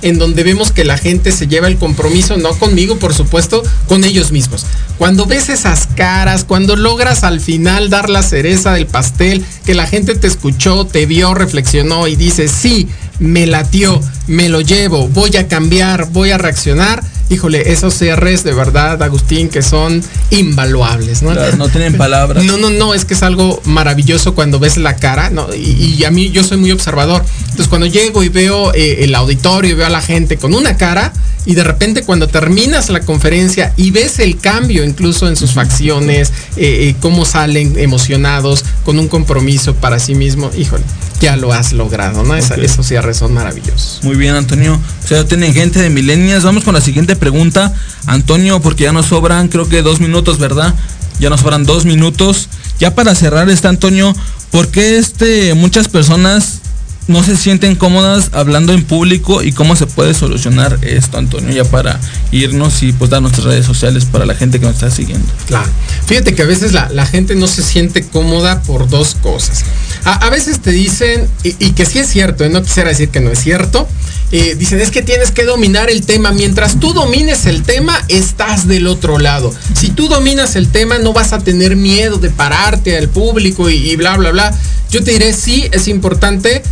en 0.03 0.19
donde 0.19 0.43
vemos 0.43 0.73
que 0.73 0.85
la 0.85 0.99
gente 0.99 1.33
se 1.33 1.47
lleva 1.47 1.69
el 1.69 1.79
compromiso, 1.79 2.37
no 2.37 2.51
conmigo, 2.59 2.99
por 2.99 3.15
supuesto, 3.15 3.63
con 3.89 4.05
ellos 4.05 4.33
mismos. 4.33 4.67
Cuando 4.99 5.27
ves 5.27 5.49
esas 5.49 5.89
caras, 5.95 6.45
cuando 6.45 6.77
logras 6.77 7.25
al 7.25 7.41
final 7.41 7.91
dar 7.91 8.11
la 8.11 8.23
cereza 8.23 8.73
del 8.73 8.87
pastel, 8.87 9.45
que 9.65 9.75
la 9.75 9.87
gente 9.87 10.15
te 10.15 10.27
escuchó, 10.27 10.87
te 10.87 11.07
vio, 11.07 11.35
reflexionó 11.35 12.07
y 12.07 12.17
dice, 12.17 12.49
sí, 12.49 12.89
me 13.19 13.47
latió, 13.47 14.01
me 14.27 14.49
lo 14.49 14.61
llevo, 14.61 15.09
voy 15.09 15.37
a 15.37 15.49
cambiar, 15.49 16.11
voy 16.11 16.31
a 16.31 16.39
reaccionar 16.39 17.03
híjole, 17.35 17.73
esos 17.73 17.95
cierres 17.95 18.45
de 18.45 18.53
verdad, 18.53 19.03
Agustín, 19.03 19.49
que 19.49 19.63
son 19.63 20.03
invaluables, 20.31 21.23
¿no? 21.23 21.35
no 21.35 21.69
tienen 21.69 21.97
palabras. 21.97 22.45
No, 22.45 22.57
no, 22.57 22.71
no, 22.71 22.95
es 22.95 23.05
que 23.05 23.15
es 23.15 23.23
algo 23.23 23.61
maravilloso 23.65 24.35
cuando 24.35 24.59
ves 24.59 24.77
la 24.77 24.97
cara, 24.97 25.31
¿no? 25.31 25.55
Y, 25.55 26.05
a 26.05 26.11
mí 26.11 26.31
yo 26.31 26.45
soy 26.45 26.59
muy 26.59 26.71
observador. 26.71 27.25
Entonces 27.43 27.69
cuando 27.69 27.87
llego 27.87 28.23
y 28.23 28.29
veo 28.29 28.73
eh, 28.75 29.05
el 29.05 29.15
auditorio 29.15 29.73
y 29.73 29.75
veo 29.75 29.87
a 29.87 29.91
la 29.91 30.03
gente 30.03 30.37
con 30.37 30.55
una 30.55 30.77
cara, 30.77 31.13
y 31.47 31.55
de 31.55 31.65
repente 31.65 32.03
cuando 32.03 32.29
terminas 32.29 32.91
la 32.91 33.01
conferencia 33.01 33.73
y 33.77 33.91
ves 33.91 34.19
el 34.19 34.39
cambio 34.39 34.85
incluso 34.85 35.29
en 35.29 35.37
sus 35.37 35.53
facciones, 35.53 36.33
eh, 36.57 36.89
eh, 36.89 36.97
cómo 37.01 37.25
salen 37.25 37.79
emocionados 37.79 38.65
con 38.85 38.99
un 38.99 39.09
compromiso 39.09 39.75
para 39.75 39.99
sí 39.99 40.15
mismo, 40.15 40.51
híjole, 40.57 40.85
ya 41.21 41.37
lo 41.37 41.53
has 41.53 41.73
logrado, 41.73 42.23
¿no? 42.23 42.35
esos 42.37 42.87
cierres 42.87 43.17
son 43.17 43.35
maravillosos. 43.35 44.01
Muy 44.03 44.17
bien, 44.17 44.35
Antonio. 44.35 44.79
O 45.05 45.07
sea, 45.07 45.25
tienen 45.25 45.55
gente 45.55 45.81
de 45.81 45.89
milenias. 45.89 46.43
Vamos 46.43 46.65
con 46.65 46.75
la 46.75 46.81
siguiente 46.81 47.17
pregunta. 47.17 47.73
Antonio, 48.07 48.61
porque 48.61 48.85
ya 48.85 48.93
nos 48.93 49.07
sobran, 49.07 49.49
creo 49.49 49.69
que 49.69 49.83
dos 49.83 50.01
minutos, 50.01 50.39
¿verdad? 50.39 50.75
Ya 51.21 51.31
nos 51.31 51.41
sobran 51.41 51.65
dos 51.65 51.85
minutos. 51.85 52.49
Ya 52.79 52.95
para 52.95 53.15
cerrar 53.15 53.49
está 53.49 53.69
Antonio, 53.69 54.15
¿por 54.51 54.69
qué 54.69 54.99
este, 54.99 55.55
muchas 55.55 55.89
personas 55.89 56.61
no 57.07 57.23
se 57.23 57.37
sienten 57.37 57.75
cómodas 57.75 58.31
hablando 58.33 58.73
en 58.73 58.85
público 58.85 59.43
y 59.43 59.53
cómo 59.53 59.77
se 59.77 59.87
puede 59.87 60.15
solucionar 60.15 60.79
esto, 60.83 61.19
Antonio, 61.19 61.53
ya 61.53 61.65
para 61.65 62.01
irnos 62.33 62.83
y 62.83 62.93
pues 62.93 63.11
dar 63.11 63.21
nuestras 63.21 63.45
redes 63.47 63.67
sociales 63.67 64.07
para 64.07 64.25
la 64.25 64.35
gente 64.35 64.59
que 64.59 64.67
nos 64.67 64.75
está 64.75 64.91
siguiendo. 64.91 65.27
Claro. 65.47 65.69
Fíjate 66.07 66.35
que 66.35 66.43
a 66.43 66.47
veces 66.47 66.73
la, 66.73 67.07
gente 67.07 67.35
no 67.35 67.47
se 67.47 67.63
siente 67.63 68.03
cómoda 68.07 68.63
por 68.63 68.89
dos 68.89 69.15
cosas. 69.17 69.65
A, 70.05 70.31
veces 70.31 70.61
te 70.61 70.71
dicen, 70.71 71.29
y, 71.43 71.73
que 71.73 71.85
sí 71.85 71.99
es 71.99 72.09
cierto, 72.09 72.45
¿eh? 72.45 72.49
no 72.49 72.63
quisiera 72.63 72.89
decir 72.89 73.11
que 73.11 73.21
no 73.21 73.31
es 73.31 73.39
cierto, 73.39 73.87
eh, 74.33 74.57
dicen 74.59 74.81
es 74.81 74.91
que 74.91 75.03
tienes 75.03 75.31
que 75.31 75.45
dominar 75.45 75.91
el 75.91 76.05
tema. 76.05 76.33
Mientras 76.33 76.81
tú 76.81 76.93
domines 76.95 77.47
el 77.47 77.63
tema, 77.63 78.03
estás 78.09 78.67
del 78.67 78.87
otro 78.87 79.19
lado. 79.19 79.55
Si 79.75 79.91
tú 79.91 80.09
dominas 80.09 80.57
el 80.57 80.69
tema, 80.69 80.99
no 80.99 81.13
vas 81.13 81.33
a 81.33 81.39
tener 81.39 81.77
miedo 81.77 82.17
de 82.17 82.31
pararte 82.31 82.97
al 82.97 83.09
público 83.09 83.69
y, 83.69 83.91
y 83.91 83.97
bla, 83.97 84.17
bla, 84.17 84.31
bla. 84.31 84.55
Yo 84.91 85.05
te 85.05 85.13
diré, 85.13 85.33
sí, 85.33 85.69
es 85.73 85.89
importante 85.89 86.63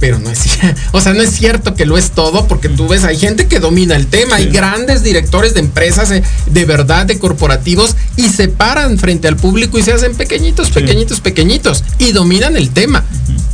pero 0.00 0.18
no 0.18 0.30
es 0.30 0.38
o 0.92 1.00
sea, 1.00 1.12
no 1.14 1.22
es 1.22 1.30
cierto 1.30 1.74
que 1.74 1.86
lo 1.86 1.98
es 1.98 2.12
todo, 2.12 2.46
porque 2.46 2.68
tú 2.68 2.88
ves, 2.88 3.04
hay 3.04 3.18
gente 3.18 3.46
que 3.46 3.60
domina 3.60 3.96
el 3.96 4.06
tema, 4.06 4.36
hay 4.36 4.46
grandes 4.46 5.02
directores 5.02 5.54
de 5.54 5.60
empresas 5.60 6.10
eh, 6.10 6.22
de, 6.46 6.64
verdad, 6.64 7.06
de 7.06 7.18
corporativos, 7.18 7.96
y 8.16 8.28
se 8.28 8.48
paran 8.48 8.98
frente 8.98 9.28
al 9.28 9.36
público 9.36 9.78
y 9.78 9.82
se 9.82 9.92
hacen 9.92 10.14
pequeñitos, 10.14 10.70
pequeñitos, 10.70 11.20
pequeñitos, 11.20 11.84
y 11.98 12.12
dominan 12.12 12.56
el 12.56 12.70
tema. 12.70 13.04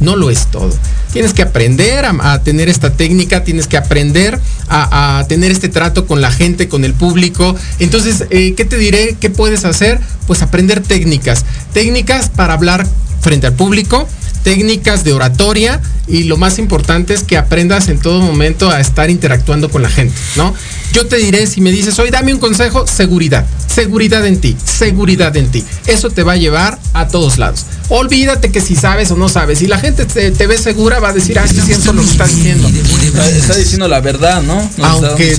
No 0.01 0.17
lo 0.17 0.31
es 0.31 0.47
todo. 0.51 0.73
Tienes 1.13 1.33
que 1.33 1.43
aprender 1.43 2.05
a, 2.05 2.43
tener 2.43 2.69
esta 2.69 2.91
técnica, 2.91 3.45
tienes 3.45 3.69
que 3.69 3.77
aprender 3.77 4.39
a, 4.69 5.25
tener 5.29 5.53
este 5.53 5.69
trato 5.69 6.07
con 6.07 6.21
la 6.21 6.33
gente, 6.33 6.69
con 6.69 6.85
el 6.85 6.95
público. 6.95 7.55
Entonces, 7.79 8.25
eh, 8.31 8.55
¿qué 8.57 8.65
te 8.65 8.77
diré? 8.77 9.17
¿Qué 9.21 9.31
puedes 9.31 9.65
hacer? 9.65 10.01
Pues 10.27 10.43
aprender 10.43 10.81
técnicas. 10.81 11.45
Técnicas 11.73 12.31
para 12.31 12.55
hablar 12.55 12.87
frente 13.21 13.47
al 13.47 13.55
público, 13.55 14.09
técnicas 14.45 15.03
de 15.03 15.13
oratoria 15.13 15.81
y 16.07 16.25
lo 16.25 16.37
más 16.37 16.61
importante 16.61 17.15
es 17.15 17.25
que 17.25 17.37
aprendas 17.37 17.89
en 17.89 17.99
todo 17.99 18.21
momento 18.21 18.71
a 18.71 18.79
estar 18.79 19.11
interactuando 19.11 19.71
con 19.71 19.83
la 19.83 19.89
gente, 19.89 20.15
¿no? 20.37 20.55
Yo 20.95 21.05
te 21.07 21.17
diré, 21.17 21.49
si 21.49 21.61
me 21.61 21.73
dices, 21.73 21.99
hoy 21.99 22.11
dame 22.11 22.33
un 22.33 22.39
consejo, 22.39 22.87
seguridad, 22.87 23.45
seguridad 23.67 24.25
en 24.25 24.41
ti, 24.41 24.57
seguridad 24.65 25.37
en 25.37 25.51
ti. 25.51 25.65
Eso 25.89 26.09
te 26.09 26.23
va 26.23 26.35
a 26.35 26.37
llevar 26.37 26.79
a 26.93 27.09
todos 27.09 27.37
lados. 27.37 27.67
Olvídate 27.89 28.53
que 28.53 28.61
si 28.61 28.77
sabes 28.77 29.11
o 29.11 29.17
no 29.17 29.29
sabes. 29.29 29.59
Si 29.59 29.67
la 29.67 29.81
gente 29.81 30.07
te, 30.07 30.47
ve 30.47 30.57
segura, 30.57 31.01
va 31.01 31.09
a 31.09 31.13
decir, 31.13 31.37
ah, 31.37 31.49
sí 31.49 31.61
siento 31.61 31.93
lo 31.93 32.01
que 32.01 32.11
está 32.11 32.29
diciendo. 32.29 32.69
Está, 32.69 33.57
diciendo 33.57 33.89
la 33.89 34.01
verdad, 34.01 34.41
¿no? 34.43 34.71
Aunque 34.83 35.35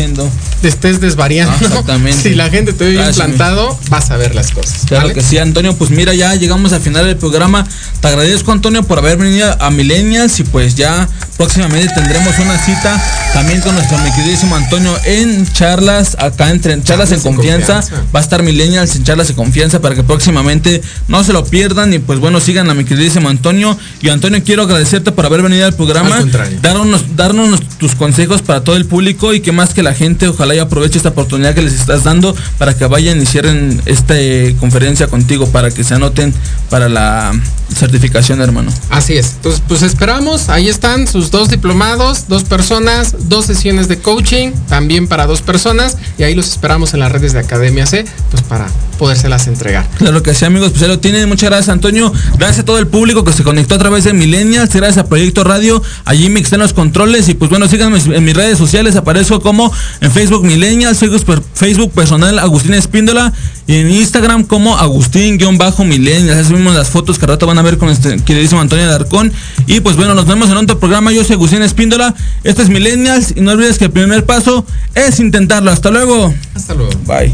te 0.62 0.68
estés 0.68 0.99
desvariando. 0.99 1.56
exactamente. 1.66 2.30
Si 2.30 2.36
la 2.36 2.49
gente 2.49 2.74
te 2.74 2.84
ve 2.84 2.91
bien 2.91 3.14
plantado, 3.14 3.80
vas 3.89 4.12
a 4.12 4.18
ver 4.18 4.36
las 4.36 4.51
cosas. 4.51 4.82
Claro 4.86 5.14
que 5.14 5.22
sí, 5.22 5.38
Antonio. 5.38 5.74
Pues 5.78 5.89
mira, 5.89 6.14
ya 6.14 6.36
llegamos 6.36 6.74
al 6.74 6.82
final 6.82 7.06
del 7.06 7.16
programa. 7.16 7.66
Te 8.01 8.10
agradezco, 8.10 8.51
Antonio, 8.51 8.84
por 8.84 8.99
haber 8.99 9.18
venido 9.18 9.56
a 9.58 9.72
Millennials 9.72 10.38
y 10.41 10.43
pues 10.43 10.76
ya 10.76 11.08
próximamente 11.38 11.93
tendremos 11.95 12.38
una 12.39 12.58
cita 12.58 13.24
también 13.36 13.60
con 13.60 13.76
nuestro 13.76 13.98
mi 13.98 14.10
queridísimo 14.14 14.56
Antonio 14.56 14.98
en 15.04 15.46
charlas, 15.52 16.16
acá 16.22 16.52
entre 16.52 16.82
charlas, 16.82 17.12
en, 17.12 17.20
confianza. 17.20 17.82
Va 18.16 18.22
a 18.22 18.24
estar 18.24 18.42
Millennials 18.44 18.96
en 18.96 19.04
charlas 19.04 19.30
en 19.30 19.36
confianza 19.36 19.82
para 19.82 19.94
que 19.94 20.04
próximamente 20.04 20.82
no 21.10 21.22
se 21.22 21.34
lo 21.34 21.44
pierdan 21.44 21.92
y 21.94 22.00
pues 22.00 22.20
bueno, 22.20 22.40
sigan 22.40 22.70
a 22.70 22.74
mi 22.74 22.86
queridísimo 22.86 23.28
Antonio. 23.28 23.78
Y 24.02 24.08
Antonio, 24.08 24.42
quiero 24.42 24.64
agradecerte 24.64 25.12
por 25.12 25.26
haber 25.26 25.42
venido 25.42 25.66
al 25.66 25.74
programa, 25.74 26.18
darnos, 26.62 27.18
darnos 27.18 27.60
tus 27.78 27.94
consejos 27.96 28.42
para 28.42 28.64
todo 28.64 28.78
el 28.78 28.86
público 28.86 29.34
y 29.34 29.42
que 29.42 29.52
más 29.52 29.74
que 29.74 29.84
la 29.84 29.94
gente, 29.94 30.30
ojalá 30.30 30.56
y 30.56 30.60
aproveche 30.60 30.96
esta 30.96 31.10
oportunidad 31.10 31.54
que 31.54 31.62
les 31.62 31.74
estás 31.74 32.06
dando 32.06 32.34
para 32.58 32.74
que 32.74 32.86
vayan 32.86 33.22
y 33.22 33.26
cierren 33.26 33.82
esta 33.86 34.16
conferencia 34.62 35.08
contigo, 35.08 35.46
para 35.50 35.72
que 35.72 35.84
se 35.84 35.94
anoten 35.94 36.34
para 36.70 36.88
la 36.88 37.34
certificación, 37.74 38.42
hermano. 38.42 38.72
Así 38.90 39.18
es. 39.18 39.34
Entonces, 39.36 39.62
pues 39.68 39.82
esperamos, 39.82 40.48
ahí 40.48 40.70
están 40.70 41.06
sus 41.06 41.32
dos 41.32 41.50
diplomados, 41.50 42.30
dos 42.30 42.46
personas, 42.46 43.24
dos 43.28 43.45
sesiones 43.45 43.88
de 43.88 43.99
coaching, 43.99 44.51
también 44.67 45.07
para 45.07 45.26
dos 45.26 45.41
personas, 45.41 45.97
y 46.17 46.23
ahí 46.23 46.36
los 46.36 46.47
esperamos 46.47 46.93
en 46.93 46.99
las 46.99 47.11
redes 47.11 47.34
de 47.34 47.39
Academia 47.39 47.86
C, 47.86 48.05
pues 48.32 48.43
para 48.43 48.67
podérselas 48.97 49.47
entregar. 49.47 49.88
Claro 49.97 50.23
que 50.23 50.34
sí, 50.34 50.45
amigos, 50.45 50.69
pues 50.69 50.82
ya 50.82 50.88
lo 50.88 50.99
tienen. 50.99 51.28
Muchas 51.28 51.49
gracias, 51.49 51.69
Antonio. 51.69 52.13
Gracias 52.38 52.59
a 52.59 52.65
todo 52.65 52.80
el 52.80 52.88
público 52.88 53.23
que 53.23 53.34
se 53.34 53.43
conectó 53.43 53.76
a 53.76 53.78
través 53.78 54.05
de 54.05 54.13
Millennials, 54.13 54.73
gracias 54.73 54.97
a 54.97 55.07
Proyecto 55.07 55.43
Radio, 55.43 55.82
a 56.05 56.13
Jimmy 56.13 56.41
que 56.41 56.55
los 56.57 56.73
controles, 56.73 57.28
y 57.28 57.34
pues 57.34 57.49
bueno, 57.49 57.67
síganme 57.67 57.99
en 57.99 58.23
mis 58.23 58.36
redes 58.36 58.57
sociales, 58.57 58.95
aparezco 58.95 59.41
como 59.41 59.71
en 59.99 60.11
Facebook 60.11 60.45
Millennials, 60.45 60.99
Facebook 60.99 61.91
personal 61.91 62.39
Agustín 62.39 62.73
Espíndola, 62.73 63.34
y 63.68 63.76
en 63.76 63.89
Instagram 63.89 64.43
como 64.43 64.78
Agustín-Millennials. 64.78 66.39
Así 66.39 66.53
mismo 66.53 66.72
las 66.72 66.89
fotos 66.89 67.18
que 67.18 67.26
rato 67.26 67.47
van 67.47 67.57
a 67.57 67.61
ver 67.61 67.78
con 67.78 67.89
este 67.89 68.18
queridísimo 68.18 68.61
Antonio 68.61 68.88
Darcón. 68.88 69.32
Y 69.68 69.80
pues 69.80 69.95
bueno, 69.95 70.13
nos 70.13 70.28
vemos 70.28 70.49
en 70.49 70.57
otro 70.57 70.80
programa. 70.80 71.11
Yo 71.11 71.24
soy 71.24 71.34
Agustín 71.36 71.61
Espíndola. 71.61 72.13
Este 72.43 72.61
es 72.61 72.70
Millennials. 72.70 73.34
Y 73.36 73.41
no 73.41 73.51
olvides 73.51 73.78
que 73.78 73.86
el 73.86 73.91
primer 73.91 74.26
paso 74.26 74.66
es 74.93 75.20
intentarlo. 75.20 75.72
Hasta 75.72 75.89
luego. 75.89 76.34
Hasta 76.53 76.74
luego. 76.74 76.91
Bye. 77.05 77.34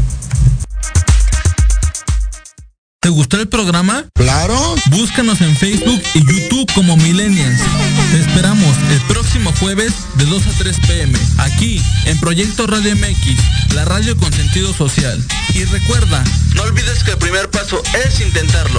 ¿Te 3.02 3.08
gustó 3.08 3.36
el 3.36 3.48
programa? 3.48 4.06
Claro. 4.14 4.76
Búscanos 4.92 5.40
en 5.40 5.56
Facebook 5.56 6.00
y 6.14 6.20
YouTube 6.20 6.72
como 6.72 6.96
Millennials. 6.96 7.60
Te 8.12 8.20
esperamos 8.20 8.76
el 8.92 9.00
próximo 9.08 9.52
jueves 9.58 9.92
de 10.14 10.24
2 10.24 10.46
a 10.46 10.50
3 10.58 10.76
pm, 10.86 11.18
aquí 11.38 11.82
en 12.04 12.16
Proyecto 12.20 12.64
Radio 12.68 12.94
MX, 12.94 13.74
la 13.74 13.84
radio 13.86 14.16
con 14.16 14.32
sentido 14.32 14.72
social. 14.72 15.20
Y 15.52 15.64
recuerda, 15.64 16.22
no 16.54 16.62
olvides 16.62 17.02
que 17.02 17.10
el 17.10 17.18
primer 17.18 17.50
paso 17.50 17.82
es 18.06 18.20
intentarlo. 18.20 18.78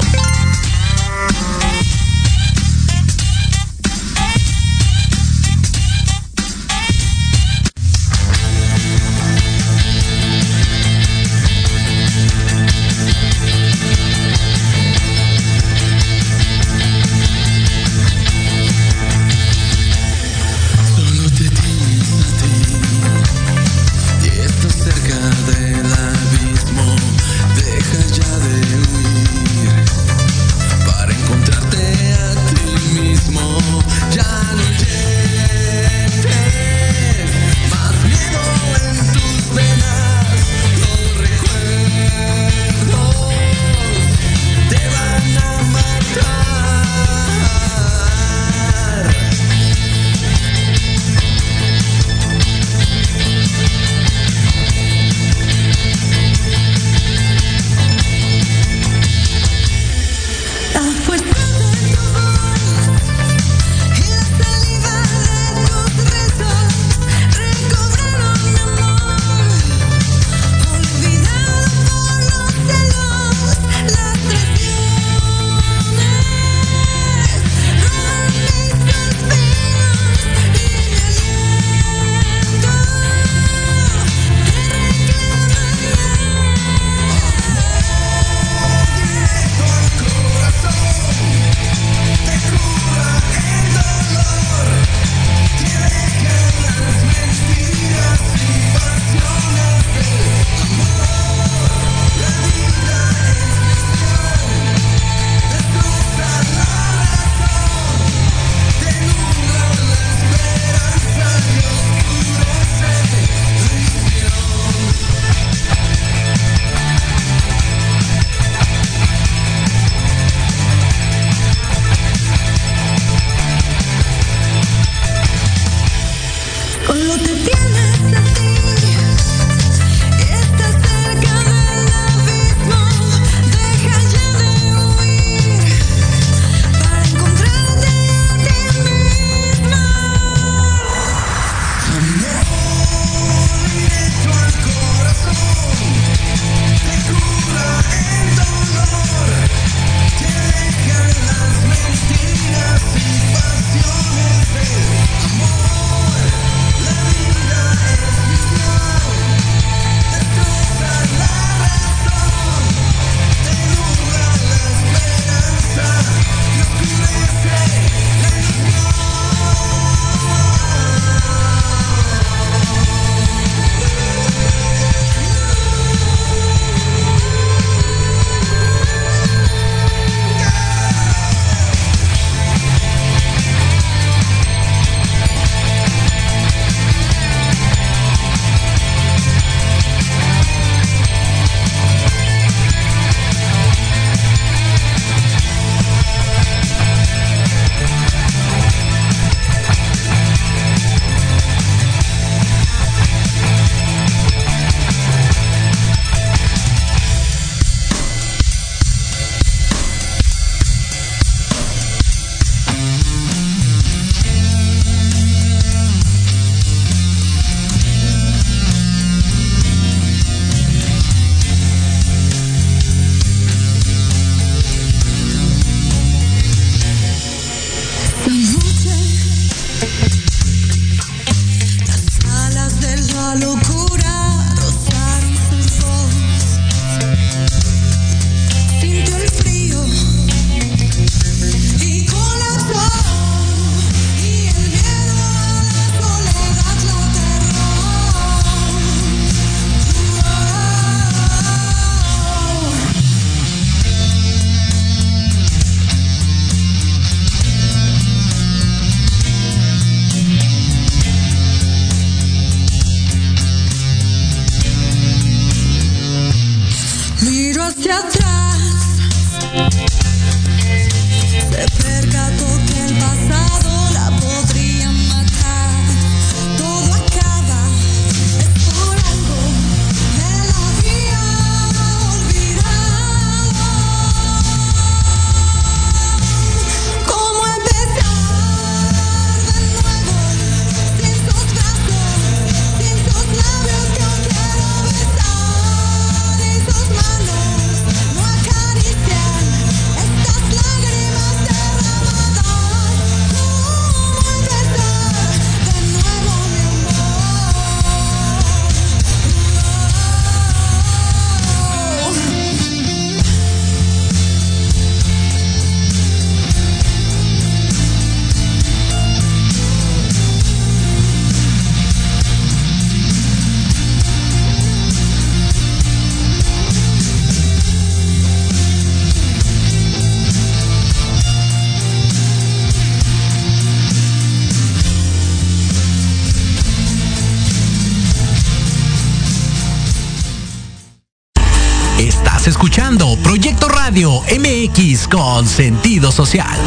Con 344.94 345.48
sentido 345.48 346.12
social. 346.12 346.60